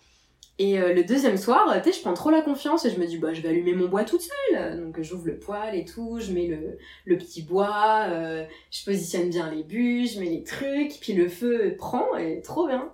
Et 0.62 0.78
euh, 0.78 0.94
le 0.94 1.06
deuxième 1.06 1.38
soir, 1.38 1.74
tu 1.82 1.90
sais, 1.90 1.98
je 1.98 2.02
prends 2.04 2.14
trop 2.14 2.30
la 2.32 2.42
confiance 2.42 2.84
et 2.84 2.90
je 2.90 3.00
me 3.00 3.06
dis, 3.08 3.18
bah, 3.18 3.34
je 3.34 3.40
vais 3.40 3.48
allumer 3.48 3.72
mon 3.74 3.88
bois 3.88 4.04
toute 4.04 4.22
seule. 4.22 4.82
Donc, 4.84 5.00
j'ouvre 5.02 5.26
le 5.28 5.38
poêle 5.40 5.74
et 5.74 5.86
tout, 5.86 6.20
je 6.20 6.34
mets 6.34 6.48
le, 6.48 6.78
le 7.06 7.18
petit 7.18 7.42
bois, 7.44 8.08
euh, 8.10 8.44
je 8.70 8.84
positionne 8.84 9.30
bien 9.30 9.50
les 9.50 9.64
bûches, 9.64 10.16
je 10.16 10.20
mets 10.20 10.30
les 10.30 10.44
trucs, 10.44 11.00
puis 11.00 11.14
le 11.14 11.30
feu 11.30 11.76
prend 11.78 12.14
et 12.18 12.42
trop 12.42 12.68
bien. 12.68 12.92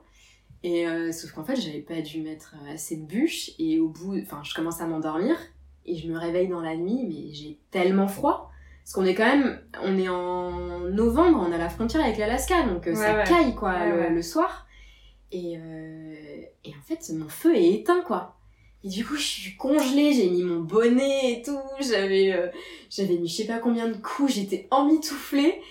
Et 0.62 0.88
euh, 0.88 1.12
sauf 1.12 1.32
qu'en 1.32 1.44
fait, 1.44 1.56
j'avais 1.56 1.80
pas 1.82 2.02
dû 2.02 2.22
mettre 2.22 2.54
assez 2.72 2.98
de 2.98 3.06
bûches 3.06 3.52
et 3.58 3.80
au 3.80 3.88
bout, 3.90 4.16
enfin, 4.22 4.42
je 4.44 4.54
commence 4.54 4.80
à 4.80 4.86
m'endormir 4.86 5.36
et 5.88 5.96
je 5.98 6.08
me 6.08 6.18
réveille 6.20 6.48
dans 6.48 6.62
la 6.62 6.76
nuit, 6.76 7.04
mais 7.08 7.34
j'ai 7.34 7.58
tellement 7.72 8.08
froid. 8.08 8.52
Parce 8.84 8.94
qu'on 8.94 9.06
est 9.06 9.16
quand 9.16 9.26
même, 9.26 9.60
on 9.82 9.98
est 9.98 10.10
en 10.10 10.82
novembre, 10.92 11.44
on 11.48 11.52
a 11.52 11.58
la 11.58 11.70
frontière 11.70 12.04
avec 12.04 12.18
l'Alaska, 12.20 12.62
donc 12.68 12.86
ça 12.96 13.18
Ouais, 13.18 13.24
caille 13.28 13.56
quoi 13.56 13.72
Ouais, 13.74 13.90
le, 13.92 13.98
ouais. 13.98 14.10
le 14.12 14.22
soir. 14.22 14.68
Et, 15.36 15.58
euh, 15.58 16.46
et 16.64 16.70
en 16.70 16.82
fait, 16.88 17.10
mon 17.14 17.28
feu 17.28 17.54
est 17.56 17.74
éteint, 17.74 18.00
quoi. 18.00 18.38
Et 18.86 18.88
du 18.88 19.06
coup, 19.06 19.16
je 19.16 19.28
suis 19.28 19.58
congelée, 19.58 20.14
j'ai 20.14 20.30
mis 20.30 20.44
mon 20.44 20.62
bonnet 20.62 21.34
et 21.34 21.42
tout, 21.42 21.60
j'avais 21.82 22.32
euh, 22.32 22.48
j'avais 22.90 23.18
mis 23.18 23.28
je 23.28 23.36
sais 23.36 23.46
pas 23.46 23.58
combien 23.58 23.90
de 23.90 23.98
coups, 23.98 24.34
j'étais 24.34 24.66
emmitouflée. 24.72 25.62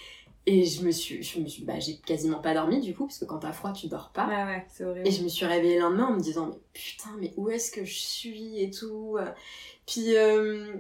Et 0.46 0.66
je 0.66 0.84
me 0.84 0.90
suis, 0.90 1.22
je 1.22 1.40
me 1.40 1.48
suis, 1.48 1.64
bah, 1.64 1.78
j'ai 1.80 1.96
quasiment 1.96 2.40
pas 2.40 2.52
dormi 2.52 2.78
du 2.82 2.94
coup, 2.94 3.06
parce 3.06 3.16
que 3.16 3.24
quand 3.24 3.38
t'as 3.38 3.52
froid, 3.52 3.72
tu 3.72 3.86
dors 3.86 4.10
pas. 4.10 4.26
Ouais, 4.26 4.44
ouais, 4.44 4.66
c'est 4.68 4.84
horrible. 4.84 5.08
Et 5.08 5.10
je 5.10 5.24
me 5.24 5.28
suis 5.28 5.46
réveillée 5.46 5.76
le 5.76 5.80
lendemain 5.80 6.08
en 6.08 6.12
me 6.12 6.20
disant, 6.20 6.48
mais 6.48 6.60
putain, 6.74 7.10
mais 7.18 7.32
où 7.38 7.48
est-ce 7.48 7.70
que 7.70 7.86
je 7.86 7.94
suis 7.94 8.62
et 8.62 8.70
tout. 8.70 9.16
Puis, 9.86 10.14
euh, 10.14 10.74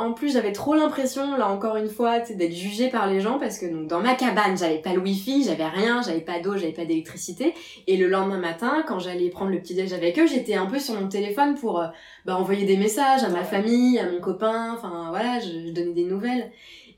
en 0.00 0.12
plus, 0.12 0.32
j'avais 0.32 0.52
trop 0.52 0.74
l'impression, 0.74 1.36
là 1.36 1.48
encore 1.48 1.76
une 1.76 1.88
fois, 1.88 2.20
d'être 2.20 2.54
jugée 2.54 2.88
par 2.88 3.06
les 3.06 3.20
gens 3.20 3.38
parce 3.38 3.58
que 3.58 3.66
donc, 3.66 3.86
dans 3.86 4.00
ma 4.00 4.14
cabane, 4.14 4.56
j'avais 4.56 4.78
pas 4.78 4.94
le 4.94 5.00
wifi, 5.00 5.44
j'avais 5.44 5.66
rien, 5.66 6.00
j'avais 6.02 6.20
pas 6.22 6.40
d'eau, 6.40 6.56
j'avais 6.56 6.72
pas 6.72 6.84
d'électricité. 6.86 7.54
Et 7.86 7.96
le 7.96 8.08
lendemain 8.08 8.38
matin, 8.38 8.82
quand 8.88 8.98
j'allais 8.98 9.28
prendre 9.28 9.50
le 9.50 9.60
petit 9.60 9.74
déj 9.74 9.92
avec 9.92 10.18
eux, 10.18 10.26
j'étais 10.26 10.54
un 10.54 10.66
peu 10.66 10.78
sur 10.78 10.94
mon 10.98 11.08
téléphone 11.08 11.54
pour 11.54 11.80
euh, 11.80 11.86
bah, 12.24 12.36
envoyer 12.36 12.64
des 12.64 12.76
messages 12.76 13.22
à 13.24 13.28
ma 13.28 13.44
famille, 13.44 13.98
à 13.98 14.10
mon 14.10 14.20
copain, 14.20 14.74
enfin 14.74 15.06
voilà, 15.10 15.38
je, 15.38 15.68
je 15.68 15.72
donnais 15.72 15.92
des 15.92 16.04
nouvelles. 16.04 16.50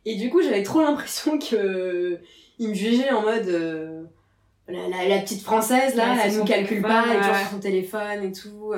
Et 0.05 0.15
du 0.15 0.31
coup, 0.31 0.41
j'avais 0.43 0.63
trop 0.63 0.81
l'impression 0.81 1.39
que 1.39 2.21
ils 2.59 2.69
me 2.69 2.75
jugeaient 2.75 3.11
en 3.11 3.23
mode 3.23 3.49
euh, 3.49 4.03
la, 4.69 4.89
la, 4.89 5.09
la 5.09 5.19
petite 5.19 5.43
française 5.43 5.97
là, 5.97 6.13
Ouais, 6.13 6.21
elle 6.25 6.37
nous 6.37 6.45
calcule 6.45 6.83
pas, 6.83 7.05
elle 7.07 7.17
est 7.17 7.19
toujours 7.19 7.35
ouais. 7.35 7.41
sur 7.41 7.51
son 7.51 7.59
téléphone 7.61 8.23
et 8.25 8.33
tout. 8.33 8.73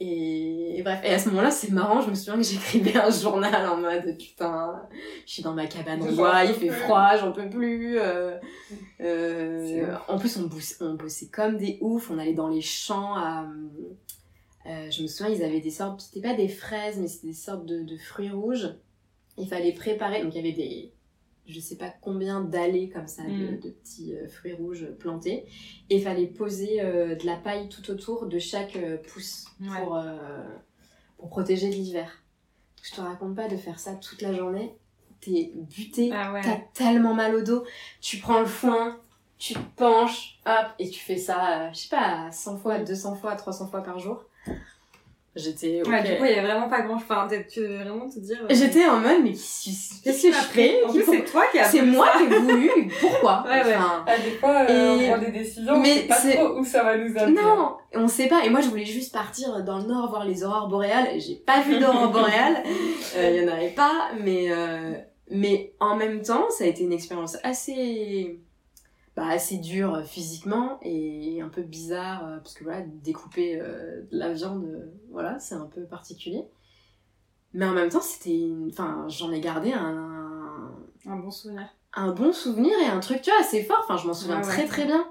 Et, 0.00 0.78
et 0.78 0.82
bref, 0.82 1.00
et 1.02 1.12
à 1.12 1.18
ce 1.18 1.28
moment-là, 1.30 1.50
c'est 1.50 1.70
marrant, 1.72 2.00
je 2.00 2.10
me 2.10 2.14
souviens 2.14 2.36
que 2.36 2.42
j'écrivais 2.44 2.96
un 2.96 3.10
journal 3.10 3.66
en 3.68 3.78
mode 3.78 4.16
putain, 4.16 4.80
je 5.26 5.32
suis 5.32 5.42
dans 5.42 5.54
ma 5.54 5.66
cabane 5.66 6.00
en 6.02 6.12
bois, 6.12 6.44
il 6.44 6.54
fait 6.54 6.68
froid, 6.70 7.16
j'en 7.16 7.32
peux 7.32 7.50
plus. 7.50 7.98
euh, 7.98 8.38
euh, 9.00 9.96
en 10.08 10.18
plus, 10.18 10.36
on 10.36 10.46
bossait, 10.46 10.76
on 10.82 10.94
bossait 10.94 11.28
comme 11.28 11.56
des 11.56 11.78
oufs, 11.80 12.10
on 12.10 12.18
allait 12.18 12.32
dans 12.34 12.48
les 12.48 12.60
champs 12.60 13.14
à. 13.16 13.46
euh, 14.66 14.90
je 14.90 15.02
me 15.02 15.08
souviens, 15.08 15.34
ils 15.34 15.42
avaient 15.42 15.60
des 15.60 15.70
sortes, 15.70 16.00
c'était 16.00 16.28
pas 16.28 16.34
des 16.34 16.48
fraises, 16.48 16.98
mais 17.00 17.08
c'était 17.08 17.28
des 17.28 17.32
sortes 17.32 17.66
de, 17.66 17.82
de 17.82 17.96
fruits 17.96 18.30
rouges. 18.30 18.68
Il 19.36 19.48
fallait 19.48 19.72
préparer, 19.72 20.22
donc 20.22 20.34
il 20.34 20.36
y 20.36 20.40
avait 20.40 20.52
des, 20.56 20.92
je 21.48 21.58
sais 21.60 21.76
pas 21.76 21.90
combien 22.00 22.40
d'allées 22.42 22.88
comme 22.90 23.08
ça, 23.08 23.22
de, 23.24 23.28
Mm. 23.28 23.60
de 23.60 23.70
petits 23.70 24.14
euh, 24.14 24.28
fruits 24.28 24.52
rouges 24.52 24.86
plantés. 24.98 25.46
Et 25.90 25.96
il 25.96 26.02
fallait 26.02 26.26
poser 26.26 26.80
euh, 26.82 27.14
de 27.14 27.24
la 27.26 27.36
paille 27.36 27.68
tout 27.68 27.90
autour 27.90 28.26
de 28.26 28.38
chaque 28.38 28.76
euh, 28.76 28.98
pouce 28.98 29.46
pour, 29.82 29.96
euh, 29.96 30.42
pour 31.16 31.28
protéger 31.30 31.68
l'hiver. 31.70 32.22
Je 32.82 32.92
te 32.94 33.00
raconte 33.00 33.34
pas 33.34 33.48
de 33.48 33.56
faire 33.56 33.78
ça 33.80 33.94
toute 33.94 34.22
la 34.22 34.32
journée. 34.32 34.76
T'es 35.20 35.52
buté, 35.54 36.10
Ah 36.12 36.32
ouais. 36.32 36.42
t'as 36.42 36.58
tellement 36.74 37.14
mal 37.14 37.34
au 37.34 37.42
dos. 37.42 37.64
Tu 38.00 38.18
prends 38.18 38.38
le 38.40 38.46
foin, 38.46 39.00
tu 39.36 39.54
te 39.54 39.58
penches, 39.76 40.38
hop, 40.46 40.66
et 40.78 40.88
tu 40.90 41.00
fais 41.00 41.16
ça, 41.16 41.72
je 41.72 41.78
sais 41.78 41.88
pas, 41.88 42.30
100 42.30 42.56
fois, 42.58 42.78
200 42.78 43.16
fois, 43.16 43.34
300 43.34 43.66
fois 43.68 43.82
par 43.82 43.98
jour. 43.98 44.24
J'étais. 45.38 45.82
Ouais, 45.88 46.00
ok. 46.00 46.06
du 46.06 46.16
coup, 46.18 46.24
il 46.24 46.30
y 46.30 46.38
avait 46.38 46.48
vraiment 46.48 46.68
pas 46.68 46.80
grand 46.82 46.98
chose. 46.98 47.06
Enfin, 47.08 47.28
tu 47.48 47.60
devais 47.60 47.76
vraiment 47.84 48.08
te 48.10 48.18
dire. 48.18 48.38
euh, 48.42 48.46
J'étais 48.50 48.84
en 48.86 48.98
mode, 48.98 49.22
mais 49.22 49.30
qu'est-ce 49.32 50.22
que 50.22 50.32
je 50.32 50.32
fais 50.32 50.82
En 50.84 50.92
plus, 50.92 51.04
c'est 51.04 51.24
toi 51.24 51.44
qui 51.52 51.58
as 51.60 51.64
C'est 51.64 51.82
moi 51.82 52.08
qui 52.18 52.24
ai 52.24 52.38
voulu, 52.38 52.70
pourquoi 53.00 53.44
Ouais, 53.48 53.62
ouais. 53.64 53.74
Enfin, 53.76 54.04
Ah, 54.06 54.16
des 54.18 54.30
fois, 54.32 54.66
euh, 54.68 54.98
Et- 54.98 55.04
on 55.06 55.12
prend 55.12 55.18
des 55.24 55.30
décisions, 55.30 55.74
on 55.74 55.78
mais 55.80 55.94
sait 55.94 56.02
pas 56.08 56.14
c'est- 56.16 56.34
trop 56.34 56.58
où 56.58 56.64
ça 56.64 56.82
va 56.82 56.96
nous 56.98 57.16
amener. 57.16 57.40
Non, 57.40 57.76
on 57.94 58.08
sait 58.08 58.26
pas. 58.28 58.44
Et 58.44 58.50
moi, 58.50 58.60
je 58.60 58.68
voulais 58.68 58.84
juste 58.84 59.12
partir 59.14 59.62
dans 59.64 59.78
le 59.78 59.84
nord 59.84 60.08
voir 60.10 60.24
les 60.24 60.42
aurores 60.44 60.68
boréales. 60.68 61.08
J'ai 61.20 61.36
pas 61.36 61.60
vu 61.62 61.78
d'aurores 61.78 62.10
boréales. 62.10 62.62
Euh, 63.16 63.30
Il 63.34 63.42
y 63.42 63.48
en 63.48 63.52
avait 63.52 63.68
pas. 63.70 64.10
Mais, 64.22 64.46
euh, 64.50 64.92
mais 65.30 65.72
en 65.80 65.94
même 65.96 66.20
temps, 66.22 66.46
ça 66.50 66.64
a 66.64 66.66
été 66.66 66.82
une 66.82 66.92
expérience 66.92 67.36
assez, 67.42 68.38
bah, 69.18 69.26
assez 69.30 69.58
dure 69.58 69.94
euh, 69.94 70.02
physiquement 70.04 70.78
et 70.82 71.40
un 71.42 71.48
peu 71.48 71.62
bizarre. 71.62 72.24
euh, 72.26 72.36
Parce 72.38 72.54
que 72.54 72.62
voilà, 72.64 72.82
découper 72.82 73.60
euh, 73.60 74.02
de 74.12 74.16
la 74.18 74.32
viande, 74.32 74.92
voilà, 75.10 75.38
c'est 75.40 75.56
un 75.56 75.66
peu 75.66 75.82
particulier. 75.84 76.44
Mais 77.52 77.66
en 77.66 77.72
même 77.72 77.88
temps, 77.88 78.00
c'était. 78.00 78.38
une- 78.38 78.68
Enfin, 78.70 79.06
j'en 79.08 79.32
ai 79.32 79.40
gardé 79.40 79.72
un, 79.72 80.70
Un 81.06 81.16
bon 81.16 81.30
souvenir. 81.30 81.66
un 81.94 82.12
bon 82.12 82.32
souvenir 82.32 82.72
et 82.82 82.86
un 82.86 83.00
truc, 83.00 83.22
tu 83.22 83.30
vois, 83.30 83.40
assez 83.40 83.64
fort. 83.64 83.80
Enfin, 83.84 83.96
je 83.96 84.06
m'en 84.06 84.14
souviens 84.14 84.40
très 84.40 84.62
ouais. 84.62 84.68
très 84.68 84.84
bien. 84.84 85.04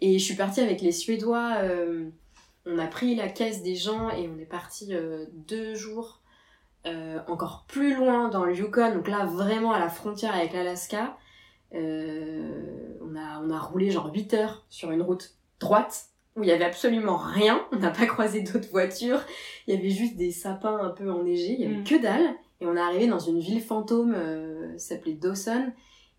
Et 0.00 0.18
je 0.18 0.24
suis 0.24 0.34
partie 0.36 0.60
avec 0.60 0.80
les 0.80 0.90
Suédois. 0.92 1.58
euh, 1.62 2.08
on 2.66 2.78
a 2.78 2.86
pris 2.86 3.14
la 3.14 3.28
caisse 3.28 3.62
des 3.62 3.74
gens 3.76 4.10
et 4.10 4.28
on 4.28 4.38
est 4.38 4.44
parti 4.46 4.88
euh, 4.94 5.26
deux 5.48 5.74
jours 5.74 6.20
euh, 6.86 7.18
encore 7.28 7.64
plus 7.68 7.94
loin 7.94 8.28
dans 8.28 8.44
le 8.44 8.54
Yukon. 8.56 8.94
Donc 8.94 9.06
là, 9.08 9.24
vraiment 9.26 9.72
à 9.72 9.78
la 9.78 9.88
frontière 9.88 10.34
avec 10.34 10.52
l'Alaska. 10.52 11.16
Euh, 11.74 12.94
on, 13.00 13.16
a, 13.16 13.40
on 13.42 13.50
a 13.50 13.58
roulé 13.58 13.90
genre 13.90 14.10
8 14.12 14.34
heures 14.34 14.64
sur 14.68 14.90
une 14.90 15.02
route 15.02 15.34
droite 15.60 16.06
où 16.36 16.42
il 16.42 16.48
y 16.48 16.52
avait 16.52 16.64
absolument 16.64 17.16
rien. 17.16 17.60
On 17.72 17.76
n'a 17.76 17.90
pas 17.90 18.06
croisé 18.06 18.40
d'autres 18.42 18.70
voitures. 18.70 19.20
Il 19.66 19.74
y 19.74 19.78
avait 19.78 19.90
juste 19.90 20.16
des 20.16 20.30
sapins 20.32 20.78
un 20.78 20.90
peu 20.90 21.10
enneigés. 21.10 21.52
Il 21.54 21.60
y 21.60 21.64
avait 21.66 21.76
Mm. 21.76 21.84
que 21.84 22.00
dalle. 22.02 22.34
Et 22.60 22.66
on 22.66 22.76
est 22.76 22.80
arrivé 22.80 23.06
dans 23.08 23.18
une 23.18 23.40
ville 23.40 23.60
fantôme, 23.60 24.14
euh, 24.16 24.76
s'appelait 24.78 25.14
Dawson. 25.14 25.72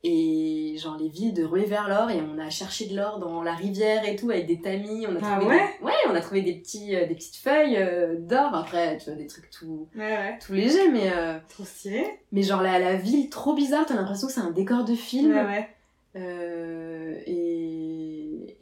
Et 0.05 0.75
genre 0.77 0.97
les 0.99 1.07
villes 1.07 1.33
de 1.33 1.45
ruée 1.45 1.65
vers 1.65 1.87
l'or. 1.87 2.09
Et 2.11 2.19
on 2.21 2.37
a 2.37 2.49
cherché 2.49 2.87
de 2.87 2.95
l'or 2.95 3.19
dans 3.19 3.41
la 3.41 3.53
rivière 3.53 4.05
et 4.07 4.15
tout 4.17 4.29
avec 4.31 4.47
des 4.47 4.59
tamis. 4.59 5.05
On 5.07 5.15
a 5.15 5.19
Ah 5.23 5.37
trouvé 5.39 5.55
ouais 5.55 5.61
des... 5.79 5.85
ouais, 5.85 5.93
on 6.09 6.15
a 6.15 6.19
trouvé 6.19 6.41
des 6.41 6.55
petits, 6.55 6.93
euh, 6.95 7.05
des 7.07 7.15
petites 7.15 7.37
feuilles 7.37 7.77
euh, 7.77 8.15
d'or. 8.19 8.53
Après, 8.53 8.97
tu 8.97 9.05
vois, 9.05 9.15
des 9.15 9.27
trucs 9.27 9.49
tout, 9.49 9.87
Ouais, 9.95 10.01
ouais. 10.01 10.39
tout 10.45 10.51
légers, 10.53 10.89
mais 10.91 11.09
euh, 11.15 11.37
Trop 11.47 11.63
stylé. 11.63 12.05
mais 12.33 12.41
genre 12.43 12.61
la, 12.61 12.79
la 12.79 12.95
ville 12.95 13.29
trop 13.29 13.53
bizarre. 13.53 13.85
T'as 13.85 13.95
l'impression 13.95 14.27
que 14.27 14.33
c'est 14.33 14.41
un 14.41 14.51
décor 14.51 14.83
de 14.83 14.93
film. 14.95 15.31
Ouais, 15.33 15.45
ouais. 15.45 15.69
Euh, 16.15 17.15
et, 17.25 17.82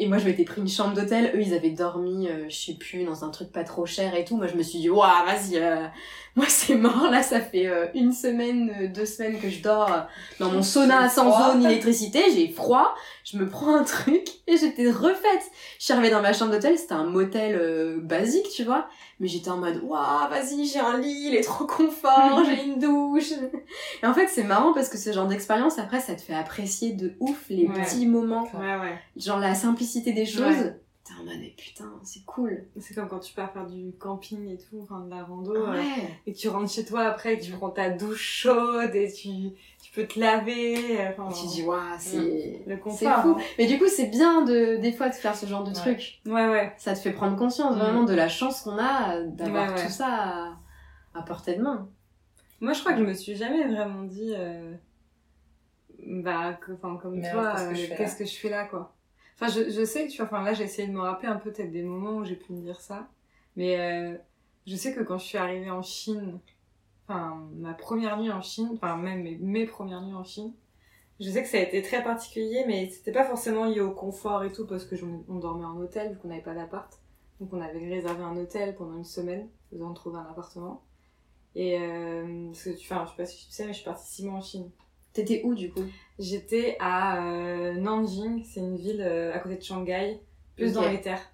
Et 0.04 0.08
moi, 0.08 0.18
je 0.18 0.26
m'étais 0.26 0.44
pris 0.46 0.60
une 0.62 0.68
chambre 0.68 0.96
d'hôtel. 0.96 1.32
Eux, 1.36 1.42
ils 1.42 1.54
avaient 1.54 1.70
dormi, 1.70 2.28
euh, 2.28 2.46
je 2.50 2.56
sais 2.56 2.74
plus, 2.74 3.04
dans 3.04 3.24
un 3.24 3.30
truc 3.30 3.52
pas 3.52 3.64
trop 3.64 3.86
cher 3.86 4.16
et 4.16 4.26
tout. 4.26 4.36
Moi, 4.36 4.48
je 4.48 4.56
me 4.56 4.64
suis 4.64 4.80
dit, 4.80 4.90
waouh, 4.90 5.26
vas-y, 5.28 5.58
euh, 5.58 5.86
moi, 6.36 6.48
c'est 6.50 6.74
mort. 6.76 7.10
Là, 7.12 7.22
ça 7.22 7.40
fait 7.40 7.68
euh, 7.68 7.86
une 7.94 8.12
semaine, 8.12 8.74
euh, 8.82 8.88
deux 8.88 9.06
semaines 9.06 9.40
que 9.40 9.48
je 9.50 9.62
dors 9.62 9.92
dans 10.40 10.50
mon 10.50 10.64
sauna 10.64 11.08
sans 11.08 11.52
eau 11.52 11.56
ni 11.58 11.66
électricité. 11.66 12.20
J'ai 12.34 12.48
froid. 12.48 12.96
Je 13.24 13.38
me 13.38 13.48
prends 13.48 13.76
un 13.76 13.84
truc 13.96 14.28
et 14.48 14.58
j'étais 14.58 14.90
refaite. 14.90 15.44
Je 15.78 15.86
suis 15.86 15.94
arrivée 15.94 16.10
dans 16.10 16.24
ma 16.24 16.34
chambre 16.34 16.52
d'hôtel. 16.52 16.80
C'était 16.80 16.94
un 16.94 17.04
motel 17.06 18.00
basique, 18.02 18.50
tu 18.56 18.64
vois. 18.64 18.88
Mais 19.20 19.28
j'étais 19.28 19.52
en 19.52 19.58
mode, 19.58 19.80
waouh, 19.84 20.30
vas-y, 20.32 20.66
j'ai 20.66 20.80
un 20.80 20.98
lit, 20.98 21.28
il 21.28 21.36
est 21.36 21.44
trop 21.44 21.66
confort, 21.68 22.42
j'ai 22.50 22.64
une 22.64 22.80
douche. 22.80 23.34
Et 24.02 24.08
en 24.08 24.16
fait, 24.16 24.26
c'est 24.28 24.42
marrant 24.42 24.74
parce 24.74 24.90
que 24.90 24.98
ce 24.98 25.12
genre 25.12 25.28
d'expérience, 25.28 25.78
après, 25.78 26.00
ça 26.00 26.16
te 26.16 26.22
fait 26.24 26.34
apprécier 26.34 26.94
de 26.94 27.14
ouf 27.20 27.46
les 27.52 27.68
Ouais. 27.68 27.84
petits 27.84 28.08
moments 28.08 28.46
Ouais, 28.56 28.80
ouais. 28.80 29.00
genre 29.18 29.38
la 29.40 29.54
simplicité 29.54 29.91
des 30.00 30.26
choses. 30.26 30.42
Ouais. 30.56 30.80
T'es 31.04 31.14
en 31.20 31.24
mode, 31.26 31.40
mais 31.40 31.54
putain, 31.58 31.92
c'est 32.04 32.24
cool. 32.26 32.64
C'est 32.80 32.94
comme 32.94 33.10
quand 33.10 33.20
tu 33.20 33.34
pars 33.34 33.52
faire 33.52 33.66
du 33.66 33.92
camping 34.00 34.48
et 34.48 34.58
tout, 34.58 34.80
enfin 34.84 35.00
de 35.04 35.10
la 35.10 35.24
rando, 35.24 35.56
euh, 35.56 35.72
Ouais. 35.72 35.84
et 36.28 36.32
que 36.32 36.38
tu 36.38 36.48
rentres 36.48 36.72
chez 36.72 36.86
toi 36.86 37.02
après, 37.02 37.34
et 37.34 37.40
que 37.40 37.44
tu 37.44 37.52
prends 37.54 37.72
ta 37.72 37.90
douche 37.90 38.22
chaude 38.22 38.94
et 38.94 39.12
tu, 39.12 39.30
tu 39.82 39.92
peux 39.96 40.06
te 40.06 40.20
laver. 40.20 41.02
euh, 41.02 41.10
Enfin, 41.18 41.28
Et 41.30 41.34
tu 41.42 41.48
dis, 41.48 41.64
waouh, 41.64 41.80
c'est. 41.98 42.64
le 42.68 42.80
C'est 42.92 43.06
fou. 43.06 43.30
hein. 43.30 43.38
Mais 43.58 43.66
du 43.66 43.80
coup, 43.80 43.88
c'est 43.88 44.06
bien 44.08 44.44
de, 44.46 44.78
des 44.78 44.92
fois 44.92 45.10
de 45.10 45.16
faire 45.16 45.36
ce 45.36 45.48
genre 45.48 45.64
de 45.64 45.70
Ouais. 45.72 45.76
truc. 45.76 46.22
Ouais, 46.28 46.48
ouais. 46.48 46.72
Ça 46.78 46.94
te 46.94 47.00
fait 47.00 47.14
prendre 47.14 47.36
conscience 47.36 47.76
Mm. 47.76 47.80
vraiment 47.80 48.04
de 48.04 48.14
la 48.14 48.30
chance 48.30 48.62
qu'on 48.62 48.78
a 48.78 49.22
d'avoir 49.24 49.70
Ouais, 49.72 49.80
ouais. 49.80 49.86
tout 49.88 49.92
ça 49.92 50.06
à, 50.08 50.58
à 51.16 51.22
portée 51.24 51.56
de 51.56 51.64
main. 51.64 51.90
Moi, 52.60 52.74
je 52.74 52.80
crois 52.80 52.94
que 52.94 53.00
je 53.00 53.06
me 53.06 53.14
suis 53.16 53.36
jamais 53.36 53.68
vraiment 53.68 54.04
dit, 54.04 54.34
euh, 54.38 54.72
bah, 56.00 56.54
que, 56.54 56.74
enfin, 56.74 56.98
comme 57.02 57.16
Mais 57.20 57.32
toi, 57.32 57.50
alors, 57.50 57.56
qu'est-ce 57.56 57.66
que 57.66 57.72
euh, 57.72 57.76
je 57.76 57.82
fais 57.86 57.90
là 57.90 57.96
qu'est-ce 57.98 58.16
que 58.18 58.26
je 58.26 58.36
fais 58.38 58.50
là, 58.50 58.66
quoi. 58.66 58.94
Enfin, 59.36 59.48
je, 59.52 59.70
je 59.70 59.86
sais 59.86 60.06
que 60.08 60.12
tu 60.12 60.18
vois, 60.18 60.26
enfin, 60.28 60.44
là, 60.44 60.54
j'ai 60.54 60.64
essayé 60.66 60.88
de 60.88 60.94
me 60.94 61.00
rappeler 61.02 61.28
un 61.28 61.38
peu 61.38 61.52
peut-être 61.52 61.72
des 61.72 61.84
moments 61.84 62.18
où 62.18 62.26
j'ai 62.26 62.36
pu 62.36 62.54
me 62.54 62.62
dire 62.62 62.80
ça. 62.82 63.10
Mais 63.56 63.80
euh, 63.80 64.18
je 64.68 64.76
sais 64.76 64.94
que 64.94 65.02
quand 65.02 65.18
je 65.18 65.26
suis 65.26 65.38
arrivée 65.38 65.72
en 65.72 65.82
Chine, 65.82 66.40
enfin, 67.08 67.48
ma 67.56 67.74
première 67.74 68.20
nuit 68.20 68.32
en 68.32 68.42
Chine, 68.42 68.72
enfin, 68.76 68.98
même 68.98 69.24
mes, 69.24 69.38
mes 69.38 69.66
premières 69.66 70.02
nuits 70.02 70.16
en 70.16 70.24
Chine, 70.24 70.54
je 71.20 71.30
sais 71.30 71.44
que 71.44 71.50
ça 71.50 71.58
a 71.58 71.62
été 71.62 71.82
très 71.84 72.04
particulier, 72.04 72.64
mais 72.68 72.90
c'était 72.90 73.12
pas 73.12 73.26
forcément 73.26 73.66
lié 73.66 73.82
au 73.82 73.92
confort 73.92 74.44
et 74.44 74.52
tout, 74.52 74.68
parce 74.68 74.86
que 74.86 74.96
j'en- 74.96 75.24
on 75.30 75.36
dormait 75.40 75.66
en 75.66 75.78
hôtel, 75.78 76.14
vu 76.14 76.20
qu'on 76.20 76.30
n'avait 76.30 76.42
pas 76.42 76.56
d'appart. 76.56 76.92
Donc, 77.40 77.54
on 77.54 77.62
avait 77.62 77.80
réservé 77.90 78.24
un 78.24 78.38
hôtel 78.38 78.76
pendant 78.76 78.98
une 78.98 79.06
semaine, 79.06 79.50
nous 79.72 79.84
avons 79.84 79.94
trouvé 79.94 80.18
un 80.20 80.26
appartement. 80.30 80.84
Et 81.56 81.78
euh, 81.80 82.48
parce 82.48 82.64
que 82.64 82.70
enfin, 82.72 83.06
je 83.06 83.12
sais 83.12 83.18
pas 83.18 83.26
si 83.26 83.46
tu 83.48 83.52
sais, 83.52 83.66
mais 83.66 83.74
je 83.74 83.78
suis 83.80 83.86
partie 83.86 84.08
six 84.12 84.26
mois 84.26 84.40
en 84.40 84.42
Chine. 84.42 84.72
T'étais 85.14 85.42
où 85.44 85.54
du 85.56 85.72
coup? 85.72 85.84
J'étais 86.20 86.78
à 86.80 87.26
euh, 87.26 87.74
Nanjing, 87.74 88.44
c'est 88.46 88.60
une 88.60 88.78
ville 88.78 89.02
euh, 89.02 89.34
à 89.34 89.40
côté 89.40 89.58
de 89.58 89.64
Shanghai, 89.64 90.22
plus 90.56 90.78
Ok. 90.78 90.84
dans 90.84 90.90
les 90.90 91.02
terres, 91.02 91.34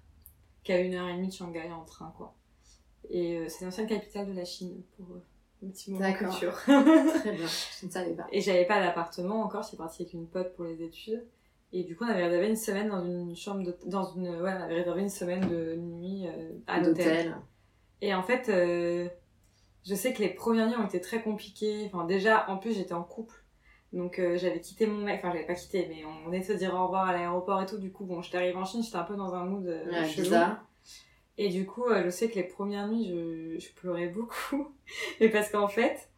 qui 0.64 0.72
a 0.72 0.80
une 0.80 0.94
heure 0.94 1.08
et 1.08 1.14
demie 1.14 1.28
de 1.28 1.32
Shanghai 1.32 1.70
en 1.70 1.84
train, 1.84 2.12
quoi. 2.16 2.34
Et 3.10 3.36
euh, 3.36 3.46
c'est 3.48 3.64
l'ancienne 3.64 3.86
capitale 3.86 4.26
de 4.26 4.32
la 4.32 4.44
Chine, 4.44 4.82
pour 4.96 5.06
un 5.62 5.68
petit 5.68 5.92
moment 5.92 6.08
D'accord. 6.08 6.30
culture. 6.30 6.54
Très 6.62 7.32
bien, 7.32 7.46
je 7.80 7.86
ne 7.86 7.90
savais 7.90 8.14
pas. 8.14 8.26
et 8.32 8.40
j'avais 8.40 8.64
pas 8.64 8.80
d'appartement 8.80 9.42
encore, 9.42 9.62
j'étais 9.62 9.76
partie 9.76 10.02
avec 10.02 10.14
une 10.14 10.26
pote 10.26 10.54
pour 10.54 10.64
les 10.64 10.82
études. 10.82 11.24
Et 11.72 11.84
du 11.84 11.94
coup, 11.94 12.04
on 12.04 12.08
avait 12.08 12.24
réservé 12.24 12.48
une 12.48 12.56
semaine 12.56 12.88
dans 12.88 13.04
une 13.04 13.36
chambre 13.36 13.62
de... 13.62 13.76
dans 13.84 14.10
une 14.14 14.28
ouais, 14.28 14.52
on 14.58 14.62
avait 14.62 14.76
réservé 14.76 15.02
une 15.02 15.10
semaine 15.10 15.46
de 15.46 15.76
nuit 15.76 16.26
à 16.66 16.80
l'hôtel. 16.80 17.36
Et 18.00 18.14
en 18.14 18.22
fait, 18.22 18.46
je 19.84 19.94
sais 19.94 20.14
que 20.14 20.22
les 20.22 20.30
premières 20.30 20.66
nuits 20.66 20.76
ont 20.76 20.86
été 20.86 20.98
très 21.02 21.20
compliquées. 21.20 21.90
Enfin, 21.92 22.06
déjà, 22.06 22.48
en 22.48 22.56
plus, 22.56 22.74
j'étais 22.74 22.94
en 22.94 23.02
couple. 23.02 23.34
Donc, 23.92 24.18
euh, 24.18 24.36
j'avais 24.36 24.60
quitté 24.60 24.86
mon 24.86 24.98
mec. 25.04 25.20
Enfin, 25.20 25.32
j'avais 25.32 25.46
pas 25.46 25.54
quitté, 25.54 25.86
mais 25.88 26.02
on 26.04 26.26
venait 26.26 26.40
de 26.40 26.44
se 26.44 26.52
dire 26.52 26.74
au 26.74 26.84
revoir 26.84 27.08
à 27.08 27.12
l'aéroport 27.12 27.62
et 27.62 27.66
tout. 27.66 27.78
Du 27.78 27.90
coup, 27.90 28.04
bon, 28.04 28.20
j'étais 28.20 28.36
arrivée 28.36 28.56
en 28.56 28.64
Chine, 28.64 28.82
j'étais 28.82 28.96
un 28.96 29.02
peu 29.04 29.16
dans 29.16 29.34
un 29.34 29.44
mood 29.46 29.66
euh, 29.66 29.84
Ouais, 29.90 30.08
chelou. 30.08 30.22
bizarre. 30.24 30.64
Et 31.38 31.48
du 31.48 31.64
coup, 31.66 31.84
euh, 31.84 32.02
je 32.04 32.10
sais 32.10 32.28
que 32.28 32.34
les 32.34 32.42
premières 32.42 32.88
nuits, 32.88 33.06
je, 33.08 33.58
je 33.64 33.72
pleurais 33.74 34.08
beaucoup. 34.08 34.72
Mais 35.20 35.28
parce 35.28 35.50
qu'en 35.50 35.68
fait, 35.68 36.08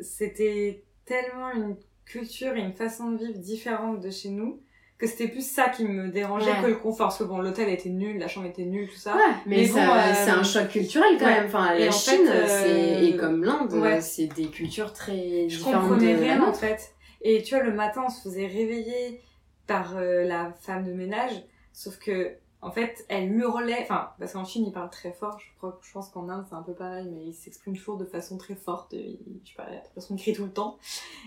c'était 0.00 0.84
tellement 1.04 1.50
une 1.52 1.76
culture 2.04 2.54
et 2.56 2.60
une 2.60 2.72
façon 2.74 3.10
de 3.10 3.18
vivre 3.24 3.38
différente 3.38 4.00
de 4.00 4.10
chez 4.10 4.28
nous 4.30 4.60
que 4.96 5.08
c'était 5.08 5.26
plus 5.26 5.44
ça 5.44 5.70
qui 5.70 5.84
me 5.84 6.08
dérangeait 6.08 6.52
Ouais. 6.52 6.62
que 6.62 6.66
le 6.68 6.76
confort. 6.76 7.08
Parce 7.08 7.18
que 7.18 7.24
bon, 7.24 7.38
l'hôtel 7.38 7.68
était 7.68 7.88
nul, 7.88 8.16
la 8.18 8.28
chambre 8.28 8.46
était 8.46 8.64
nulle, 8.64 8.88
tout 8.88 8.96
ça. 8.96 9.16
Ouais, 9.16 9.22
mais, 9.44 9.66
bon, 9.66 9.76
euh, 9.78 10.12
c'est 10.14 10.30
un 10.30 10.42
choc 10.44 10.68
culturel 10.68 11.16
quand 11.18 11.24
ouais. 11.26 11.34
même. 11.34 11.46
Enfin, 11.46 11.74
Et 11.74 11.80
la 11.80 11.88
en 11.88 11.90
Chine, 11.92 12.24
fait, 12.24 12.30
euh, 12.30 12.46
c'est 12.46 13.04
et 13.06 13.16
comme 13.16 13.42
l'Inde, 13.42 14.00
c'est 14.00 14.26
des 14.28 14.46
cultures 14.46 14.92
très 14.92 15.48
je 15.48 15.56
différentes 15.56 15.88
comprenais 15.88 16.14
de 16.14 16.20
la 16.20 16.34
rien 16.34 16.42
en 16.48 16.52
fait. 16.52 16.93
Et 17.24 17.42
tu 17.42 17.54
vois, 17.56 17.64
le 17.64 17.72
matin, 17.72 18.04
on 18.06 18.10
se 18.10 18.22
faisait 18.22 18.46
réveiller 18.46 19.20
par 19.66 19.96
euh, 19.96 20.24
la 20.24 20.52
femme 20.60 20.84
de 20.84 20.92
ménage, 20.92 21.32
sauf 21.72 21.98
que, 21.98 22.34
en 22.60 22.70
fait, 22.70 23.04
elle 23.08 23.32
hurlait, 23.32 23.78
enfin, 23.82 24.10
parce 24.18 24.34
qu'en 24.34 24.44
Chine, 24.44 24.64
ils 24.66 24.72
parlent 24.72 24.90
très 24.90 25.12
fort, 25.12 25.38
je, 25.38 25.46
crois, 25.56 25.78
je 25.82 25.90
pense 25.92 26.10
qu'en 26.10 26.28
Inde, 26.28 26.44
c'est 26.48 26.54
un 26.54 26.62
peu 26.62 26.72
pareil, 26.74 27.08
mais 27.12 27.24
ils 27.24 27.34
s'expriment 27.34 27.76
toujours 27.76 27.96
de 27.96 28.04
façon 28.04 28.36
très 28.38 28.54
forte, 28.54 28.92
ils, 28.92 29.18
je 29.44 29.54
pas, 29.54 29.64
de 29.64 29.76
toute 29.84 29.94
façon, 29.94 30.14
ils 30.16 30.20
crient 30.20 30.34
tout 30.34 30.44
le 30.44 30.50
temps. 30.52 30.78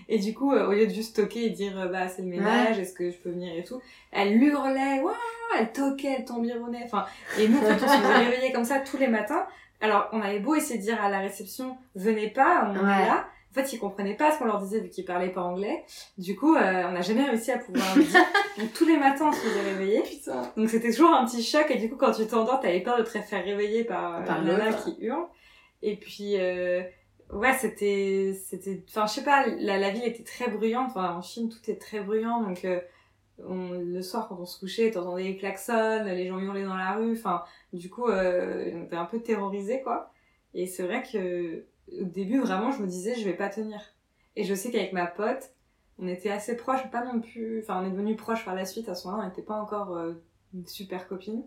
Et 0.08 0.18
du 0.18 0.34
coup, 0.34 0.52
euh, 0.52 0.68
au 0.68 0.72
lieu 0.72 0.86
de 0.86 0.92
juste 0.92 1.16
toquer 1.16 1.46
et 1.46 1.50
dire, 1.50 1.78
euh, 1.78 1.86
bah, 1.88 2.08
c'est 2.08 2.22
le 2.22 2.28
ménage, 2.28 2.78
est-ce 2.78 2.92
que 2.92 3.10
je 3.10 3.16
peux 3.18 3.30
venir 3.30 3.52
et 3.56 3.64
tout, 3.64 3.80
elle 4.12 4.40
hurlait, 4.40 5.00
waouh, 5.00 5.14
elle 5.58 5.72
toquait, 5.72 6.16
elle 6.18 6.24
tambironnait, 6.24 6.82
enfin, 6.84 7.06
et 7.38 7.48
nous, 7.48 7.58
fait, 7.58 7.74
on 7.74 7.78
se 7.78 7.84
faisait 7.98 8.14
réveiller 8.24 8.52
comme 8.52 8.64
ça 8.64 8.78
tous 8.80 8.96
les 8.98 9.08
matins. 9.08 9.46
Alors, 9.80 10.08
on 10.12 10.20
avait 10.22 10.40
beau 10.40 10.54
essayer 10.56 10.78
de 10.78 10.84
dire 10.84 11.00
à 11.02 11.08
la 11.08 11.18
réception, 11.20 11.76
venez 11.94 12.30
pas, 12.30 12.68
on 12.68 12.74
Ouais. 12.74 13.02
est 13.02 13.06
là. 13.06 13.26
En 13.50 13.54
fait, 13.54 13.72
ils 13.72 13.78
comprenaient 13.78 14.16
pas 14.16 14.32
ce 14.32 14.38
qu'on 14.38 14.44
leur 14.44 14.60
disait 14.60 14.80
vu 14.80 14.88
qu'ils 14.90 15.04
parlaient 15.04 15.32
pas 15.32 15.42
anglais. 15.42 15.84
Du 16.18 16.36
coup, 16.36 16.54
euh, 16.54 16.84
on 16.86 16.92
n'a 16.92 17.00
jamais 17.00 17.24
réussi 17.24 17.50
à 17.50 17.58
pouvoir 17.58 17.96
le 17.96 18.04
dire. 18.04 18.20
Donc, 18.58 18.72
tous 18.72 18.86
les 18.86 18.96
matins, 18.98 19.28
on 19.28 19.32
se 19.32 19.38
faisait 19.38 19.62
réveiller. 19.62 20.02
Putain. 20.02 20.42
Donc, 20.56 20.68
c'était 20.68 20.90
toujours 20.92 21.12
un 21.12 21.24
petit 21.24 21.42
choc. 21.42 21.66
Et 21.70 21.78
du 21.78 21.88
coup, 21.88 21.96
quand 21.96 22.12
tu 22.12 22.26
t'endors, 22.26 22.60
t'avais 22.60 22.80
peur 22.80 22.98
de 22.98 23.04
te 23.04 23.08
faire 23.08 23.44
réveiller 23.44 23.84
par, 23.84 24.16
euh, 24.16 24.24
Par 24.24 24.42
nana 24.42 24.72
qui 24.72 24.96
hurle. 25.00 25.26
Et 25.82 25.96
puis, 25.96 26.38
euh, 26.38 26.82
ouais, 27.32 27.54
c'était, 27.54 28.38
c'était, 28.44 28.84
enfin, 28.88 29.06
je 29.06 29.14
sais 29.14 29.24
pas, 29.24 29.46
la, 29.46 29.78
la 29.78 29.90
ville 29.90 30.04
était 30.04 30.24
très 30.24 30.48
bruyante. 30.48 30.90
Enfin, 30.90 31.14
en 31.14 31.22
Chine, 31.22 31.48
tout 31.48 31.70
est 31.70 31.80
très 31.80 32.00
bruyant. 32.00 32.42
Donc, 32.42 32.64
euh, 32.64 32.80
on, 33.46 33.70
le 33.70 34.02
soir, 34.02 34.28
quand 34.28 34.38
on 34.40 34.46
se 34.46 34.58
couchait, 34.58 34.90
t'entendais 34.90 35.24
les 35.24 35.36
klaxons, 35.36 36.04
les 36.04 36.26
gens 36.26 36.38
hurlaient 36.38 36.64
dans 36.64 36.76
la 36.76 36.94
rue. 36.94 37.12
Enfin, 37.12 37.42
du 37.72 37.90
coup, 37.90 38.08
euh, 38.08 38.72
on 38.74 38.84
était 38.84 38.96
un 38.96 39.04
peu 39.04 39.20
terrorisés, 39.20 39.82
quoi. 39.82 40.10
Et 40.54 40.66
c'est 40.66 40.82
vrai 40.82 41.02
que, 41.02 41.64
au 42.00 42.04
début, 42.04 42.40
vraiment, 42.40 42.70
je 42.70 42.82
me 42.82 42.86
disais, 42.86 43.14
je 43.14 43.24
vais 43.24 43.34
pas 43.36 43.48
tenir. 43.48 43.80
Et 44.36 44.44
je 44.44 44.54
sais 44.54 44.70
qu'avec 44.70 44.92
ma 44.92 45.06
pote, 45.06 45.50
on 45.98 46.06
était 46.06 46.30
assez 46.30 46.56
proches, 46.56 46.88
pas 46.90 47.04
non 47.04 47.20
plus. 47.20 47.60
Enfin, 47.62 47.82
on 47.82 47.86
est 47.86 47.90
devenus 47.90 48.16
proches 48.16 48.44
par 48.44 48.54
la 48.54 48.64
suite. 48.64 48.88
À 48.88 48.94
ce 48.94 49.06
moment-là, 49.08 49.24
on 49.24 49.28
n'était 49.28 49.42
pas 49.42 49.60
encore 49.60 49.96
euh, 49.96 50.12
une 50.54 50.66
super 50.66 51.08
copine. 51.08 51.42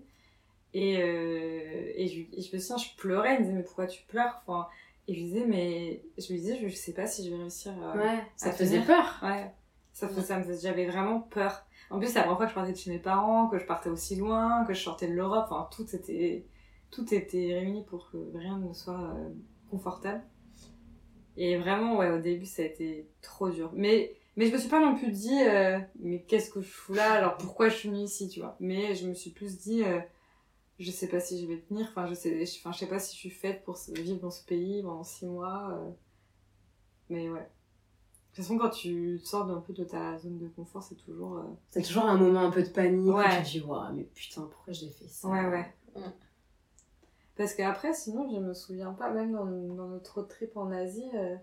Et, 0.74 1.02
euh, 1.02 1.92
et, 1.96 2.08
je, 2.08 2.38
et 2.38 2.42
je 2.42 2.56
me 2.56 2.60
souviens, 2.62 2.78
je 2.78 2.96
pleurais. 2.98 3.34
Elle 3.36 3.40
me 3.40 3.44
disait, 3.46 3.56
mais 3.58 3.64
pourquoi 3.64 3.88
tu 3.88 4.04
pleures? 4.04 4.42
Enfin, 4.46 4.68
Et 5.08 5.14
je 5.14 5.20
lui 5.20 5.26
disais, 5.28 5.46
mais. 5.46 6.04
Je 6.18 6.28
lui 6.34 6.40
disais, 6.40 6.58
je 6.62 6.74
sais 6.76 6.94
pas 6.94 7.08
si 7.08 7.26
je 7.26 7.32
vais 7.34 7.42
réussir 7.42 7.72
à. 7.84 7.96
Ouais, 7.98 8.20
ça 8.36 8.50
te 8.52 8.56
faisait 8.58 8.82
peur. 8.82 9.20
Ouais. 9.24 9.52
Ça, 9.94 10.08
fait- 10.08 10.22
ça 10.22 10.38
me 10.38 10.44
faisait- 10.44 10.68
j'avais 10.70 10.86
vraiment 10.88 11.20
peur. 11.20 11.66
En 11.90 11.98
plus, 12.00 12.08
c'est 12.08 12.16
la 12.16 12.22
première 12.24 12.38
fois 12.38 12.46
que 12.46 12.52
je 12.52 12.56
partais 12.56 12.72
de 12.72 12.78
chez 12.78 12.90
mes 12.92 13.00
parents, 13.00 13.48
que 13.48 13.58
je 13.60 13.66
partais 13.66 13.90
aussi 13.90 14.16
loin, 14.16 14.64
que 14.66 14.74
je 14.74 14.82
sortais 14.82 15.08
de 15.08 15.14
l'Europe. 15.14 15.48
Enfin, 15.50 15.68
tout 15.76 15.86
était, 15.94 16.46
tout 16.90 17.14
était 17.14 17.54
réuni 17.60 17.84
pour 17.84 18.10
que 18.10 18.18
rien 18.38 18.58
ne 18.58 18.72
soit 18.74 19.00
euh, 19.00 19.30
confortable. 19.70 20.22
Et 21.38 21.58
vraiment, 21.58 21.98
ouais, 21.98 22.10
au 22.12 22.20
début, 22.20 22.46
ça 22.46 22.62
a 22.62 22.66
été 22.66 23.08
trop 23.22 23.50
dur. 23.50 23.72
Mais, 23.74 24.16
mais 24.36 24.48
je 24.48 24.54
me 24.54 24.58
suis 24.58 24.70
pas 24.70 24.82
non 24.82 24.96
plus 24.96 25.12
dit, 25.12 25.42
euh, 25.44 25.80
mais 26.00 26.22
qu'est-ce 26.24 26.50
que 26.52 26.62
je 26.62 26.70
fous 26.70 26.94
là? 26.94 27.14
Alors 27.14 27.38
pourquoi 27.38 27.70
je 27.70 27.76
suis 27.76 27.90
venue 27.90 28.04
ici, 28.04 28.28
tu 28.30 28.40
vois? 28.42 28.56
Mais 28.60 28.96
je 28.96 29.08
me 29.08 29.14
suis 29.14 29.32
plus 29.32 29.58
dit, 29.60 29.84
euh, 29.84 30.00
je 30.80 30.92
sais 30.92 31.08
pas 31.08 31.20
si 31.20 31.42
je 31.42 31.48
vais 31.48 31.60
tenir. 31.60 31.88
Enfin, 31.90 32.08
je 32.08 32.14
sais, 32.14 32.46
je, 32.46 32.58
enfin, 32.60 32.72
je 32.72 32.80
sais 32.80 32.88
pas 32.88 33.00
si 33.00 33.16
je 33.16 33.20
suis 33.20 33.30
faite 33.30 33.64
pour 33.64 33.78
vivre 33.94 34.20
dans 34.20 34.32
ce 34.32 34.44
pays 34.46 34.82
pendant 34.84 35.04
six 35.04 35.26
mois. 35.26 35.72
euh. 35.74 35.92
Mais 37.10 37.30
ouais. 37.30 37.40
De 37.40 38.36
toute 38.38 38.46
façon, 38.46 38.58
quand 38.58 38.70
tu 38.70 39.20
sors 39.20 39.50
un 39.52 39.60
peu 39.60 39.74
de 39.74 39.84
ta 39.84 40.18
zone 40.18 40.38
de 40.38 40.48
confort, 40.48 40.84
c'est 40.84 40.96
toujours. 40.96 41.38
euh, 41.38 41.44
C'est 41.70 41.82
toujours 41.82 42.06
un 42.06 42.18
moment 42.18 42.42
un 42.42 42.52
peu 42.52 42.64
de 42.64 42.70
panique 42.70 43.10
où 43.14 43.18
Ouais. 43.18 43.30
tu 43.30 43.44
te 43.44 43.50
dis, 43.60 43.62
waouh, 43.62 43.94
mais 43.94 44.04
putain, 44.04 44.44
pourquoi 44.44 44.72
j'ai 44.72 44.90
fait 44.90 45.08
ça? 45.10 45.28
Ouais, 45.28 45.46
ouais. 45.48 45.74
Mm. 45.96 46.02
Parce 47.42 47.56
qu'après, 47.56 47.92
sinon, 47.96 48.30
je 48.30 48.40
me 48.40 48.54
souviens 48.54 48.94
pas, 48.94 49.10
même 49.10 49.32
dans, 49.32 49.46
dans 49.46 49.88
notre 49.88 50.14
road 50.14 50.28
trip 50.28 50.56
en 50.56 50.70
Asie. 50.72 51.10
euh, 51.16 51.36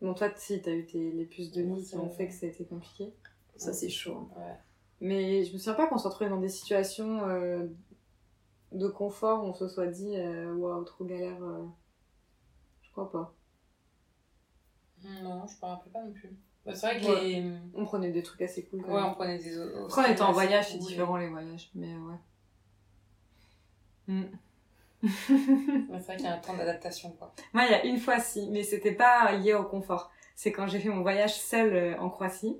Bon, 0.00 0.14
toi, 0.14 0.30
si, 0.36 0.62
t'as 0.62 0.70
eu 0.72 0.86
tes, 0.86 1.10
les 1.12 1.26
puces 1.26 1.52
de 1.52 1.60
nid 1.60 1.84
qui 1.84 1.96
ont 1.96 2.08
fait 2.08 2.28
que 2.28 2.32
ça 2.32 2.46
a 2.46 2.48
été 2.48 2.64
compliqué. 2.64 3.12
Ça, 3.56 3.74
c'est 3.74 3.90
chaud. 3.90 4.30
hein. 4.38 4.56
Mais 5.02 5.44
je 5.44 5.52
me 5.52 5.58
souviens 5.58 5.74
pas 5.74 5.86
qu'on 5.86 5.98
se 5.98 6.08
retrouvait 6.08 6.30
dans 6.30 6.40
des 6.40 6.48
situations 6.48 7.28
euh, 7.28 7.66
de 8.72 8.88
confort 8.88 9.44
où 9.44 9.48
on 9.48 9.52
se 9.54 9.68
soit 9.68 9.88
dit, 9.88 10.16
euh, 10.16 10.54
waouh, 10.54 10.82
trop 10.84 11.04
galère. 11.04 11.42
euh. 11.44 11.66
Je 12.80 12.90
crois 12.92 13.12
pas. 13.12 13.34
Non, 15.04 15.46
je 15.46 15.54
me 15.56 15.70
rappelle 15.70 15.92
pas 15.92 16.02
non 16.04 16.12
plus. 16.12 16.30
Bah, 16.64 16.74
c'est 16.74 16.86
vrai 16.86 17.00
que 17.00 17.06
Ouais. 17.06 17.22
les. 17.42 17.52
On 17.74 17.84
prenait 17.84 18.12
des 18.12 18.22
trucs 18.22 18.40
assez 18.40 18.64
cool 18.64 18.80
quand 18.82 18.88
Ouais, 18.94 19.02
même. 19.02 19.10
on 19.10 19.14
prenait 19.14 19.38
des. 19.38 19.60
Après, 19.84 20.08
on 20.08 20.12
était 20.12 20.22
en 20.22 20.32
voyage, 20.32 20.70
c'est 20.72 20.78
différent 20.78 21.18
les 21.18 21.28
voyages, 21.28 21.70
mais 21.74 21.94
ouais. 21.94 22.16
Mm. 24.06 24.24
C'est 25.26 25.32
vrai 26.06 26.16
qu'il 26.16 26.24
y 26.24 26.28
a 26.28 26.34
un 26.34 26.38
temps 26.38 26.56
d'adaptation, 26.56 27.10
quoi. 27.12 27.32
Moi, 27.52 27.64
il 27.66 27.70
y 27.70 27.74
a 27.74 27.84
une 27.84 27.98
fois, 27.98 28.18
si, 28.20 28.48
mais 28.50 28.62
c'était 28.62 28.92
pas 28.92 29.32
lié 29.32 29.54
au 29.54 29.64
confort. 29.64 30.10
C'est 30.34 30.52
quand 30.52 30.66
j'ai 30.66 30.78
fait 30.80 30.88
mon 30.88 31.02
voyage 31.02 31.34
seule 31.34 31.74
euh, 31.74 31.98
en 31.98 32.10
Croatie. 32.10 32.56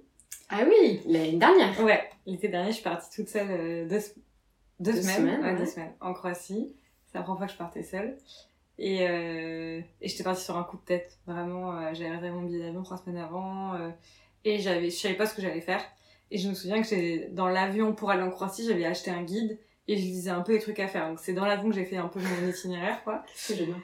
Ah 0.49 0.61
oui, 0.68 1.01
l'année 1.07 1.36
dernière. 1.36 1.78
Ouais, 1.82 2.09
l'été 2.26 2.49
dernier, 2.49 2.68
je 2.70 2.74
suis 2.76 2.82
partie 2.84 3.11
toute 3.14 3.28
seule, 3.28 3.51
euh, 3.51 3.89
deux, 3.89 3.99
deux, 4.80 4.93
Deux 4.93 5.03
semaines, 5.03 5.16
semaines, 5.16 5.41
ouais, 5.43 5.51
ouais. 5.53 5.59
deux 5.59 5.66
semaines 5.66 5.93
en 6.01 6.14
Croatie. 6.14 6.74
C'est 7.07 7.18
la 7.18 7.22
première 7.24 7.39
fois 7.39 7.47
que 7.47 7.53
je 7.53 7.59
partais 7.59 7.82
seule. 7.82 8.16
Et, 8.78 9.09
euh, 9.09 9.80
et 10.01 10.09
j'étais 10.09 10.22
partie 10.24 10.45
sur 10.45 10.57
un 10.57 10.62
coup 10.64 10.76
de 10.76 10.82
tête. 10.82 11.18
Vraiment, 11.26 11.72
euh, 11.76 11.91
j'avais 11.93 12.11
réservé 12.11 12.30
mon 12.30 12.43
billet 12.43 12.64
d'avion 12.64 12.82
trois 12.82 12.97
semaines 12.97 13.18
avant. 13.22 13.74
euh, 13.74 13.91
et 14.45 14.59
j'avais, 14.61 14.91
je 14.91 14.97
savais 14.97 15.14
pas 15.14 15.26
ce 15.26 15.34
que 15.34 15.43
j'allais 15.43 15.61
faire. 15.61 15.82
Et 16.30 16.39
je 16.39 16.49
me 16.49 16.55
souviens 16.55 16.80
que 16.82 17.28
dans 17.30 17.49
l'avion 17.49 17.93
pour 17.95 18.11
aller 18.11 18.22
en 18.22 18.30
Croatie, 18.30 18.64
j'avais 18.66 18.84
acheté 18.84 19.11
un 19.11 19.22
guide 19.22 19.59
et 19.89 19.97
je 19.97 20.03
lisais 20.03 20.30
un 20.30 20.43
peu 20.43 20.53
les 20.53 20.61
trucs 20.61 20.78
à 20.78 20.86
faire. 20.86 21.09
Donc 21.09 21.18
c'est 21.18 21.32
dans 21.32 21.47
l'avion 21.47 21.70
que 21.70 21.74
j'ai 21.74 21.86
fait 21.86 21.97
un 21.97 22.09
peu 22.09 22.20
mon 22.20 22.49
itinéraire, 22.49 23.03
quoi. 23.03 23.24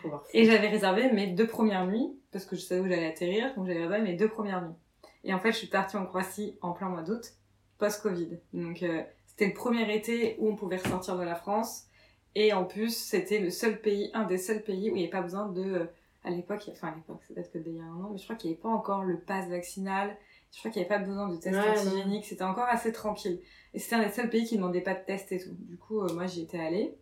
Pouvoir 0.02 0.24
faire 0.26 0.40
Et 0.40 0.44
j'avais 0.44 0.68
réservé 0.68 1.10
mes 1.10 1.28
deux 1.28 1.46
premières 1.46 1.86
nuits, 1.86 2.14
parce 2.30 2.44
que 2.44 2.54
je 2.54 2.60
savais 2.60 2.80
où 2.82 2.86
j'allais 2.86 3.06
atterrir, 3.06 3.54
donc 3.56 3.66
j'avais 3.66 3.80
réservé 3.86 4.02
mes 4.02 4.14
deux 4.14 4.28
premières 4.28 4.62
nuits. 4.62 4.76
Et 5.24 5.32
en 5.32 5.40
fait, 5.40 5.52
je 5.52 5.56
suis 5.56 5.66
partie 5.66 5.96
en 5.96 6.04
Croatie 6.04 6.58
en 6.60 6.72
plein 6.72 6.90
mois 6.90 7.02
d'août, 7.02 7.32
post-Covid. 7.78 8.38
Donc 8.52 8.82
euh, 8.82 9.02
c'était 9.26 9.46
le 9.46 9.54
premier 9.54 9.92
été 9.94 10.36
où 10.38 10.50
on 10.50 10.56
pouvait 10.56 10.76
ressortir 10.76 11.16
de 11.16 11.24
la 11.24 11.34
France. 11.34 11.86
Et 12.34 12.52
en 12.52 12.64
plus, 12.64 12.94
c'était 12.94 13.38
le 13.38 13.50
seul 13.50 13.80
pays, 13.80 14.10
un 14.12 14.24
des 14.24 14.38
seuls 14.38 14.62
pays 14.62 14.90
où 14.90 14.96
il 14.96 14.98
n'y 14.98 15.02
avait 15.04 15.10
pas 15.10 15.22
besoin 15.22 15.48
de... 15.48 15.62
euh, 15.62 15.86
à 16.24 16.30
l'époque, 16.30 16.68
enfin 16.72 16.88
à 16.88 16.94
l'époque, 16.94 17.20
c'est 17.26 17.34
peut-être 17.34 17.52
que 17.52 17.58
d'il 17.58 17.76
y 17.76 17.80
a 17.80 17.84
un 17.84 18.02
an, 18.02 18.10
mais 18.10 18.18
je 18.18 18.24
crois 18.24 18.34
qu'il 18.36 18.50
n'y 18.50 18.54
avait 18.54 18.62
pas 18.62 18.70
encore 18.70 19.04
le 19.04 19.18
pass 19.18 19.46
vaccinal. 19.48 20.16
Je 20.54 20.60
crois 20.60 20.70
qu'il 20.70 20.82
n'y 20.82 20.86
avait 20.86 20.96
pas 20.96 21.04
besoin 21.04 21.28
de 21.28 21.36
test 21.36 21.56
Ouais. 21.56 22.20
C'était 22.22 22.44
encore 22.44 22.68
assez 22.68 22.92
tranquille. 22.92 23.40
Et 23.74 23.78
c'était 23.78 23.96
un 23.96 24.04
des 24.04 24.12
seuls 24.12 24.30
pays 24.30 24.44
qui 24.44 24.54
ne 24.54 24.60
demandait 24.60 24.80
pas 24.80 24.94
de 24.94 25.04
test 25.04 25.32
et 25.32 25.38
tout. 25.38 25.54
Du 25.58 25.76
coup, 25.76 26.00
euh, 26.00 26.12
moi, 26.14 26.26
j'y 26.26 26.42
étais 26.42 26.60
allée. 26.60 26.96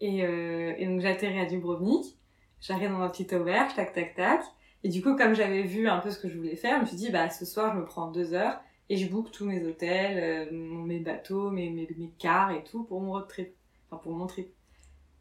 Et, 0.00 0.24
euh, 0.24 0.74
et 0.76 0.86
donc, 0.86 1.00
j'atterris 1.00 1.40
à 1.40 1.46
Dubrovnik. 1.46 2.18
J'arrive 2.60 2.90
dans 2.90 2.98
ma 2.98 3.08
petite 3.08 3.32
auberge, 3.32 3.74
tac, 3.74 3.94
tac, 3.94 4.14
tac. 4.14 4.42
Et 4.84 4.88
du 4.88 5.02
coup, 5.02 5.16
comme 5.16 5.34
j'avais 5.34 5.62
vu 5.62 5.88
un 5.88 5.98
peu 5.98 6.10
ce 6.10 6.18
que 6.18 6.28
je 6.28 6.36
voulais 6.36 6.56
faire, 6.56 6.76
je 6.76 6.80
me 6.82 6.86
suis 6.86 6.96
dit, 6.96 7.10
bah, 7.10 7.30
ce 7.30 7.44
soir, 7.46 7.74
je 7.74 7.80
me 7.80 7.84
prends 7.84 8.10
deux 8.10 8.34
heures 8.34 8.60
et 8.90 8.96
je 8.96 9.08
book 9.08 9.30
tous 9.30 9.46
mes 9.46 9.64
hôtels, 9.64 10.50
euh, 10.52 10.52
mes 10.52 10.98
bateaux, 10.98 11.50
mes, 11.50 11.70
mes, 11.70 11.88
mes 11.96 12.10
cars 12.18 12.50
et 12.50 12.64
tout 12.64 12.84
pour 12.84 13.00
mon 13.00 13.12
road 13.12 13.28
trip. 13.28 13.54
Enfin, 13.88 14.02
pour 14.02 14.12
mon 14.12 14.26
trip. 14.26 14.48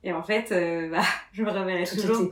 Et 0.03 0.11
en 0.11 0.23
fait, 0.23 0.51
euh, 0.51 0.89
bah, 0.91 1.03
je 1.31 1.43
me 1.43 1.49
réveillerai 1.51 1.85
Tout 1.85 1.95
toujours. 1.95 2.29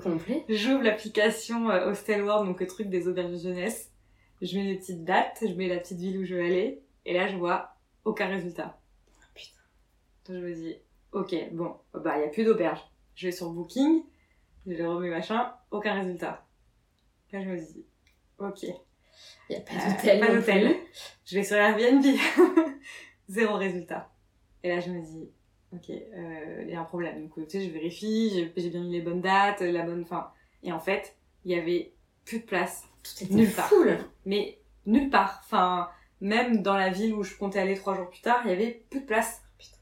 J'ouvre 0.50 0.84
l'application 0.84 1.70
euh, 1.70 1.92
Hostel 1.92 2.24
World, 2.24 2.48
donc 2.48 2.60
le 2.60 2.68
truc 2.68 2.90
des 2.90 3.08
auberges 3.08 3.32
de 3.32 3.38
jeunesse. 3.38 3.92
Je 4.42 4.58
mets 4.58 4.64
les 4.66 4.76
petites 4.78 5.04
dates, 5.04 5.40
je 5.42 5.54
mets 5.54 5.68
la 5.68 5.78
petite 5.78 5.98
ville 6.00 6.20
où 6.20 6.26
je 6.26 6.36
veux 6.36 6.44
aller. 6.44 6.82
Et 7.06 7.14
là, 7.14 7.28
je 7.28 7.36
vois 7.38 7.76
aucun 8.06 8.28
résultat. 8.28 8.80
Putain. 9.34 9.58
Donc 10.26 10.36
je 10.38 10.42
me 10.48 10.54
dis, 10.54 10.76
ok, 11.12 11.36
bon, 11.54 11.76
bah, 11.94 12.18
il 12.18 12.20
n'y 12.22 12.26
a 12.26 12.30
plus 12.30 12.44
d'auberge. 12.44 12.80
Je 13.16 13.28
vais 13.28 13.32
sur 13.32 13.50
Booking, 13.52 14.04
je 14.68 14.84
remets 14.84 15.10
machin, 15.10 15.54
aucun 15.72 15.94
résultat. 15.96 16.46
Là, 17.32 17.42
je 17.44 17.50
me 17.50 17.58
dis, 17.58 17.86
ok. 18.38 18.64
Il 18.64 18.76
n'y 19.50 19.56
a 19.56 19.62
pas 19.62 19.74
Euh, 19.74 19.92
d'hôtel. 19.96 20.20
pas 20.20 20.28
non 20.30 20.36
d'hôtel. 20.36 20.76
Je 21.26 21.36
vais 21.36 21.44
sur 21.44 21.56
Airbnb. 21.58 22.04
Zéro 23.30 23.56
résultat. 23.56 24.12
Et 24.64 24.70
là, 24.70 24.80
je 24.80 24.90
me 24.92 25.02
dis, 25.02 25.30
ok, 25.74 25.90
euh, 25.90 26.64
il 26.64 26.70
y 26.70 26.76
a 26.76 26.80
un 26.82 26.86
problème. 26.86 27.22
Donc, 27.24 27.34
tu 27.48 27.50
sais, 27.50 27.66
je 27.66 27.72
vérifie, 27.72 28.30
j'ai 28.34 28.54
j'ai 28.56 28.70
bien 28.70 28.82
mis 28.84 28.92
les 28.92 29.02
bonnes 29.02 29.22
dates, 29.22 29.62
la 29.62 29.84
bonne 29.84 30.06
fin. 30.06 30.32
Et 30.64 30.72
en 30.72 30.80
fait, 30.80 31.16
il 31.46 31.52
y 31.52 31.56
avait 31.60 31.94
plus 32.28 32.40
de 32.40 32.46
place. 32.46 32.84
Tout 33.04 33.24
était 33.24 33.34
Nulle 33.34 33.52
part. 33.52 33.72
Mais 34.26 34.60
nulle 34.86 35.10
part. 35.10 35.42
Enfin, 35.46 35.90
même 36.22 36.62
dans 36.62 36.76
la 36.76 36.90
ville 36.90 37.14
où 37.14 37.24
je 37.24 37.36
comptais 37.36 37.60
aller 37.60 37.76
trois 37.76 37.96
jours 37.96 38.10
plus 38.10 38.22
tard, 38.22 38.42
il 38.46 38.52
y 38.52 38.54
avait 38.54 38.84
plus 38.90 39.00
de 39.00 39.06
place. 39.06 39.42
Putain. 39.58 39.78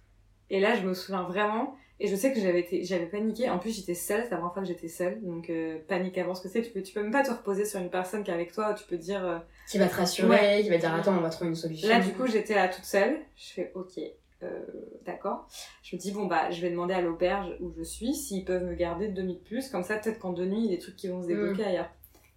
Et 0.52 0.60
là, 0.60 0.76
je 0.76 0.82
me 0.88 0.94
souviens 0.94 1.24
vraiment. 1.24 1.76
Et 2.00 2.08
je 2.08 2.16
sais 2.16 2.34
que 2.34 2.40
j'avais 2.40 2.60
été, 2.60 2.84
j'avais 2.84 3.06
paniqué. 3.08 3.50
En 3.50 3.58
plus, 3.58 3.76
j'étais 3.76 3.96
seule. 3.96 4.24
C'est 4.24 4.32
la 4.32 4.38
première 4.38 4.54
fois 4.54 4.62
que 4.62 4.68
j'étais 4.68 4.90
seule. 4.90 5.24
Donc, 5.24 5.50
euh, 5.50 5.80
panique 5.88 6.18
avant 6.18 6.36
ce 6.36 6.44
que 6.44 6.50
c'est. 6.50 6.62
Tu 6.62 6.72
peux, 6.72 6.84
tu 6.84 6.94
peux 6.94 7.02
même 7.02 7.12
pas 7.12 7.24
te 7.24 7.32
reposer 7.32 7.66
sur 7.66 7.80
une 7.80 7.90
personne 7.90 8.24
qui 8.24 8.30
est 8.30 8.34
avec 8.34 8.52
toi. 8.52 8.74
Tu 8.74 8.86
peux 8.86 8.98
dire, 8.98 9.26
euh, 9.26 9.40
Qui 9.68 9.80
va 9.80 9.88
te 9.88 9.96
rassurer, 9.96 10.62
qui 10.62 10.70
va 10.70 10.78
dire 10.78 10.94
attends, 10.94 11.18
on 11.18 11.22
va 11.22 11.30
trouver 11.30 11.50
une 11.50 11.56
solution. 11.56 11.88
Là, 11.88 12.00
du 12.02 12.12
coup, 12.12 12.28
j'étais 12.28 12.54
là 12.54 12.68
toute 12.68 12.84
seule. 12.84 13.18
Je 13.38 13.54
fais 13.54 13.72
OK, 13.76 13.98
euh, 14.44 14.60
d'accord. 15.06 15.48
Je 15.84 15.96
me 15.96 16.02
dis, 16.02 16.12
bon, 16.12 16.26
bah, 16.26 16.52
je 16.52 16.62
vais 16.62 16.70
demander 16.70 16.94
à 16.94 17.02
l'auberge 17.02 17.56
où 17.62 17.72
je 17.72 17.84
suis 17.84 18.14
s'ils 18.14 18.44
peuvent 18.44 18.66
me 18.66 18.76
garder 18.76 19.08
deux 19.08 19.24
nuits 19.24 19.36
de 19.36 19.48
plus. 19.48 19.70
Comme 19.70 19.84
ça, 19.84 19.98
peut-être 19.98 20.20
qu'en 20.20 20.34
deux 20.34 20.46
nuits, 20.46 20.66
il 20.66 20.66
y 20.66 20.74
a 20.74 20.76
des 20.76 20.82
trucs 20.82 20.98
qui 20.98 21.08
vont 21.08 21.24
se 21.24 21.28
débloquer 21.28 21.64
ailleurs. 21.64 21.90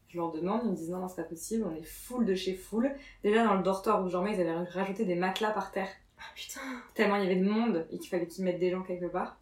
Je 0.09 0.17
leur 0.17 0.33
demande, 0.33 0.63
ils 0.65 0.71
me 0.71 0.77
disent 0.77 0.91
non, 0.91 0.99
non, 0.99 1.09
c'est 1.09 1.23
pas 1.23 1.29
possible, 1.29 1.67
on 1.71 1.75
est 1.75 1.85
full 1.85 2.25
de 2.25 2.35
chez 2.35 2.55
full. 2.55 2.91
Déjà, 3.23 3.45
dans 3.45 3.55
le 3.55 3.63
dortoir 3.63 4.03
où 4.03 4.09
je 4.09 4.13
dormais, 4.13 4.35
ils 4.35 4.41
avaient 4.41 4.55
rajouté 4.55 5.05
des 5.05 5.15
matelas 5.15 5.51
par 5.51 5.71
terre. 5.71 5.89
Ah 6.19 6.23
putain. 6.35 6.61
Tellement 6.95 7.17
il 7.17 7.25
y 7.25 7.27
avait 7.27 7.41
de 7.41 7.49
monde 7.49 7.87
et 7.91 7.99
qu'il 7.99 8.09
fallait 8.09 8.27
qu'ils 8.27 8.45
mettent 8.45 8.59
des 8.59 8.71
gens 8.71 8.83
quelque 8.83 9.07
part. 9.07 9.39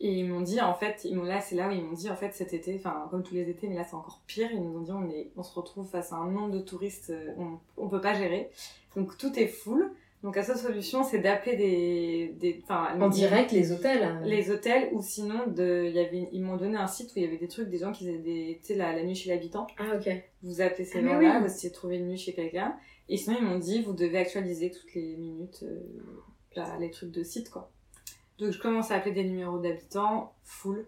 Et 0.00 0.12
ils 0.20 0.28
m'ont 0.28 0.42
dit, 0.42 0.60
en 0.60 0.74
fait, 0.74 1.04
ils 1.04 1.16
m'ont, 1.16 1.24
là, 1.24 1.40
c'est 1.40 1.56
là 1.56 1.68
où 1.68 1.72
ils 1.72 1.82
m'ont 1.82 1.92
dit, 1.92 2.08
en 2.08 2.14
fait, 2.14 2.32
cet 2.32 2.54
été, 2.54 2.76
enfin, 2.76 3.08
comme 3.10 3.24
tous 3.24 3.34
les 3.34 3.50
étés, 3.50 3.66
mais 3.66 3.74
là, 3.74 3.82
c'est 3.82 3.96
encore 3.96 4.20
pire. 4.26 4.48
Ils 4.52 4.62
nous 4.62 4.78
ont 4.78 4.82
dit, 4.82 4.92
on, 4.92 5.10
est, 5.10 5.32
on 5.36 5.42
se 5.42 5.52
retrouve 5.54 5.88
face 5.88 6.12
à 6.12 6.16
un 6.16 6.30
nombre 6.30 6.52
de 6.52 6.60
touristes, 6.60 7.10
euh, 7.10 7.32
on, 7.36 7.58
on 7.76 7.88
peut 7.88 8.00
pas 8.00 8.14
gérer. 8.14 8.50
Donc, 8.94 9.18
tout 9.18 9.36
est 9.36 9.48
full. 9.48 9.90
Donc, 10.24 10.34
la 10.34 10.42
seule 10.42 10.56
solution, 10.56 11.04
c'est 11.04 11.20
d'appeler 11.20 11.56
des, 11.56 12.34
des, 12.40 12.60
enfin, 12.64 13.00
En 13.00 13.08
direct, 13.08 13.52
les 13.52 13.70
hôtels. 13.70 14.20
les 14.24 14.50
hôtels 14.50 14.88
ou 14.92 15.00
sinon 15.00 15.46
de 15.46 15.88
y 15.92 15.98
avait 16.00 16.28
ils 16.32 16.42
m'ont 16.42 16.56
donné 16.56 16.76
un 16.76 16.88
site 16.88 17.10
où 17.10 17.12
il 17.16 17.22
y 17.22 17.26
avait 17.26 17.36
des 17.36 17.46
trucs 17.46 17.68
des 17.68 17.78
gens 17.78 17.92
qui 17.92 18.04
faisaient 18.04 18.18
des 18.18 18.58
tu 18.60 18.66
sais 18.66 18.74
la, 18.74 18.92
la 18.96 19.04
nuit 19.04 19.14
chez 19.14 19.30
l'habitant. 19.30 19.68
Ah, 19.78 19.94
ok. 19.96 20.10
vous 20.42 20.60
appelez 20.60 20.84
ces 20.84 20.98
Ah, 20.98 21.02
gens-là 21.02 21.34
oui. 21.36 21.40
vous 21.40 21.46
essayez 21.46 21.70
de 21.70 21.74
trouver 21.74 21.98
une 21.98 22.08
nuit 22.08 22.18
chez 22.18 22.32
quelqu'un. 22.34 22.76
Et 23.08 23.16
sinon 23.16 23.36
ils 23.40 23.46
m'ont 23.46 23.58
dit 23.58 23.80
vous 23.82 23.92
devez 23.92 24.18
actualiser 24.18 24.72
toutes 24.72 24.92
les 24.94 25.14
minutes 25.16 25.60
euh, 25.62 25.78
là, 26.56 26.76
les 26.80 26.90
trucs 26.90 27.12
de 27.12 27.22
site 27.22 27.48
quoi. 27.50 27.70
Donc 28.40 28.50
je 28.50 28.58
commence 28.60 28.90
à 28.90 28.96
appeler 28.96 29.14
des 29.14 29.24
numéros 29.24 29.58
d'habitants 29.60 30.34
full. 30.42 30.84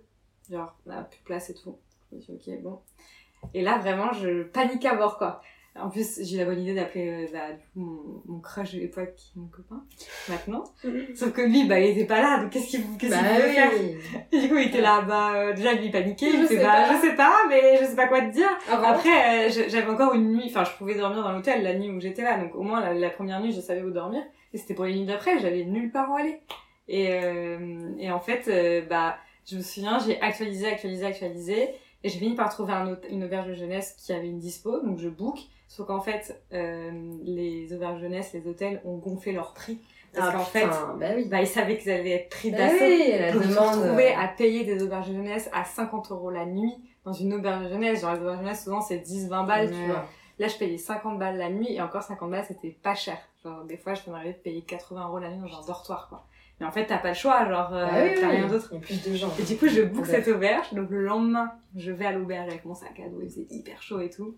Genre 0.51 0.75
on 0.87 0.91
a 0.91 1.03
plus 1.05 1.19
de 1.21 1.25
place 1.25 1.51
et 1.51 1.55
tout. 1.55 1.77
Je 2.11 2.17
me 2.17 2.21
dis 2.21 2.33
ok 2.53 2.63
bon. 2.63 2.81
Et 3.55 3.63
là 3.63 3.79
vraiment 3.79 4.13
je 4.13 4.43
panique 4.43 4.85
à 4.87 4.97
bord 4.97 5.19
quoi 5.19 5.41
en 5.79 5.89
plus 5.89 6.21
j'ai 6.23 6.37
la 6.39 6.45
bonne 6.45 6.61
idée 6.61 6.75
d'appeler 6.75 7.09
euh, 7.09 7.27
bah, 7.33 7.53
du 7.53 7.59
coup, 7.69 7.81
mon, 7.81 8.23
mon 8.35 8.41
crush 8.41 8.73
de 8.75 8.81
l'époque 8.81 9.15
mon 9.37 9.47
copain 9.47 9.83
maintenant 10.29 10.65
sauf 11.15 11.33
que 11.33 11.43
lui 11.43 11.65
bah 11.69 11.79
il 11.79 11.91
était 11.91 12.07
pas 12.07 12.21
là 12.21 12.43
donc 12.43 12.51
qu'est-ce 12.51 12.67
qu'il 12.69 12.83
qu'il 12.99 13.09
Bah 13.11 13.19
pouvait 13.19 13.49
oui. 13.49 13.55
faire? 13.55 13.71
Et 14.33 14.41
du 14.41 14.49
coup, 14.49 14.57
il 14.59 14.69
était 14.69 14.81
là, 14.81 15.01
bah, 15.03 15.33
euh, 15.35 15.53
déjà, 15.53 15.73
lui, 15.75 15.87
il 15.87 15.91
paniquait, 15.93 16.27
il 16.27 16.39
Je 16.41 16.45
était 16.45 16.57
sais 16.57 16.63
bah, 16.63 16.87
pas. 16.89 16.95
je 16.97 17.01
sais 17.01 17.15
pas, 17.15 17.35
mais 17.49 17.79
je 17.81 17.85
sais 17.85 17.97
pas 17.97 18.09
quoi 18.09 18.21
te 18.23 18.33
dire. 18.33 18.49
Avant. 18.69 18.89
Après, 18.89 19.49
euh, 19.49 19.65
j'avais 19.69 19.89
encore 19.91 20.15
une 20.15 20.33
nuit, 20.35 20.45
enfin, 20.49 20.65
je 20.65 20.77
pouvais 20.77 20.95
dormir 20.95 21.23
dans 21.23 21.33
l'hôtel 21.33 21.63
la 21.63 21.75
nuit 21.75 21.89
où 21.91 22.01
j'étais 22.01 22.23
là, 22.23 22.39
donc 22.39 22.55
au 22.55 22.63
moins, 22.63 22.81
la, 22.81 22.95
la 22.95 23.11
première 23.11 23.41
nuit, 23.41 23.53
je 23.53 23.61
savais 23.61 23.83
où 23.83 23.91
dormir. 23.91 24.23
Et 24.53 24.59
c'était 24.59 24.75
pour 24.75 24.85
les 24.85 24.95
nuits 24.95 25.07
d'après, 25.07 25.39
j'avais 25.39 25.65
nulle 25.65 25.91
part 25.93 26.11
où 26.11 26.17
aller. 26.17 26.41
Et, 26.89 27.09
euh, 27.13 27.93
et 27.99 28.11
en 28.11 28.21
fait, 28.21 28.49
bah, 28.89 29.17
je 29.49 29.57
me 29.57 29.63
souviens, 29.63 29.99
j'ai 30.05 30.21
actualisé, 30.21 30.67
actualisé, 30.67 31.05
actualisé, 31.07 31.63
et 32.03 32.09
j'ai 32.09 32.19
fini 32.19 32.35
par 32.35 32.49
trouver 32.51 32.73
un 32.73 32.97
une 33.11 33.25
auberge 33.25 33.49
de 33.49 33.55
jeunesse 33.55 33.95
qui 33.99 34.13
avait 34.13 34.27
une 34.29 34.39
dispo, 34.39 34.81
donc 34.81 34.99
je 34.99 35.09
book. 35.09 35.39
Sauf 35.73 35.87
qu'en 35.87 36.01
fait, 36.01 36.43
euh, 36.53 36.91
les 37.23 37.73
auberges 37.73 38.01
jeunesse, 38.01 38.33
les 38.33 38.45
hôtels 38.49 38.81
ont 38.85 38.97
gonflé 38.99 39.31
leur 39.31 39.55
prix. 39.55 39.79
Parce 40.13 40.31
Ah, 40.31 40.37
qu'en 40.37 40.45
fait, 40.45 40.67
bah 40.99 41.11
oui. 41.15 41.29
bah, 41.29 41.41
ils 41.41 41.47
savaient 41.47 41.79
qu'ils 41.79 41.93
allaient 41.93 42.11
être 42.11 42.29
pris 42.29 42.51
Bah 42.51 42.57
d'assaut. 42.59 42.75
oui, 42.85 43.13
la 43.17 43.31
Donc, 43.33 43.43
je 43.45 43.47
me 43.49 43.53
suis 43.53 43.61
demande. 43.61 43.75
retrouvée 43.81 44.13
à 44.13 44.27
payer 44.27 44.65
des 44.65 44.83
auberges 44.83 45.07
jeunesse 45.07 45.49
à 45.53 45.63
50 45.65 46.11
euros 46.11 46.31
la 46.33 46.45
nuit 46.45 46.75
dans 47.05 47.13
une 47.13 47.33
auberge 47.35 47.69
jeunesse. 47.69 48.01
Genre, 48.01 48.15
les 48.15 48.21
auberges 48.21 48.39
jeunesse, 48.39 48.65
souvent, 48.65 48.81
c'est 48.81 48.99
10-20 48.99 49.47
balles, 49.47 49.71
tu 49.71 49.87
vois. 49.87 50.07
Là, 50.41 50.49
je 50.49 50.57
payais 50.57 50.77
50 50.79 51.21
balles 51.21 51.37
la 51.37 51.51
nuit 51.51 51.73
et 51.73 51.81
encore 51.81 52.03
50 52.03 52.29
balles, 52.33 52.45
c'était 52.49 52.77
pas 52.83 52.97
cher. 52.97 53.19
Genre, 53.45 53.63
des 53.65 53.77
fois, 53.77 53.95
je 53.95 54.11
m'arrivais 54.11 54.33
de 54.33 54.39
payer 54.39 54.63
80 54.63 55.07
euros 55.07 55.21
la 55.21 55.31
nuit 55.31 55.49
dans 55.49 55.63
un 55.63 55.67
dortoir, 55.67 56.09
quoi. 56.09 56.27
Mais 56.59 56.67
en 56.67 56.73
fait, 56.73 56.87
t'as 56.87 56.99
pas 56.99 57.11
le 57.11 57.15
choix, 57.15 57.49
genre, 57.49 57.73
euh, 57.73 57.87
Bah 57.87 57.93
oui, 58.03 58.11
t'as 58.21 58.29
oui. 58.29 58.37
rien 58.37 58.49
d'autre. 58.49 58.69
Il 58.73 58.75
y 58.75 58.79
a 58.79 58.81
plus 58.85 59.09
de 59.09 59.15
gens. 59.17 59.31
Et 59.39 59.45
du 59.45 59.57
coup, 59.57 59.69
je 59.69 59.83
Ouais. 59.83 60.05
cette 60.05 60.27
auberge. 60.29 60.75
Donc, 60.75 60.91
le 60.91 61.05
lendemain, 61.05 61.53
je 61.77 61.93
vais 61.93 62.07
à 62.07 62.13
l'auberge 62.13 62.49
avec 62.49 62.65
mon 62.65 62.75
sac 62.75 62.99
à 62.99 63.09
dos. 63.09 63.21
Il 63.23 63.29
faisait 63.31 63.47
hyper 63.51 63.81
chaud 63.81 64.01
et 64.01 64.11
tout. 64.11 64.35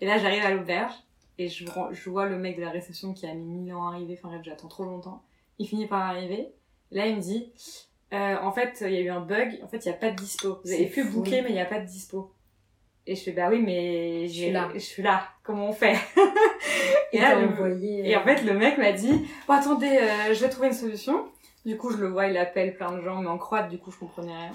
Et 0.00 0.06
là, 0.06 0.18
j'arrive 0.18 0.44
à 0.44 0.50
l'auberge 0.50 0.92
et 1.38 1.48
je, 1.48 1.64
vois 2.08 2.26
le 2.26 2.38
mec 2.38 2.56
de 2.56 2.62
la 2.62 2.70
réception 2.70 3.12
qui 3.12 3.26
a 3.26 3.34
mis 3.34 3.44
1000 3.44 3.74
ans 3.74 3.88
à 3.88 3.94
arriver. 3.94 4.18
Enfin, 4.18 4.28
bref, 4.28 4.42
j'attends 4.44 4.68
trop 4.68 4.84
longtemps. 4.84 5.22
Il 5.58 5.68
finit 5.68 5.86
par 5.86 6.00
arriver. 6.02 6.48
Là, 6.90 7.06
il 7.06 7.16
me 7.16 7.20
dit, 7.20 7.52
euh, 8.12 8.36
en 8.40 8.52
fait, 8.52 8.82
il 8.86 8.92
y 8.92 8.96
a 8.96 9.00
eu 9.00 9.10
un 9.10 9.20
bug. 9.20 9.58
En 9.62 9.68
fait, 9.68 9.84
il 9.84 9.88
n'y 9.88 9.94
a 9.94 9.98
pas 9.98 10.10
de 10.10 10.16
dispo. 10.16 10.60
Vous 10.64 10.72
avez 10.72 10.86
pu 10.86 11.04
booker, 11.04 11.42
mais 11.42 11.50
il 11.50 11.54
n'y 11.54 11.60
a 11.60 11.66
pas 11.66 11.80
de 11.80 11.86
dispo. 11.86 12.32
Et 13.06 13.14
je 13.14 13.22
fais, 13.22 13.32
bah 13.32 13.48
oui, 13.50 13.62
mais 13.62 14.28
suis 14.28 14.50
là. 14.50 14.68
Je 14.74 14.78
suis 14.80 15.02
là. 15.02 15.28
Comment 15.44 15.68
on 15.68 15.72
fait? 15.72 15.96
Et 17.12 17.20
là, 17.20 17.38
le- 17.38 17.48
envoyé. 17.48 18.10
et 18.10 18.16
en 18.16 18.24
fait, 18.24 18.42
le 18.42 18.52
mec 18.52 18.78
m'a 18.78 18.92
dit 18.92 19.26
Bon, 19.46 19.54
attendez, 19.54 19.86
euh, 19.86 20.34
je 20.34 20.40
vais 20.40 20.48
trouver 20.48 20.68
une 20.68 20.74
solution. 20.74 21.26
Du 21.64 21.76
coup, 21.76 21.90
je 21.90 21.98
le 21.98 22.08
vois, 22.08 22.26
il 22.26 22.36
appelle 22.36 22.74
plein 22.74 22.92
de 22.92 23.00
gens, 23.00 23.20
mais 23.22 23.28
en 23.28 23.38
croate, 23.38 23.70
du 23.70 23.78
coup, 23.78 23.90
je 23.90 23.98
comprenais 23.98 24.36
rien. 24.36 24.52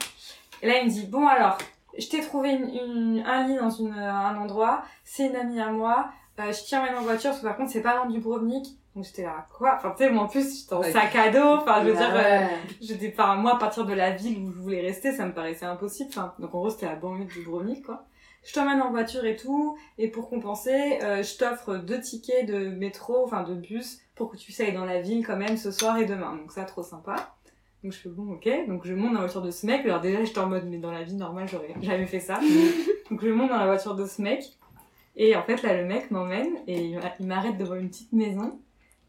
Et 0.62 0.68
là, 0.68 0.80
il 0.80 0.86
me 0.86 0.89
dit 0.89 1.08
Bon, 1.08 1.28
alors, 1.28 1.58
je 1.98 2.08
t'ai 2.08 2.22
trouvé 2.22 2.52
une, 2.52 2.70
une- 2.70 3.24
un 3.26 3.48
lit 3.48 3.56
dans 3.58 3.70
une, 3.70 3.94
un 3.94 4.38
endroit, 4.38 4.84
c'est 5.04 5.28
une 5.28 5.36
amie 5.36 5.60
à 5.60 5.70
moi, 5.72 6.10
euh, 6.39 6.52
je 6.52 6.76
emmène 6.76 6.96
en 6.96 7.02
voiture, 7.02 7.30
parce 7.32 7.42
que 7.42 7.46
par 7.48 7.58
contre, 7.58 7.72
c'est 7.72 7.82
pas 7.82 7.96
loin 7.96 8.08
du 8.08 8.20
Brovnik. 8.20 8.78
Donc 8.96 9.06
j'étais 9.06 9.24
là, 9.24 9.46
quoi? 9.58 9.76
Enfin, 9.78 9.92
tu 9.98 10.04
sais, 10.04 10.10
moi 10.10 10.24
en 10.24 10.28
plus, 10.28 10.62
j'étais 10.64 10.74
en 10.74 10.80
Ouais. 10.82 10.92
sac 10.92 11.16
à 11.16 11.30
dos, 11.30 11.60
enfin, 11.62 11.82
je 11.82 11.88
veux 11.89 11.96
dire, 11.96 12.12
euh, 12.14 12.39
j'étais, 12.82 13.14
enfin, 13.18 13.36
moi, 13.36 13.54
à 13.56 13.58
partir 13.58 13.86
de 13.86 13.94
la 13.94 14.12
ville 14.12 14.38
où 14.39 14.52
je 14.52 14.58
voulais 14.60 14.82
rester, 14.82 15.14
ça 15.14 15.26
me 15.26 15.34
paraissait 15.34 15.66
impossible. 15.66 16.10
Enfin, 16.10 16.34
donc 16.39 16.54
en 16.54 16.60
gros, 16.60 16.70
c'était 16.70 16.88
la 16.88 16.96
banlieue 16.96 17.24
du 17.24 17.36
Dubrovnik, 17.39 17.86
quoi. 17.86 18.04
Je 18.44 18.54
t'emmène 18.54 18.82
en 18.82 18.89
voiture 18.89 19.24
et 19.24 19.36
tout, 19.38 19.78
et 19.98 20.08
pour 20.10 20.28
compenser, 20.30 21.00
euh, 21.04 21.22
je 21.24 21.38
t'offre 21.38 21.76
deux 21.78 22.02
tickets 22.02 22.46
de 22.48 22.68
métro, 22.70 23.24
enfin 23.24 23.44
de 23.44 23.54
bus, 23.54 24.00
pour 24.16 24.30
que 24.32 24.36
tu 24.36 24.46
puisses 24.46 24.60
aller 24.60 24.72
dans 24.74 24.84
la 24.86 25.00
ville 25.00 25.26
quand 25.26 25.38
même 25.38 25.56
ce 25.58 25.72
soir 25.72 25.98
et 25.98 26.06
demain. 26.06 26.36
Donc 26.36 26.52
ça, 26.52 26.64
trop 26.66 26.84
sympa. 26.84 27.36
Donc 27.84 27.94
je 27.94 27.98
fais 27.98 28.10
bon, 28.10 28.34
ok. 28.34 28.48
Donc 28.68 28.86
je 28.86 28.94
monte 28.94 29.10
dans 29.14 29.20
la 29.20 29.26
voiture 29.26 29.42
de 29.42 29.52
ce 29.52 29.66
mec. 29.66 29.84
Alors 29.86 30.02
déjà, 30.02 30.24
j'étais 30.24 30.40
en 30.40 30.48
mode, 30.48 30.66
mais 30.70 30.78
dans 30.78 30.92
la 30.92 31.04
vie 31.04 31.16
normale, 31.16 31.48
j'aurais 31.48 31.74
jamais 31.82 32.06
fait 32.06 32.20
ça. 32.20 32.40
donc 33.10 33.22
je 33.24 33.30
monte 33.30 33.50
dans 33.50 33.58
la 33.58 33.66
voiture 33.66 33.96
de 33.96 34.06
ce 34.06 34.22
mec. 34.22 34.44
Et 35.16 35.36
en 35.36 35.44
fait, 35.44 35.62
là, 35.64 35.76
le 35.82 35.86
mec 35.86 36.10
m'emmène 36.12 36.54
et 36.68 36.80
il 36.80 36.96
m'a- 36.98 37.14
il 37.20 37.26
m'arrête 37.28 37.58
devant 37.58 37.76
une 37.76 37.90
petite 37.90 38.14
maison. 38.14 38.60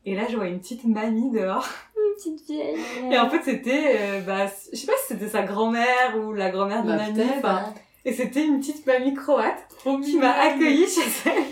Et 0.05 0.15
là, 0.17 0.23
je 0.29 0.37
vois 0.37 0.47
une 0.49 0.59
petite 0.59 0.85
mamie 0.85 1.31
dehors. 1.31 1.69
petite 2.17 2.45
vieille. 2.47 2.77
Et 3.11 3.19
en 3.19 3.29
fait, 3.31 3.41
c'était, 3.43 3.97
euh, 3.99 4.21
bah, 4.21 4.47
je 4.73 4.77
sais 4.77 4.87
pas 4.87 4.93
si 5.01 5.15
c'était 5.15 5.29
sa 5.29 5.43
grand-mère 5.43 6.17
ou 6.19 6.33
la 6.35 6.51
grand-mère 6.51 6.83
d'une 6.83 6.97
Bah, 6.97 7.05
amie. 7.05 7.15
peut-être, 7.15 7.39
enfin, 7.39 7.63
hein. 7.69 7.75
Et 8.05 8.13
c'était 8.13 8.45
une 8.45 8.59
petite 8.59 8.85
mamie 8.87 9.15
croate 9.15 9.67
qui 10.05 10.19
m'a 10.19 10.33
accueillie 10.33 10.87
chez 10.89 11.09
elle. 11.31 11.45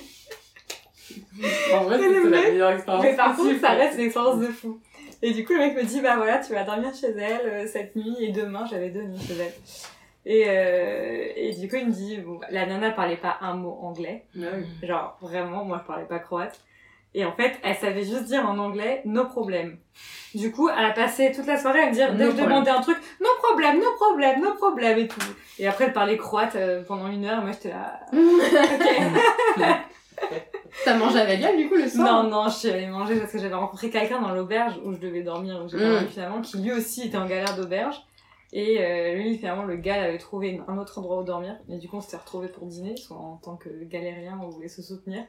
En 1.75 1.85
vrai, 1.85 1.99
c'était 1.99 2.29
la 2.29 2.43
meilleure 2.43 2.71
expérience. 2.73 3.05
Mais 3.05 3.17
par 3.17 3.37
contre, 3.37 3.59
ça 3.61 3.71
reste 3.71 3.99
une 3.99 4.05
expérience 4.07 4.41
de 4.41 4.47
fou. 4.47 4.79
Et 5.23 5.33
du 5.33 5.45
coup, 5.45 5.53
le 5.53 5.59
mec 5.59 5.77
me 5.77 5.85
dit, 5.85 6.01
bah 6.01 6.17
voilà, 6.17 6.39
tu 6.39 6.53
vas 6.53 6.65
dormir 6.65 6.95
chez 6.95 7.11
elle 7.11 7.47
euh, 7.47 7.67
cette 7.67 7.95
nuit 7.95 8.17
et 8.21 8.33
demain, 8.33 8.65
j'avais 8.71 8.91
deux 8.91 9.03
nuits 9.03 9.21
chez 9.21 9.35
elle. 9.35 9.53
Et, 10.27 10.45
euh, 10.49 11.33
et 11.37 11.55
du 11.55 11.69
coup, 11.69 11.77
il 11.77 11.87
me 11.87 11.93
dit, 11.93 12.19
bon, 12.19 12.41
la 12.51 12.67
nana 12.67 12.91
parlait 12.91 13.17
pas 13.17 13.39
un 13.41 13.55
mot 13.55 13.79
anglais. 13.83 14.25
Genre, 14.83 15.19
vraiment, 15.21 15.65
moi, 15.65 15.79
je 15.83 15.87
parlais 15.87 16.07
pas 16.07 16.19
croate. 16.19 16.61
Et 17.13 17.25
en 17.25 17.33
fait, 17.33 17.59
elle 17.65 17.75
savait 17.75 18.05
juste 18.05 18.25
dire 18.25 18.49
en 18.49 18.57
anglais, 18.59 19.03
no 19.05 19.25
problème. 19.25 19.79
Du 20.35 20.53
coup, 20.53 20.69
elle 20.69 20.85
a 20.85 20.93
passé 20.93 21.33
toute 21.35 21.47
la 21.47 21.59
soirée 21.59 21.81
à 21.81 21.89
me 21.89 21.93
dire, 21.93 22.15
dès 22.15 22.27
que 22.27 22.37
je 22.37 22.43
demandais 22.43 22.71
un 22.71 22.81
truc, 22.81 22.99
no 23.21 23.29
problème, 23.43 23.81
no 23.81 23.91
problème, 23.97 24.41
no 24.41 24.55
problème 24.55 24.99
et 24.99 25.09
tout. 25.09 25.21
Et 25.59 25.67
après, 25.67 25.87
elle 25.87 25.93
parlait 25.93 26.17
croate 26.17 26.55
euh, 26.55 26.85
pendant 26.85 27.09
une 27.09 27.25
heure, 27.25 27.43
moi, 27.43 27.51
j'étais 27.51 27.71
là, 27.71 28.01
ok. 28.13 29.65
T'as 30.85 30.97
mangé 30.97 31.19
avec 31.19 31.41
elle 31.43 31.57
du 31.57 31.69
coup 31.69 31.77
le 31.77 31.89
soir 31.89 32.23
Non, 32.25 32.31
non, 32.31 32.49
je 32.49 32.55
suis 32.57 32.71
allée 32.71 32.87
manger 32.87 33.17
parce 33.19 33.33
que 33.33 33.39
j'avais 33.39 33.55
rencontré 33.55 33.91
quelqu'un 33.91 34.21
dans 34.21 34.33
l'auberge 34.33 34.75
où 34.85 34.93
je 34.93 34.99
devais 34.99 35.23
dormir, 35.23 35.61
où 35.65 35.69
j'ai 35.69 35.79
dormi 35.79 36.07
finalement, 36.09 36.41
qui 36.41 36.59
lui 36.59 36.73
aussi 36.73 37.07
était 37.09 37.17
en 37.19 37.27
galère 37.27 37.57
d'auberge. 37.57 37.97
Et 38.53 38.79
euh, 38.81 39.15
lui, 39.15 39.39
finalement, 39.39 39.63
le 39.63 39.77
gars 39.77 40.03
avait 40.03 40.19
trouvé 40.19 40.61
un 40.67 40.77
autre 40.77 40.99
endroit 40.99 41.21
où 41.21 41.23
dormir. 41.23 41.57
Et 41.69 41.77
du 41.79 41.87
coup, 41.89 41.99
on 41.99 42.01
s'était 42.01 42.17
retrouvés 42.17 42.49
pour 42.49 42.67
dîner, 42.67 42.97
soit 42.97 43.17
en 43.17 43.37
tant 43.37 43.55
que 43.55 43.69
galérien, 43.85 44.41
on 44.43 44.49
voulait 44.49 44.67
se 44.67 44.83
soutenir. 44.83 45.23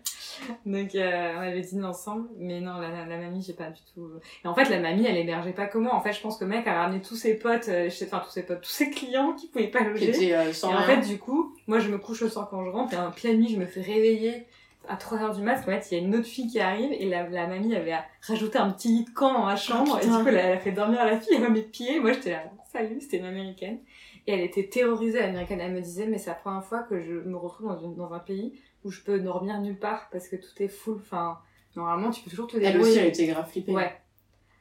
Donc, 0.66 0.96
euh, 0.96 1.34
on 1.38 1.42
avait 1.42 1.62
dîné 1.62 1.84
ensemble. 1.86 2.30
Mais 2.39 2.60
non, 2.62 2.80
la, 2.80 3.06
la 3.06 3.18
mamie, 3.18 3.44
j'ai 3.46 3.54
pas 3.54 3.70
du 3.70 3.80
tout... 3.94 4.10
Et 4.44 4.48
en 4.48 4.56
fait, 4.56 4.70
la 4.70 4.80
mamie, 4.80 5.06
elle 5.06 5.18
hébergeait 5.18 5.52
pas 5.54 5.68
comment. 5.68 5.94
En 5.94 6.02
fait, 6.02 6.14
je 6.14 6.22
pense 6.22 6.38
que 6.39 6.46
le 6.46 6.50
mec 6.50 6.66
a 6.66 6.74
ramené 6.82 7.00
tous 7.00 7.16
ses 7.16 7.36
potes, 7.36 7.68
euh, 7.70 7.89
enfin, 8.06 8.24
tous 8.26 8.32
ses 8.32 8.42
potes, 8.42 8.62
tous 8.62 8.72
ses 8.72 8.89
clients 8.89 9.34
qui 9.34 9.50
pouvaient 9.50 9.68
pas 9.68 9.84
Qui 9.84 10.08
loger. 10.08 10.36
euh, 10.36 10.50
Et 10.50 10.54
sans 10.54 10.70
en 10.70 10.78
rien. 10.78 10.88
fait, 10.88 11.08
du 11.08 11.20
coup, 11.20 11.54
moi, 11.68 11.78
je 11.78 11.89
me 11.89 12.00
couche 12.00 12.22
le 12.22 12.30
soir 12.30 12.48
quand 12.50 12.66
je 12.66 12.72
rentre, 12.72 12.96
et 12.96 12.98
en 12.98 13.12
pleine 13.12 13.38
nuit, 13.39 13.50
je 13.54 13.58
me 13.60 13.68
fais 13.68 13.82
réveiller 13.82 14.48
à 14.88 14.96
3h 14.96 15.36
du 15.36 15.42
mat, 15.44 15.58
qu'en 15.58 15.72
fait, 15.72 15.88
il 15.92 15.98
y 15.98 16.02
a 16.02 16.04
une 16.04 16.16
autre 16.16 16.26
fille 16.28 16.48
qui 16.48 16.60
arrive, 16.60 16.92
et 16.92 17.06
la, 17.08 17.28
la 17.30 17.48
mamie 17.48 17.76
avait 17.76 17.96
rajouté 18.22 18.58
un 18.58 18.72
petit 18.72 18.88
lit 18.90 19.04
de 19.06 19.10
camp 19.12 19.34
dans 19.34 19.46
ma 19.46 19.56
chambre, 19.56 20.00
et 20.02 20.06
du 20.06 20.12
coup, 20.12 20.28
elle 20.28 20.38
a, 20.38 20.44
elle 20.50 20.60
fait 20.60 20.72
dormir 20.72 21.06
la 21.06 21.20
fille 21.20 21.38
à 21.38 21.50
mes 21.50 21.62
pieds, 21.62 22.00
moi, 22.00 22.14
j'étais 22.14 22.32
là, 22.32 22.44
salut, 22.72 23.00
c'était 23.00 23.18
une 23.18 23.26
américaine. 23.26 23.80
Et 24.28 24.34
elle 24.34 24.42
était 24.42 24.68
terrorisée, 24.68 25.20
l'américaine, 25.20 25.60
elle 25.62 25.72
me 25.74 25.82
disait, 25.82 26.06
mais 26.08 26.18
c'est 26.18 26.30
la 26.30 26.36
première 26.36 26.64
fois 26.64 26.84
que 26.84 27.02
je 27.02 27.14
me 27.14 27.36
retrouve 27.38 27.68
dans, 27.68 27.80
une, 27.82 27.96
dans 27.96 28.12
un 28.14 28.20
pays 28.20 28.54
où 28.84 28.92
je 28.92 29.02
peux 29.02 29.20
dormir 29.20 29.60
nulle 29.62 29.78
part, 29.80 30.10
parce 30.12 30.28
que 30.28 30.36
tout 30.36 30.62
est 30.62 30.68
full, 30.68 30.98
enfin, 31.00 31.38
normalement, 31.76 32.10
tu 32.12 32.22
peux 32.24 32.30
toujours 32.30 32.48
te 32.48 32.58
Elle 32.58 32.64
débrouiller. 32.74 32.92
aussi, 32.92 33.00
elle 33.00 33.08
était 33.08 33.28
grave 33.28 33.50
flippée. 33.50 33.72
Ouais. 33.72 33.92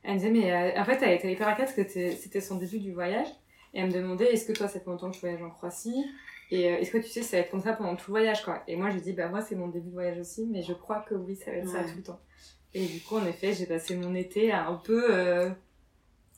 Elle 0.03 0.15
me 0.15 0.19
disait, 0.19 0.31
mais 0.31 0.51
euh, 0.53 0.81
en 0.81 0.85
fait, 0.85 0.99
elle 1.03 1.13
était 1.13 1.31
hyper 1.31 1.49
inquiète 1.49 1.67
parce 1.67 1.77
que 1.77 1.87
c'était- 1.87 2.13
c'était 2.13 2.41
son 2.41 2.57
début 2.57 2.79
du 2.79 2.93
voyage. 2.93 3.27
Et 3.75 3.81
elle 3.81 3.87
me 3.89 3.93
demandait, 3.93 4.33
est-ce 4.33 4.47
que 4.47 4.53
toi, 4.53 4.67
ça 4.67 4.81
fait 4.81 4.87
longtemps 4.89 5.11
que 5.11 5.15
tu 5.17 5.21
voyages 5.21 5.43
en 5.43 5.51
Croatie? 5.51 6.05
Et 6.53 6.69
euh, 6.69 6.79
est-ce 6.79 6.91
que 6.91 6.99
tu 6.99 7.09
sais, 7.09 7.23
ça 7.23 7.37
va 7.37 7.43
être 7.45 7.51
comme 7.51 7.61
ça 7.61 7.73
pendant 7.75 7.95
tout 7.97 8.05
le 8.09 8.13
voyage, 8.19 8.43
quoi 8.45 8.63
Et 8.67 8.75
moi, 8.77 8.91
je 8.91 8.99
dis, 8.99 9.13
bah, 9.13 9.29
moi, 9.29 9.41
c'est 9.41 9.55
mon 9.55 9.69
début 9.69 9.89
de 9.89 9.95
voyage 9.95 10.19
aussi, 10.19 10.47
mais 10.51 10.63
je 10.63 10.73
crois 10.73 11.05
que 11.09 11.15
oui, 11.15 11.37
ça 11.37 11.51
va 11.53 11.59
être 11.59 11.69
ça 11.69 11.79
Ouais. 11.79 11.85
tout 11.85 11.97
le 11.99 12.03
temps. 12.03 12.21
Et 12.75 12.85
du 12.87 13.01
coup, 13.01 13.17
en 13.19 13.27
effet, 13.27 13.53
j'ai 13.53 13.67
passé 13.67 13.95
mon 13.97 14.15
été 14.15 14.51
à 14.53 14.67
un 14.69 14.75
peu 14.75 15.07
euh, 15.11 15.49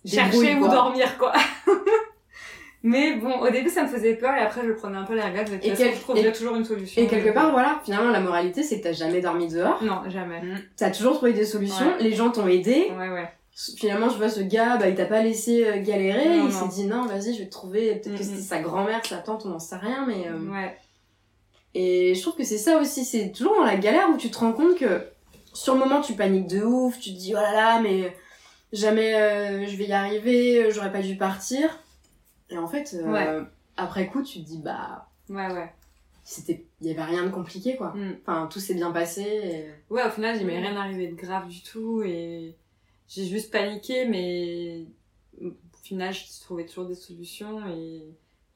chercher 0.04 0.54
où 0.56 0.68
dormir, 0.68 1.16
quoi. 1.18 1.32
mais 2.82 3.14
bon, 3.14 3.38
au 3.40 3.48
début, 3.50 3.68
ça 3.70 3.84
me 3.84 3.88
faisait 3.88 4.14
peur, 4.16 4.34
et 4.34 4.40
après, 4.40 4.66
je 4.66 4.72
prenais 4.72 4.98
un 4.98 5.04
peu 5.04 5.14
la 5.14 5.26
regarde, 5.28 5.48
de 5.50 5.54
toute 5.54 5.64
Et 5.64 5.70
façon, 5.70 5.82
quel- 5.84 5.94
je 5.94 6.00
trouverai 6.00 6.28
et- 6.28 6.32
toujours 6.32 6.56
une 6.56 6.64
solution. 6.64 7.00
Et 7.02 7.06
quelque 7.06 7.26
Donc, 7.26 7.34
part, 7.34 7.48
euh, 7.48 7.52
voilà, 7.52 7.80
finalement, 7.84 8.10
la 8.10 8.20
moralité, 8.20 8.62
c'est 8.62 8.78
que 8.78 8.84
t'as 8.84 8.92
jamais 8.92 9.20
dormi 9.20 9.46
dehors. 9.48 9.82
Non, 9.84 10.02
jamais. 10.10 10.42
T'as 10.76 10.90
toujours 10.90 11.14
trouvé 11.14 11.32
des 11.32 11.46
solutions. 11.46 11.86
Ouais. 11.86 12.02
Les 12.02 12.12
gens 12.12 12.30
t'ont 12.30 12.48
aidé. 12.48 12.90
Ouais, 12.98 13.08
ouais. 13.10 13.28
Finalement, 13.76 14.08
je 14.08 14.16
vois 14.16 14.30
ce 14.30 14.40
gars, 14.40 14.76
bah, 14.78 14.88
il 14.88 14.94
t'a 14.94 15.04
pas 15.04 15.22
laissé 15.22 15.64
euh, 15.66 15.82
galérer. 15.82 16.38
Non, 16.38 16.46
il 16.46 16.52
s'est 16.52 16.68
dit, 16.68 16.84
non, 16.86 17.04
vas-y, 17.06 17.34
je 17.34 17.40
vais 17.40 17.46
te 17.46 17.50
trouver. 17.50 17.96
Peut-être 17.96 18.16
que 18.16 18.22
Mhm. 18.22 18.28
c'était 18.30 18.40
sa 18.42 18.60
grand-mère, 18.60 19.04
sa 19.04 19.18
tante, 19.18 19.44
on 19.44 19.50
n'en 19.50 19.58
sait 19.58 19.76
rien, 19.76 20.06
mais. 20.06 20.26
euh, 20.28 20.50
Ouais. 20.50 20.76
Et 21.74 22.14
je 22.14 22.20
trouve 22.22 22.36
que 22.36 22.44
c'est 22.44 22.58
ça 22.58 22.78
aussi, 22.78 23.04
c'est 23.04 23.30
toujours 23.32 23.56
dans 23.56 23.64
la 23.64 23.76
galère 23.76 24.10
où 24.10 24.16
tu 24.18 24.30
te 24.30 24.38
rends 24.38 24.52
compte 24.52 24.76
que 24.76 25.06
sur 25.54 25.72
le 25.74 25.80
moment 25.80 26.00
tu 26.02 26.12
paniques 26.14 26.46
de 26.46 26.62
ouf, 26.62 26.98
tu 27.00 27.14
te 27.14 27.18
dis 27.18 27.32
oh 27.34 27.40
là 27.40 27.52
là 27.52 27.80
mais 27.80 28.14
jamais 28.74 29.14
euh, 29.14 29.66
je 29.66 29.76
vais 29.76 29.86
y 29.86 29.92
arriver, 29.92 30.70
j'aurais 30.70 30.92
pas 30.92 31.00
dû 31.00 31.16
partir. 31.16 31.78
Et 32.50 32.58
en 32.58 32.66
fait, 32.68 32.94
Ouais. 33.06 33.38
après 33.78 34.06
coup 34.06 34.22
tu 34.22 34.40
te 34.42 34.46
dis 34.46 34.58
bah 34.58 35.06
Ouais, 35.30 35.50
ouais. 35.50 35.72
c'était, 36.24 36.66
il 36.82 36.88
y 36.88 36.90
avait 36.90 37.04
rien 37.04 37.22
de 37.24 37.30
compliqué 37.30 37.76
quoi. 37.76 37.92
Mm. 37.94 38.16
Enfin 38.26 38.48
tout 38.52 38.60
s'est 38.60 38.74
bien 38.74 38.90
passé. 38.90 39.22
et- 39.22 39.70
Ouais, 39.88 40.04
au 40.06 40.10
final, 40.10 40.36
il 40.38 40.46
m'est 40.46 40.58
rien 40.60 40.76
arrivé 40.76 41.08
de 41.08 41.14
grave 41.14 41.48
du 41.48 41.62
tout 41.62 42.02
et 42.02 42.54
j'ai 43.14 43.26
juste 43.26 43.50
paniqué, 43.52 44.06
mais 44.06 44.84
au 45.42 45.50
final, 45.82 46.12
je 46.14 46.22
trouvais 46.40 46.64
toujours 46.66 46.86
des 46.86 46.94
solutions 46.94 47.60
et, 47.68 48.02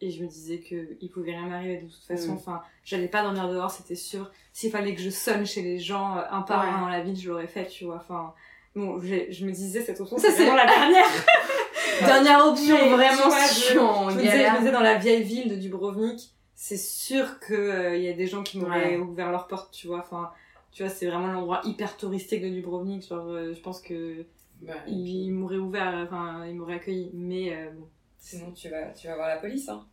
et 0.01 0.11
je 0.11 0.23
me 0.23 0.29
disais 0.29 0.59
que 0.59 0.97
il 1.01 1.11
pouvait 1.11 1.33
rien 1.33 1.47
m'arriver 1.47 1.79
de 1.83 1.89
toute 1.89 2.05
façon. 2.05 2.33
Mm. 2.33 2.37
Enfin, 2.37 2.63
j'allais 2.85 3.09
pas 3.09 3.23
dormir 3.23 3.49
dehors, 3.49 3.71
c'était 3.71 3.95
sûr. 3.95 4.31
S'il 4.53 4.71
fallait 4.71 4.95
que 4.95 5.01
je 5.03 5.11
sonne 5.11 5.45
chez 5.47 5.63
les 5.63 5.79
gens 5.79 6.17
euh, 6.17 6.23
un 6.31 6.43
par 6.43 6.63
Ouais. 6.65 6.71
un 6.71 6.81
dans 6.81 6.89
la 6.89 7.01
ville, 7.03 7.17
je 7.19 7.29
l'aurais 7.29 7.47
fait, 7.49 7.67
tu 7.67 7.85
vois. 7.85 7.97
Enfin, 7.97 8.33
bon, 8.75 8.99
je 9.01 9.45
me 9.45 9.51
disais 9.53 9.83
cette 9.83 10.01
option, 10.01 10.17
c'est 10.19 10.31
vraiment 10.33 10.55
la 10.55 10.67
dernière. 10.67 11.07
Dernière 12.05 12.47
option 12.47 12.77
Mais, 12.77 12.91
vraiment 12.91 13.23
vois, 13.29 13.41
si 13.47 13.73
je 13.73 13.79
me, 13.79 14.21
disais, 14.21 14.45
je 14.47 14.53
me 14.53 14.59
disais, 14.59 14.73
dans 14.73 14.81
la 14.81 14.97
vieille 14.99 15.23
ville 15.23 15.49
de 15.49 15.57
Dubrovnik, 15.57 16.31
c'est 16.55 16.77
sûr 16.77 17.41
qu'il 17.41 18.03
y 18.03 18.09
a 18.09 18.13
des 18.13 18.27
gens 18.27 18.43
qui 18.43 18.59
m'auraient 18.59 18.97
Ouais. 18.97 18.99
ouvert 18.99 19.31
leurs 19.31 19.47
portes, 19.47 19.73
tu 19.73 19.87
vois. 19.87 20.01
Enfin, 20.01 20.31
tu 20.73 20.83
vois, 20.83 20.91
c'est 20.91 21.07
vraiment 21.07 21.29
l'endroit 21.29 21.63
hyper 21.65 21.97
touristique 21.97 22.43
de 22.43 22.49
Dubrovnik. 22.51 23.07
Genre, 23.09 23.27
euh, 23.29 23.55
je 23.55 23.61
pense 23.61 23.81
que 23.81 24.27
Bah, 24.63 24.75
ils 24.87 25.31
m'auraient 25.31 25.57
ouvert, 25.59 25.95
enfin, 26.07 26.47
ils 26.47 26.55
m'auraient 26.55 26.75
accueilli. 26.77 27.11
Mais 27.15 27.55
euh, 27.55 27.71
bon. 27.73 27.89
Sinon, 28.19 28.53
tu 28.53 28.69
vas, 28.69 28.91
tu 28.93 29.07
vas 29.07 29.15
voir 29.17 29.29
la 29.29 29.37
police, 29.37 29.69
hein. 29.69 29.87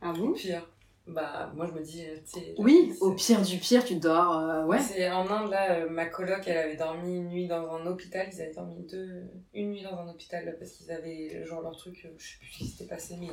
Ah 0.00 0.10
Au 0.10 0.14
bon 0.14 0.32
pire. 0.32 0.66
Bah, 1.06 1.50
moi, 1.54 1.66
je 1.66 1.72
me 1.72 1.82
dis, 1.82 2.04
la 2.04 2.40
Oui, 2.58 2.82
police, 2.84 3.02
au 3.02 3.12
pire 3.14 3.42
du 3.42 3.58
pire 3.58 3.84
tu 3.84 3.96
dors 3.96 4.36
euh, 4.38 4.64
ouais. 4.64 4.78
C'est 4.80 5.10
en 5.10 5.28
Inde, 5.28 5.50
là, 5.50 5.72
euh, 5.72 5.90
ma 5.90 6.06
coloc, 6.06 6.42
elle 6.46 6.56
avait 6.56 6.76
dormi 6.76 7.16
une 7.16 7.28
nuit 7.28 7.48
dans 7.48 7.74
un 7.74 7.86
hôpital. 7.86 8.28
Ils 8.32 8.40
avaient 8.40 8.54
dormi 8.54 8.76
deux, 8.88 9.24
une 9.54 9.70
nuit 9.70 9.82
dans 9.82 9.96
un 9.98 10.08
hôpital 10.08 10.56
parce 10.58 10.72
qu'ils 10.72 10.90
avaient, 10.92 11.44
genre, 11.46 11.62
leur 11.62 11.76
truc, 11.76 12.02
euh, 12.04 12.10
je 12.18 12.26
sais 12.32 12.38
plus 12.38 12.48
ce 12.48 12.58
qui 12.58 12.66
s'était 12.66 12.88
passé, 12.88 13.16
mais 13.18 13.28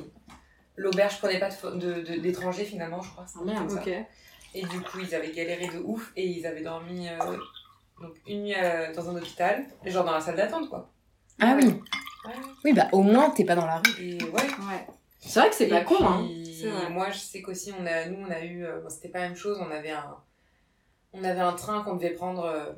l'auberge 0.76 1.20
prenait 1.20 1.40
pas 1.40 1.50
de 1.50 1.54
fo- 1.54 1.78
de- 1.78 2.02
de- 2.02 2.20
d'étrangers, 2.22 2.66
finalement, 2.66 3.02
je 3.02 3.12
crois. 3.12 3.26
Ah, 3.36 3.44
merde, 3.46 3.70
ça. 3.70 3.82
Ok. 3.82 3.90
Et 4.56 4.62
du 4.66 4.80
coup, 4.82 5.00
ils 5.00 5.14
avaient 5.14 5.32
galéré 5.32 5.68
de 5.68 5.80
ouf 5.80 6.12
et 6.16 6.26
ils 6.26 6.46
avaient 6.48 6.64
dormi 6.64 7.08
euh, 7.10 7.38
donc 8.02 8.16
une 8.28 8.44
nuit 8.44 8.56
euh, 8.56 8.94
dans 8.94 9.10
un 9.10 9.16
hôpital, 9.18 9.66
genre 9.86 10.06
dans 10.06 10.12
la 10.14 10.22
salle 10.22 10.36
d'attente, 10.36 10.70
quoi. 10.70 10.90
Ah 11.40 11.56
oui. 11.60 11.66
Ouais. 11.68 12.34
Oui 12.66 12.74
bah 12.74 12.88
au 12.92 13.02
moins 13.04 13.30
t'es 13.30 13.46
pas 13.46 13.56
dans 13.56 13.66
la 13.66 13.78
rue. 13.78 13.92
Et 14.04 14.24
ouais. 14.24 14.32
Ouais. 14.32 14.88
C'est 15.20 15.40
vrai 15.40 15.50
que 15.50 15.56
c'est 15.56 15.68
Et 15.68 15.70
pas 15.70 15.82
con 15.84 15.96
hein. 16.02 16.28
vrai. 16.64 16.90
Moi, 16.90 17.10
je 17.12 17.18
sais 17.20 17.42
qu'aussi, 17.42 17.72
on 17.78 17.86
a, 17.86 18.06
nous, 18.06 18.26
on 18.26 18.32
a 18.32 18.42
eu. 18.44 18.66
euh, 18.66 18.80
bon, 18.82 18.90
c'était 18.90 19.10
pas 19.10 19.20
la 19.20 19.28
même 19.30 19.36
chose, 19.38 19.58
on 19.60 19.72
avait 19.72 19.92
un, 19.92 20.16
on 21.14 21.24
avait 21.24 21.40
un 21.42 21.54
train 21.54 21.84
qu'on 21.84 21.96
devait 21.96 22.12
prendre 22.12 22.44
euh, 22.46 22.72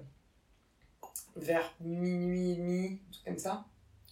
vers 1.35 1.73
minuit 1.81 2.51
et 2.51 2.55
demi, 2.55 2.85
un 3.07 3.11
truc 3.11 3.25
comme 3.25 3.37
ça. 3.37 3.65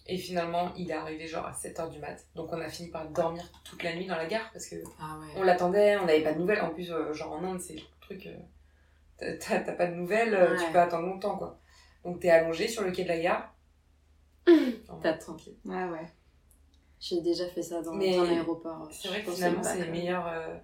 Et 0.06 0.16
finalement, 0.16 0.72
il 0.76 0.90
est 0.90 0.94
arrivé 0.94 1.26
genre 1.26 1.46
à 1.46 1.52
7h 1.52 1.90
du 1.90 1.98
mat. 1.98 2.24
Donc, 2.34 2.50
on 2.52 2.60
a 2.60 2.68
fini 2.68 2.88
par 2.88 3.06
dormir 3.08 3.44
toute 3.64 3.82
la 3.82 3.94
nuit 3.94 4.06
dans 4.06 4.16
la 4.16 4.26
gare 4.26 4.50
parce 4.52 4.66
que 4.66 4.76
Ah 5.00 5.18
ouais. 5.20 5.26
on 5.36 5.42
l'attendait, 5.42 5.96
on 5.98 6.06
n'avait 6.06 6.22
pas 6.22 6.32
de 6.32 6.38
nouvelles. 6.38 6.62
En 6.62 6.70
plus, 6.70 6.90
euh, 6.90 7.12
genre 7.12 7.32
en 7.32 7.44
Inde, 7.44 7.60
c'est 7.60 7.74
le 7.74 7.80
truc. 8.00 8.26
Euh, 9.22 9.36
t'as- 9.40 9.60
pas 9.72 9.86
de 9.86 9.94
nouvelles, 9.94 10.34
euh, 10.34 10.56
tu 10.56 10.70
peux 10.72 10.78
attendre 10.78 11.06
longtemps, 11.06 11.36
quoi. 11.36 11.58
Donc, 12.04 12.20
t'es 12.20 12.30
allongé 12.30 12.68
sur 12.68 12.82
le 12.82 12.92
quai 12.92 13.02
de 13.04 13.08
la 13.08 13.18
gare. 13.18 13.54
T'as 15.02 15.12
tranquille. 15.14 15.56
Ouais, 15.64 15.84
ouais. 15.84 16.06
J'ai 17.00 17.20
déjà 17.20 17.46
fait 17.48 17.62
ça 17.62 17.82
dans 17.82 17.92
Mais 17.94 18.16
un 18.16 18.24
aéroport. 18.24 18.88
C'est 18.90 19.08
vrai 19.08 19.22
que 19.22 19.30
finalement, 19.30 19.62
c'est 19.62 19.80
les 19.84 19.90
meilleurs. 19.90 20.26
euh, 20.26 20.56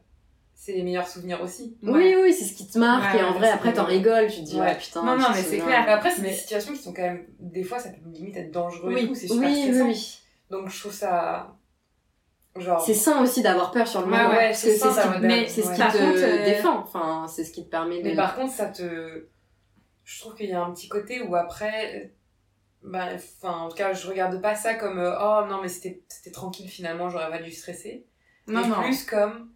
c'est 0.55 0.73
les 0.73 0.83
meilleurs 0.83 1.07
souvenirs 1.09 1.43
aussi. 1.43 1.77
Oui, 1.83 2.15
oui, 2.21 2.33
c'est 2.33 2.45
ce 2.45 2.55
qui 2.55 2.67
te 2.67 2.79
marque. 2.79 3.13
Ouais, 3.15 3.21
et 3.21 3.25
en 3.25 3.33
vrai, 3.35 3.51
après, 3.51 3.71
vrai. 3.71 3.77
t'en 3.77 3.85
rigoles. 3.85 4.29
Tu 4.29 4.41
te 4.41 4.45
dis, 4.47 4.55
Ouais. 4.59 4.67
ouais, 4.67 4.79
putain. 4.79 5.05
Non, 5.05 5.17
non, 5.19 5.27
mais 5.35 5.43
c'est 5.43 5.59
clair. 5.59 5.83
Mais 5.87 5.93
après, 5.93 6.11
c'est 6.11 6.23
Mais- 6.23 6.31
des 6.31 6.37
situations 6.37 6.73
qui 6.73 6.79
sont 6.79 6.93
quand 6.93 7.03
même. 7.03 7.27
Des 7.39 7.63
fois, 7.65 7.79
ça 7.79 7.91
peut 7.91 7.99
limite 8.11 8.37
être 8.37 8.51
dangereux 8.51 8.91
et 8.93 8.95
Oui, 8.95 9.07
tout, 9.09 9.15
c'est 9.15 9.29
super 9.29 9.49
Oui, 9.49 9.69
oui, 9.71 9.81
oui. 9.83 10.19
Donc, 10.51 10.69
je 10.71 10.81
trouve 10.81 10.93
ça. 10.93 11.57
Genre. 12.57 12.81
C'est 12.81 12.95
sain 12.95 13.21
aussi 13.21 13.43
d'avoir 13.43 13.73
peur 13.73 13.89
sur 13.89 14.01
le 14.01 14.07
moment. 14.07 14.29
ouais, 14.31 14.49
parce 14.51 14.59
c'est 14.61 14.69
que 14.69 14.73
c'est 14.75 14.79
sain 14.79 14.93
ce 14.93 15.17
qui, 15.17 15.21
peur. 15.27 15.31
c'est 15.49 15.63
ce 15.63 15.71
qui 15.71 15.77
te 15.77 15.83
contre, 15.99 16.23
euh, 16.23 16.45
défend. 16.45 16.79
Enfin, 16.79 17.27
c'est 17.29 17.43
ce 17.45 17.53
qui 17.53 17.65
te 17.65 17.71
permet 17.71 17.99
de. 18.01 18.09
Mais 18.09 18.15
par 18.15 18.37
contre, 18.37 18.53
ça 18.53 18.67
te. 18.67 19.27
Je 20.05 20.21
trouve 20.21 20.35
qu'il 20.37 20.51
y 20.51 20.53
a 20.53 20.63
un 20.63 20.73
petit 20.73 20.89
côté 20.89 21.21
où 21.23 21.35
après. 21.35 22.15
Bah, 22.83 23.09
enfin, 23.15 23.53
en 23.61 23.69
tout 23.71 23.77
cas, 23.77 23.93
je 23.95 24.07
regarde 24.07 24.41
pas 24.43 24.55
ça 24.55 24.75
comme 24.75 24.99
euh, 24.99 25.17
oh 25.19 25.47
non, 25.49 25.61
mais 25.63 25.69
c'était 25.69 26.03
c'était 26.09 26.31
tranquille 26.31 26.69
finalement, 26.69 27.09
j'aurais 27.09 27.31
pas 27.31 27.39
dû 27.39 27.51
stresser. 27.51 28.07
Non, 28.47 28.61
mais 28.61 28.69
non. 28.69 28.83
plus 28.83 29.05
comme. 29.05 29.51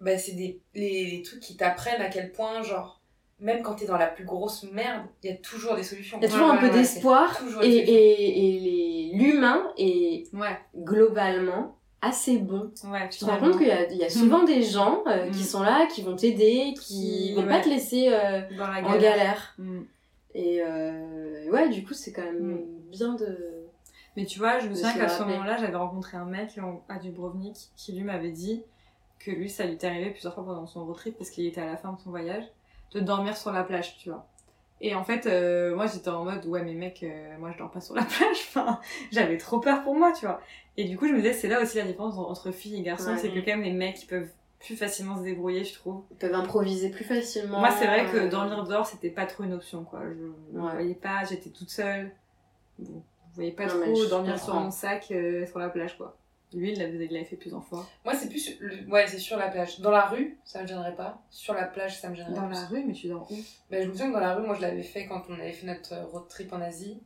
Bah, 0.00 0.18
c'est 0.18 0.32
des 0.32 0.60
les, 0.74 1.06
les 1.06 1.22
trucs 1.22 1.40
qui 1.40 1.56
t'apprennent 1.56 2.02
à 2.02 2.08
quel 2.08 2.32
point, 2.32 2.62
genre. 2.62 3.00
Même 3.40 3.62
quand 3.62 3.74
t'es 3.76 3.86
dans 3.86 3.96
la 3.96 4.06
plus 4.06 4.24
grosse 4.24 4.62
merde, 4.64 5.06
il 5.22 5.30
y 5.30 5.32
a 5.32 5.36
toujours 5.36 5.74
des 5.74 5.82
solutions. 5.82 6.18
Il 6.20 6.24
y 6.24 6.26
a 6.26 6.30
toujours 6.30 6.48
Ouais, 6.50 6.54
un 6.54 6.58
peu 6.58 6.66
ouais, 6.66 6.72
d'espoir. 6.72 7.36
toujours 7.38 7.62
Et, 7.62 7.68
des 7.68 7.74
solutions. 7.86 7.94
et, 7.96 9.10
et 9.10 9.16
l'humain 9.16 9.72
est 9.78 10.32
Ouais, 10.34 10.58
globalement 10.76 11.78
assez 12.06 12.38
bon. 12.38 12.70
ouais. 12.90 13.08
Tu 13.10 13.18
te 13.20 13.24
rends 13.24 13.38
compte 13.38 13.58
qu'il 13.58 13.66
y 13.68 13.70
a, 13.70 13.90
il 13.90 13.96
y 13.98 14.04
a 14.04 14.10
souvent 14.10 14.44
des 14.44 14.62
gens 14.62 15.02
euh, 15.06 15.30
qui 15.30 15.40
Mm. 15.40 15.44
sont 15.44 15.62
là, 15.62 15.86
qui 15.86 16.02
vont 16.02 16.16
t'aider, 16.16 16.74
qui 16.80 16.94
Qui- 17.28 17.34
vont 17.34 17.42
ouais. 17.42 17.48
pas 17.48 17.60
te 17.60 17.68
laisser 17.68 18.08
euh, 18.12 18.42
dans 18.56 18.66
la 18.68 18.78
en 18.86 18.98
galère. 18.98 19.54
Mm. 19.58 19.80
Et 20.34 20.60
euh, 20.62 21.50
ouais, 21.50 21.68
du 21.68 21.84
coup, 21.84 21.94
c'est 21.94 22.12
quand 22.12 22.22
même 22.22 22.60
bien 22.90 23.14
de. 23.14 23.38
Mais 24.16 24.26
tu 24.26 24.38
vois, 24.38 24.58
je 24.60 24.68
me 24.68 24.74
souviens 24.74 24.94
qu'à 24.94 25.08
ce 25.08 25.22
moment-là, 25.24 25.56
j'avais 25.58 25.76
rencontré 25.76 26.16
un 26.16 26.24
mec 26.24 26.58
à 26.88 26.98
Dubrovnik 26.98 27.56
qui 27.76 27.92
lui 27.92 28.04
m'avait 28.04 28.30
dit 28.30 28.62
que 29.18 29.30
lui, 29.30 29.48
ça 29.48 29.64
lui 29.64 29.74
était 29.74 29.86
arrivé 29.88 30.10
plusieurs 30.10 30.34
fois 30.34 30.44
pendant 30.44 30.66
son 30.66 30.84
road 30.84 30.96
trip 30.96 31.16
parce 31.18 31.30
qu'il 31.30 31.46
était 31.46 31.60
à 31.60 31.66
la 31.66 31.76
fin 31.76 31.92
de 31.92 31.98
son 32.00 32.10
voyage, 32.10 32.44
de 32.92 33.00
dormir 33.00 33.36
sur 33.36 33.50
la 33.52 33.64
plage, 33.64 33.96
tu 33.98 34.10
vois. 34.10 34.26
Et 34.80 34.94
en 34.94 35.04
fait, 35.04 35.26
euh, 35.26 35.74
moi 35.74 35.86
j'étais 35.86 36.08
en 36.10 36.24
mode, 36.24 36.44
ouais, 36.46 36.62
mais 36.62 36.74
mec, 36.74 37.02
euh, 37.02 37.38
moi 37.38 37.50
je 37.52 37.58
dors 37.58 37.70
pas 37.70 37.80
sur 37.80 37.94
la 37.94 38.02
plage, 38.04 38.36
enfin, 38.48 38.80
j'avais 39.12 39.38
trop 39.38 39.60
peur 39.60 39.82
pour 39.82 39.94
moi, 39.94 40.12
tu 40.12 40.26
vois. 40.26 40.40
Et 40.76 40.84
du 40.84 40.98
coup, 40.98 41.06
je 41.06 41.12
me 41.12 41.18
disais, 41.18 41.32
c'est 41.32 41.48
là 41.48 41.62
aussi 41.62 41.76
la 41.78 41.84
différence 41.84 42.18
entre 42.18 42.50
filles 42.50 42.80
et 42.80 42.82
garçons, 42.82 43.12
Ouais. 43.12 43.16
c'est 43.18 43.30
que 43.30 43.38
quand 43.38 43.52
même 43.52 43.62
les 43.62 43.72
mecs, 43.72 44.02
ils 44.02 44.06
peuvent 44.06 44.30
plus 44.58 44.76
facilement 44.76 45.16
se 45.16 45.22
débrouiller, 45.22 45.62
je 45.64 45.74
trouve. 45.74 46.02
Ils 46.10 46.16
peuvent 46.16 46.34
improviser 46.34 46.90
plus 46.90 47.04
facilement. 47.04 47.60
Moi, 47.60 47.70
c'est 47.70 47.86
vrai 47.86 48.06
que 48.10 48.28
dormir 48.28 48.64
dehors, 48.64 48.86
c'était 48.86 49.10
pas 49.10 49.26
trop 49.26 49.44
une 49.44 49.52
option, 49.52 49.84
quoi. 49.84 50.00
Je 50.02 50.56
ne 50.58 50.62
Ouais. 50.64 50.72
voyais 50.72 50.94
pas, 50.94 51.22
j'étais 51.28 51.50
toute 51.50 51.70
seule. 51.70 52.10
Bon, 52.78 53.02
je 53.30 53.34
voyais 53.36 53.52
pas 53.52 53.66
Non, 53.66 53.80
trop 53.82 54.06
dormir 54.06 54.38
sur 54.38 54.54
mon 54.54 54.70
sac 54.70 55.06
euh, 55.12 55.46
sur 55.46 55.58
la 55.58 55.68
plage, 55.68 55.96
quoi. 55.96 56.16
Lui, 56.54 56.72
il 56.72 56.78
l'avait 56.78 57.04
il 57.04 57.12
l'avait 57.12 57.24
fait 57.24 57.36
plusieurs 57.36 57.64
fois. 57.64 57.86
Moi, 58.04 58.14
c'est 58.14 58.28
plus. 58.28 58.58
le- 58.60 58.88
Ouais, 58.90 59.06
c'est 59.06 59.18
sur 59.18 59.36
la 59.36 59.48
plage. 59.48 59.80
Dans 59.80 59.90
la 59.90 60.06
rue, 60.06 60.38
ça 60.44 60.62
me 60.62 60.66
gênerait 60.66 60.94
pas. 60.94 61.20
Sur 61.30 61.54
la 61.54 61.64
plage, 61.64 61.98
ça 62.00 62.08
me 62.08 62.14
gênerait 62.14 62.32
Dans 62.34 62.48
la 62.48 62.64
rue, 62.66 62.84
mais 62.84 62.92
tu 62.92 63.08
dors 63.08 63.30
où? 63.30 63.36
Ben, 63.70 63.82
je 63.82 63.88
me 63.88 63.92
souviens 63.92 64.08
que 64.08 64.14
dans 64.14 64.20
la 64.20 64.34
rue, 64.34 64.46
moi 64.46 64.54
je 64.54 64.60
l'avais 64.62 64.82
fait 64.82 65.06
quand 65.06 65.22
on 65.28 65.34
avait 65.34 65.52
fait 65.52 65.66
notre 65.66 65.96
road 66.12 66.28
trip 66.28 66.52
en 66.52 66.60
Asie. 66.60 67.00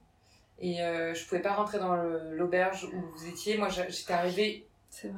Et 0.60 0.82
euh, 0.82 1.14
je 1.14 1.24
pouvais 1.26 1.40
pas 1.40 1.54
rentrer 1.54 1.78
dans 1.78 1.94
l'auberge 1.96 2.84
où 2.92 3.00
vous 3.16 3.26
étiez. 3.28 3.56
Moi 3.56 3.68
j'étais 3.68 4.12
arrivée 4.12 4.66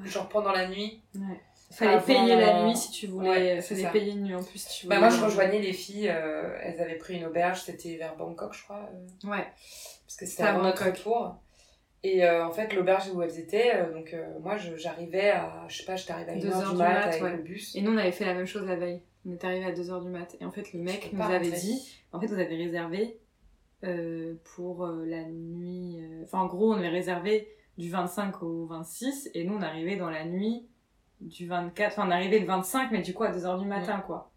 genre 0.04 0.28
pendant 0.28 0.52
la 0.52 0.68
nuit. 0.68 1.00
Ouais. 1.14 1.40
Fallait 1.72 1.92
Avant- 1.94 2.04
payer 2.04 2.34
la 2.36 2.64
nuit 2.64 2.76
si 2.76 2.90
tu 2.90 3.06
voulais. 3.06 3.28
Ouais, 3.30 3.60
c'est 3.62 3.74
Fallait 3.76 3.82
ça. 3.86 3.90
payer 3.90 4.12
une 4.12 4.24
nuit 4.24 4.34
en 4.34 4.42
plus 4.42 4.58
si 4.58 4.80
tu 4.80 4.86
Bah, 4.88 4.96
voulais. 4.96 5.08
moi 5.08 5.16
je 5.18 5.24
rejoignais 5.24 5.60
les 5.60 5.72
filles, 5.72 6.08
euh, 6.10 6.58
elles 6.62 6.80
avaient 6.80 6.96
pris 6.98 7.16
une 7.16 7.24
auberge, 7.26 7.62
c'était 7.62 7.96
vers 7.96 8.16
Bangkok 8.16 8.52
je 8.54 8.64
crois. 8.64 8.88
euh, 8.92 9.28
Ouais. 9.30 9.46
parce 10.06 10.16
que 10.18 10.26
c'était 10.26 10.42
à 10.42 10.48
avant 10.50 10.62
notre 10.64 10.84
Bangkok. 10.84 10.98
Et 12.02 12.24
euh, 12.24 12.46
en 12.46 12.50
fait 12.50 12.72
l'auberge 12.74 13.10
où 13.12 13.20
elles 13.22 13.38
étaient, 13.38 13.74
euh, 13.76 13.92
donc 13.92 14.14
euh, 14.14 14.38
moi 14.40 14.56
j'arrivais 14.56 15.30
à, 15.30 15.66
je 15.68 15.78
sais 15.78 15.84
pas, 15.84 15.96
j'étais 15.96 16.12
arrivée 16.12 16.32
à 16.32 16.34
1h 16.36 16.40
Deux 16.40 16.48
du 16.48 16.54
heures 16.54 16.74
mat, 16.74 17.06
avec 17.08 17.22
ouais. 17.22 17.36
le 17.36 17.42
bus. 17.42 17.76
Et 17.76 17.82
nous, 17.82 17.92
on 17.92 17.96
avait 17.98 18.12
fait 18.12 18.24
la 18.24 18.32
même 18.34 18.46
chose 18.46 18.66
la 18.66 18.76
veille. 18.76 19.02
On 19.26 19.32
est 19.32 19.44
arrivé 19.44 19.66
à 19.66 19.72
2h 19.72 20.02
du 20.02 20.08
mat. 20.08 20.34
Et 20.40 20.44
en 20.46 20.50
fait, 20.50 20.72
le 20.72 20.80
mec 20.80 21.10
nous 21.12 21.22
avait 21.22 21.50
dit 21.50 22.00
en 22.12 22.20
fait, 22.20 22.26
vous 22.26 22.38
avez 22.40 22.56
réservé 22.56 23.18
euh, 23.84 24.34
pour 24.56 24.86
euh, 24.86 25.04
la 25.06 25.24
nuit. 25.24 25.98
euh, 26.00 26.22
Enfin, 26.24 26.38
en 26.40 26.46
gros, 26.46 26.72
on 26.72 26.76
avait 26.78 26.88
réservé 26.88 27.48
du 27.76 27.90
25 27.90 28.42
au 28.42 28.66
26. 28.66 29.30
Et 29.34 29.44
nous, 29.44 29.54
on 29.54 29.62
arrivait 29.62 29.96
dans 29.96 30.08
la 30.10 30.24
nuit 30.24 30.66
du 31.20 31.46
24. 31.46 31.92
Enfin, 31.92 32.08
on 32.08 32.10
arrivait 32.10 32.38
le 32.38 32.46
25, 32.46 32.90
mais 32.92 33.02
du 33.02 33.12
coup, 33.12 33.24
à 33.24 33.30
2h 33.30 33.58
du 33.60 33.66
matin, 33.66 34.02
quoi. 34.06 34.29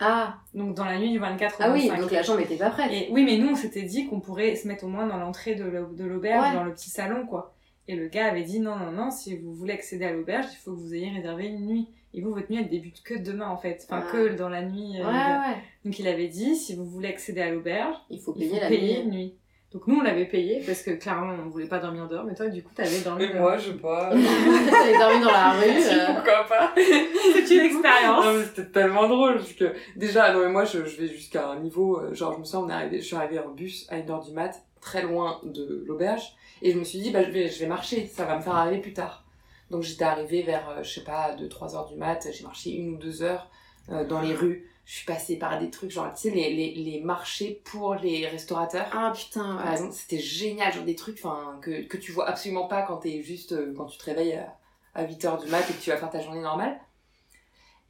Ah, 0.00 0.38
Donc, 0.54 0.74
dans 0.74 0.84
la 0.84 0.98
nuit 0.98 1.10
du 1.12 1.18
24 1.18 1.60
au 1.60 1.62
ah 1.62 1.72
oui, 1.72 1.88
25. 1.88 2.00
donc 2.00 2.10
la 2.10 2.22
chambre 2.22 2.40
était 2.40 2.56
pas 2.56 2.70
prête. 2.70 2.90
Et 2.92 3.08
oui, 3.12 3.24
mais 3.24 3.36
nous, 3.38 3.48
on 3.50 3.54
s'était 3.56 3.82
dit 3.82 4.06
qu'on 4.08 4.20
pourrait 4.20 4.56
se 4.56 4.66
mettre 4.66 4.84
au 4.84 4.88
moins 4.88 5.06
dans 5.06 5.18
l'entrée 5.18 5.54
de 5.54 5.64
l'au- 5.64 5.92
de 5.92 6.04
l'auberge, 6.04 6.48
Ouais. 6.48 6.54
dans 6.54 6.64
le 6.64 6.72
petit 6.72 6.90
salon, 6.90 7.26
quoi. 7.26 7.54
Et 7.88 7.96
le 7.96 8.08
gars 8.08 8.26
avait 8.26 8.42
dit 8.44 8.60
non, 8.60 8.76
non, 8.76 8.90
non, 8.92 9.10
si 9.10 9.36
vous 9.36 9.52
voulez 9.54 9.74
accéder 9.74 10.04
à 10.04 10.12
l'auberge, 10.12 10.46
il 10.52 10.56
faut 10.56 10.72
que 10.72 10.78
vous 10.80 10.94
ayez 10.94 11.10
réservé 11.10 11.46
une 11.46 11.66
nuit. 11.66 11.88
Et 12.14 12.20
vous, 12.20 12.32
votre 12.34 12.50
nuit, 12.50 12.60
elle 12.60 12.68
débute 12.68 13.02
que 13.02 13.14
demain, 13.14 13.48
en 13.48 13.56
fait. 13.56 13.86
Enfin, 13.88 14.04
Ah. 14.06 14.12
que 14.12 14.34
dans 14.36 14.48
la 14.48 14.62
nuit. 14.62 15.00
euh, 15.00 15.04
Ouais, 15.04 15.12
ouais. 15.12 15.56
Donc, 15.84 15.98
il 15.98 16.06
avait 16.06 16.28
dit, 16.28 16.56
si 16.56 16.74
vous 16.76 16.84
voulez 16.84 17.08
accéder 17.08 17.40
à 17.40 17.50
l'auberge, 17.50 17.94
Il 18.10 18.20
faut 18.20 18.34
il 18.36 18.40
payer 18.40 18.54
faut 18.56 18.60
la 18.60 18.68
payer 18.68 18.98
nuit. 18.98 19.02
une 19.04 19.10
nuit. 19.10 19.34
Donc, 19.72 19.86
nous, 19.86 19.96
on 20.00 20.02
l'avait 20.02 20.26
payé 20.26 20.62
parce 20.66 20.82
que 20.82 20.90
clairement, 20.92 21.34
on 21.46 21.48
voulait 21.48 21.66
pas 21.66 21.78
dormir 21.78 22.06
dehors. 22.08 22.24
Mais 22.24 22.34
toi, 22.34 22.48
du 22.48 22.62
coup, 22.62 22.70
t'avais 22.74 23.00
dormi 23.00 23.26
Mais 23.32 23.40
moi 23.40 23.56
je 23.56 23.70
sais 23.70 23.76
pas. 23.78 24.10
T'avais 24.70 24.98
dormi 24.98 25.20
dans 25.24 25.30
la 25.32 25.52
rue. 25.52 25.64
euh, 25.66 26.14
Pourquoi 26.14 26.44
pas 26.48 26.72
C'est 26.76 27.54
une 27.54 27.60
expérience. 27.66 28.24
Non, 28.24 28.34
mais 28.34 28.44
c'était 28.44 28.66
tellement 28.70 29.08
drôle 29.08 29.36
parce 29.36 29.52
que 29.54 29.72
déjà, 29.96 30.32
non, 30.32 30.40
mais 30.40 30.48
moi 30.50 30.64
je, 30.64 30.84
je 30.84 31.00
vais 31.00 31.08
jusqu'à 31.08 31.48
un 31.48 31.58
niveau, 31.60 31.98
euh, 32.00 32.14
genre 32.14 32.34
je 32.34 32.40
me 32.40 32.44
souviens, 32.44 32.66
on 32.66 32.68
est 32.68 32.72
arrivé, 32.74 32.98
je 33.00 33.04
suis 33.06 33.16
arrivée 33.16 33.38
en 33.38 33.48
bus 33.50 33.86
à 33.90 33.96
1h 33.98 34.24
du 34.26 34.32
mat, 34.32 34.62
très 34.80 35.02
loin 35.02 35.40
de 35.44 35.84
l'auberge, 35.86 36.34
et 36.60 36.72
je 36.72 36.78
me 36.78 36.84
suis 36.84 36.98
dit, 37.00 37.10
bah 37.10 37.22
je 37.24 37.30
vais, 37.30 37.48
je 37.48 37.58
vais 37.60 37.66
marcher, 37.66 38.06
ça 38.12 38.24
va 38.24 38.36
me 38.36 38.42
faire 38.42 38.54
arriver 38.56 38.80
plus 38.80 38.92
tard. 38.92 39.24
Donc 39.70 39.82
j'étais 39.82 40.04
arrivée 40.04 40.42
vers, 40.42 40.68
euh, 40.68 40.82
je 40.82 40.92
sais 40.92 41.04
pas, 41.04 41.34
2-3 41.36 41.74
heures 41.76 41.86
du 41.86 41.96
mat, 41.96 42.26
j'ai 42.30 42.44
marché 42.44 42.70
une 42.72 42.94
ou 42.94 42.96
deux 42.98 43.22
heures 43.22 43.48
euh, 43.90 44.04
dans 44.04 44.20
les 44.20 44.34
rues, 44.34 44.68
je 44.84 44.96
suis 44.96 45.06
passée 45.06 45.36
par 45.36 45.58
des 45.60 45.70
trucs, 45.70 45.90
genre 45.90 46.12
tu 46.12 46.22
sais, 46.22 46.30
les, 46.30 46.52
les, 46.54 46.74
les 46.74 47.00
marchés 47.00 47.60
pour 47.64 47.94
les 47.94 48.26
restaurateurs. 48.26 48.86
Ah 48.92 49.12
putain, 49.14 49.56
Par 49.56 49.66
ouais. 49.66 49.72
exemple, 49.72 49.92
c'était 49.92 50.18
génial, 50.18 50.72
genre 50.72 50.84
des 50.84 50.96
trucs 50.96 51.18
enfin, 51.24 51.58
que, 51.62 51.82
que 51.86 51.96
tu 51.96 52.10
vois 52.12 52.28
absolument 52.28 52.66
pas 52.66 52.82
quand 52.82 52.96
t'es 52.98 53.22
juste 53.22 53.52
euh, 53.52 53.72
quand 53.76 53.86
tu 53.86 53.96
te 53.98 54.04
réveilles 54.04 54.34
à, 54.34 54.56
à 54.94 55.04
8h 55.04 55.44
du 55.44 55.50
mat 55.50 55.60
et 55.70 55.72
que 55.72 55.80
tu 55.80 55.90
vas 55.90 55.96
faire 55.96 56.10
ta 56.10 56.20
journée 56.20 56.40
normale. 56.42 56.78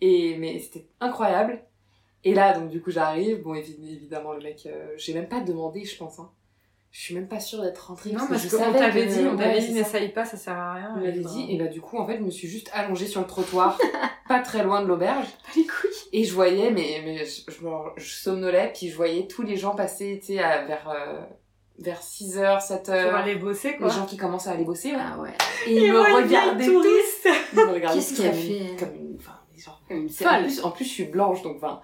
Et 0.01 0.37
mais 0.39 0.59
c'était 0.59 0.87
incroyable. 1.01 1.63
Et 2.25 2.35
là, 2.35 2.57
donc 2.59 2.69
du 2.71 2.81
coup, 2.83 2.91
j'arrive. 2.91 3.43
Bon, 3.43 3.55
évi- 3.55 3.77
évidemment, 3.91 4.33
le 4.35 4.41
mec, 4.43 4.67
euh, 4.67 4.93
j'ai 4.97 5.15
même 5.15 5.29
pas 5.29 5.41
demandé, 5.41 5.85
je 5.85 5.97
pense. 5.97 6.19
Hein. 6.19 6.31
Je 6.91 7.01
suis 7.01 7.15
même 7.15 7.27
pas 7.27 7.41
sûre 7.41 7.63
d'être 7.63 7.87
rentrée. 7.89 8.13
Non, 8.13 8.27
parce 8.29 8.43
je 8.45 8.51
qu'on 8.51 8.59
savais 8.59 8.79
t'avait 8.79 9.07
que- 9.07 9.13
dit, 9.13 9.27
on 9.27 9.37
t'avait 9.37 9.61
dit, 9.61 9.73
n'essaye 9.73 10.11
pas, 10.11 10.25
ça 10.25 10.37
sert 10.37 10.53
à 10.57 10.75
rien. 10.75 10.93
On 10.95 10.97
m'avait 11.01 11.17
Et 11.17 11.21
dit, 11.21 11.47
ben, 11.47 11.55
et 11.55 11.59
bah 11.59 11.67
du 11.69 11.81
coup, 11.81 11.97
en 11.99 12.07
fait, 12.07 12.19
je 12.19 12.23
me 12.23 12.31
suis 12.31 12.49
juste 12.49 12.71
allongée 12.75 13.07
sur 13.07 13.21
le 13.23 13.27
trottoir, 13.27 13.79
pas 14.29 14.41
très 14.41 14.63
loin 14.63 14.83
de 14.83 14.87
l'auberge. 14.89 15.27
Pas 15.43 15.53
les 15.57 15.67
couilles. 15.67 15.91
Et 16.15 16.25
je 16.25 16.35
voyais, 16.35 16.71
mais, 16.71 17.01
mais 17.05 17.25
je, 17.25 17.43
je, 17.97 18.15
somnolais, 18.15 18.71
puis 18.77 18.91
je 18.91 18.97
voyais 18.97 19.27
tous 19.27 19.43
les 19.43 19.57
gens 19.57 19.75
passer, 19.75 20.19
tu 20.21 20.35
sais, 20.35 20.39
à- 20.41 20.65
vers, 20.67 20.89
euh, 20.91 21.23
vers 21.79 22.03
6h, 22.03 22.61
7h. 22.61 23.09
Pour 23.09 23.15
aller 23.19 23.37
bosser, 23.37 23.77
quoi. 23.77 23.87
Les 23.89 23.95
gens 23.95 24.05
qui 24.05 24.19
commencent 24.19 24.47
à 24.47 24.51
aller 24.53 24.65
bosser, 24.65 24.93
ouais. 24.93 25.01
Ah 25.01 25.19
ouais. 25.19 25.33
Et 25.67 25.87
ils 25.87 25.93
me 25.93 26.01
regardaient 26.01 26.67
tous. 26.67 26.87
Ils 27.55 27.59
me 27.59 27.73
regardaient 27.73 27.99
Qu'est-ce 27.99 28.21
qu'elle 28.21 28.31
comme 28.31 28.41
fait, 28.41 28.77
Comme 28.79 28.95
une... 28.95 29.17
Enfin, 29.19 29.39
genre, 29.57 29.83
Comme 29.89 29.97
une 29.99 30.29
en 30.29 30.43
plus, 30.43 30.65
en 30.65 30.71
plus, 30.71 30.85
je 30.85 30.91
suis 30.91 31.05
blanche, 31.05 31.43
donc, 31.43 31.57
enfin... 31.57 31.81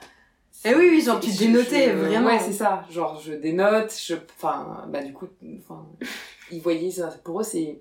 Eh 0.65 0.75
oui, 0.75 0.89
oui, 0.91 1.01
genre, 1.01 1.21
tu 1.21 1.31
dénotais, 1.31 1.93
vraiment. 1.93 2.27
Ouais, 2.27 2.39
c'est 2.39 2.53
ça. 2.53 2.85
Genre, 2.91 3.19
je 3.25 3.33
dénote, 3.33 3.95
je... 3.99 4.15
Enfin, 4.37 4.85
bah, 4.89 5.03
du 5.03 5.13
coup, 5.15 5.29
enfin... 5.59 5.87
Ils 6.51 6.61
voyaient 6.61 6.91
ça. 6.91 7.09
Pour 7.25 7.41
eux, 7.41 7.45
c'est... 7.45 7.79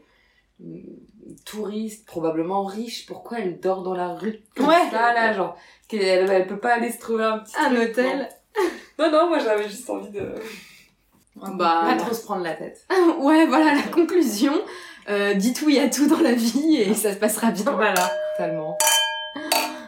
touriste, 1.46 2.06
probablement 2.06 2.66
riche. 2.66 3.06
Pourquoi 3.06 3.40
elle 3.40 3.60
dort 3.60 3.84
dans 3.84 3.94
la 3.94 4.14
rue 4.16 4.40
comme 4.56 4.68
Ouais. 4.68 4.90
ça, 4.92 5.14
là, 5.14 5.34
genre... 5.34 5.54
Parce 5.54 5.88
qu'elle 6.02 6.30
elle 6.30 6.48
peut 6.48 6.60
pas 6.60 6.74
aller 6.76 6.92
se 6.92 7.00
trouver 7.00 7.24
un 7.24 7.40
petit 7.40 7.56
Un 7.58 7.74
truc, 7.74 7.90
hôtel. 7.92 8.30
Non, 9.00 9.06
non, 9.06 9.12
non, 9.12 9.30
moi, 9.30 9.40
j'avais 9.40 9.70
juste 9.70 9.90
envie 9.90 10.10
de... 10.10 10.34
Bah, 11.36 11.84
Pas 11.88 11.96
trop 11.98 12.14
se 12.14 12.24
prendre 12.24 12.44
la 12.44 12.54
tête. 12.56 12.86
ouais, 13.20 13.46
voilà 13.46 13.76
la 13.76 13.84
conclusion. 13.84 14.54
Euh, 15.08 15.36
dites 15.36 15.62
oui 15.66 15.78
à 15.80 15.88
tout 15.90 16.08
dans 16.08 16.20
la 16.20 16.34
vie 16.34 16.78
et 16.78 16.94
ça 16.96 17.14
se 17.14 17.18
passera 17.20 17.52
bien. 17.52 17.72
Voilà. 17.72 18.12
Totalement. 18.38 18.76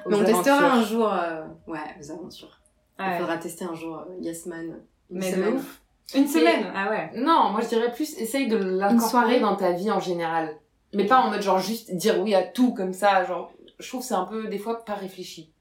Mais 0.07 0.15
on 0.15 0.24
testera 0.24 0.74
un 0.74 0.84
jour. 0.84 1.11
euh, 1.11 1.41
Ouais, 1.67 1.80
aux 1.99 2.11
aventures. 2.11 2.61
Il 2.99 3.05
Ouais. 3.05 3.17
faudra 3.17 3.38
tester 3.38 3.65
un 3.65 3.74
jour 3.74 3.97
euh, 3.97 4.13
Yasman. 4.22 4.80
Une 5.09 5.20
Mais 5.20 5.32
de 5.32 5.36
semaine. 5.36 5.53
ouf. 5.55 5.82
Une 6.16 6.28
semaine 6.28 6.72
Ah 6.76 6.89
ouais. 6.89 7.12
Non, 7.16 7.49
moi 7.51 7.62
je 7.62 7.68
dirais 7.68 7.91
plus 7.91 8.18
essaye 8.18 8.47
de 8.47 8.57
l'incorporer 8.57 9.39
dans 9.39 9.55
ta 9.55 9.72
vie 9.72 9.91
en 9.91 9.99
général. 9.99 10.57
Mais 10.93 11.05
pas 11.05 11.20
en 11.20 11.30
mode 11.30 11.41
genre 11.41 11.60
juste 11.60 11.93
dire 11.95 12.20
oui 12.22 12.34
à 12.34 12.41
tout 12.43 12.74
comme 12.74 12.93
ça, 12.93 13.24
genre 13.26 13.51
je 13.80 13.88
trouve 13.88 14.01
c'est 14.03 14.16
un 14.16 14.26
peu 14.26 14.47
des 14.47 14.57
fois 14.57 14.84
pas 14.84 14.95
réfléchi. 14.95 15.51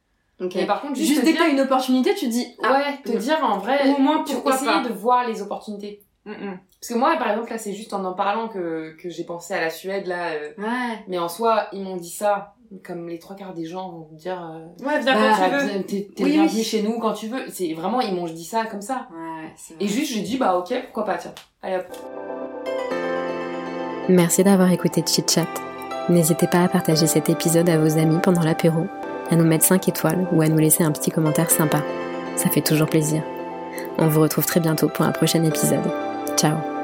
Ok. 0.41 0.55
Mais 0.55 0.67
par 0.67 0.81
contre 0.81 0.95
juste, 0.95 1.09
Juste 1.09 1.21
te 1.23 1.27
dès 1.27 1.33
que 1.33 1.39
t'as 1.39 1.49
une 1.49 1.61
opportunité, 1.61 2.15
tu 2.15 2.29
dis. 2.29 2.47
ah, 2.63 2.73
ouais, 2.73 2.99
te 3.05 3.17
dire 3.19 3.43
en 3.45 3.59
vrai, 3.59 3.93
au 3.95 4.01
moins, 4.01 4.23
pourquoi 4.23 4.55
essayer 4.55 4.71
pas 4.71 4.85
de 4.89 4.93
voir 4.93 5.27
les 5.27 5.43
opportunités. 5.43 6.03
Mm, 6.25 6.31
mm. 6.33 6.59
Parce 6.81 6.93
que 6.93 6.99
moi 6.99 7.17
par 7.17 7.31
exemple 7.31 7.51
là 7.51 7.59
c'est 7.59 7.73
juste 7.75 7.93
en 7.93 8.05
en 8.05 8.13
parlant 8.15 8.49
que, 8.49 8.95
que 9.01 9.09
j'ai 9.11 9.25
pensé 9.25 9.53
à 9.55 9.61
la 9.61 9.71
Suède 9.71 10.07
là, 10.07 10.29
euh, 10.33 10.53
Ouais. 10.59 11.05
mais 11.09 11.19
en 11.19 11.29
soi 11.29 11.67
ils 11.73 11.83
m'ont 11.83 11.97
dit 11.97 12.11
ça 12.11 12.55
comme 12.85 13.09
les 13.09 13.19
trois 13.19 13.35
quarts 13.37 13.55
des 13.55 13.65
gens 13.65 13.91
vont 13.91 14.09
dire 14.13 14.41
euh, 14.43 14.85
Ouais, 14.87 15.01
viens 15.01 15.15
Bah, 15.15 15.37
quand 15.39 15.45
tu 15.49 15.51
veux. 15.67 15.67
viens, 15.73 15.83
t'es 15.83 16.09
t'es 16.15 16.25
Oui, 16.25 16.39
oui. 16.41 16.63
chez 16.63 16.83
nous 16.83 16.99
quand 16.99 17.13
tu 17.15 17.29
veux. 17.29 17.43
C'est 17.49 17.73
vraiment 17.75 18.01
ils 18.01 18.15
m'ont 18.15 18.27
dit 18.27 18.45
ça 18.45 18.65
comme 18.67 18.83
ça. 18.83 19.09
Ouais, 19.13 19.49
c'est 19.57 19.75
vrai. 19.75 19.85
Et 19.85 19.89
juste 19.89 20.13
j'ai 20.13 20.23
dit 20.23 20.37
bah 20.37 20.57
ok 20.59 20.75
pourquoi 20.87 21.05
pas 21.05 21.17
tiens. 21.19 21.33
Allez 21.63 21.77
hop. 21.77 21.87
Merci 24.09 24.43
d'avoir 24.45 24.71
écouté 24.73 25.03
Chit 25.07 25.25
Chat. 25.29 25.47
N'hésitez 26.09 26.47
pas 26.47 26.63
à 26.63 26.69
partager 26.69 27.07
cet 27.07 27.29
épisode 27.29 27.69
à 27.69 27.79
vos 27.79 27.99
amis 27.99 28.19
pendant 28.23 28.43
l'apéro, 28.43 28.87
à 29.31 29.37
nous 29.37 29.45
mettre 29.45 29.65
5 29.67 29.87
étoiles 29.89 30.27
ou 30.33 30.41
à 30.41 30.49
nous 30.49 30.57
laisser 30.59 30.83
un 30.83 30.93
petit 30.93 31.11
commentaire 31.11 31.51
sympa. 31.51 31.83
Ça 32.37 32.49
fait 32.49 32.63
toujours 32.63 32.89
plaisir. 32.89 33.23
On 33.99 34.09
vous 34.09 34.23
retrouve 34.23 34.47
très 34.47 34.61
bientôt 34.61 34.89
pour 34.89 35.05
un 35.05 35.13
prochain 35.13 35.45
épisode. 35.45 35.85
Ciao 36.37 36.78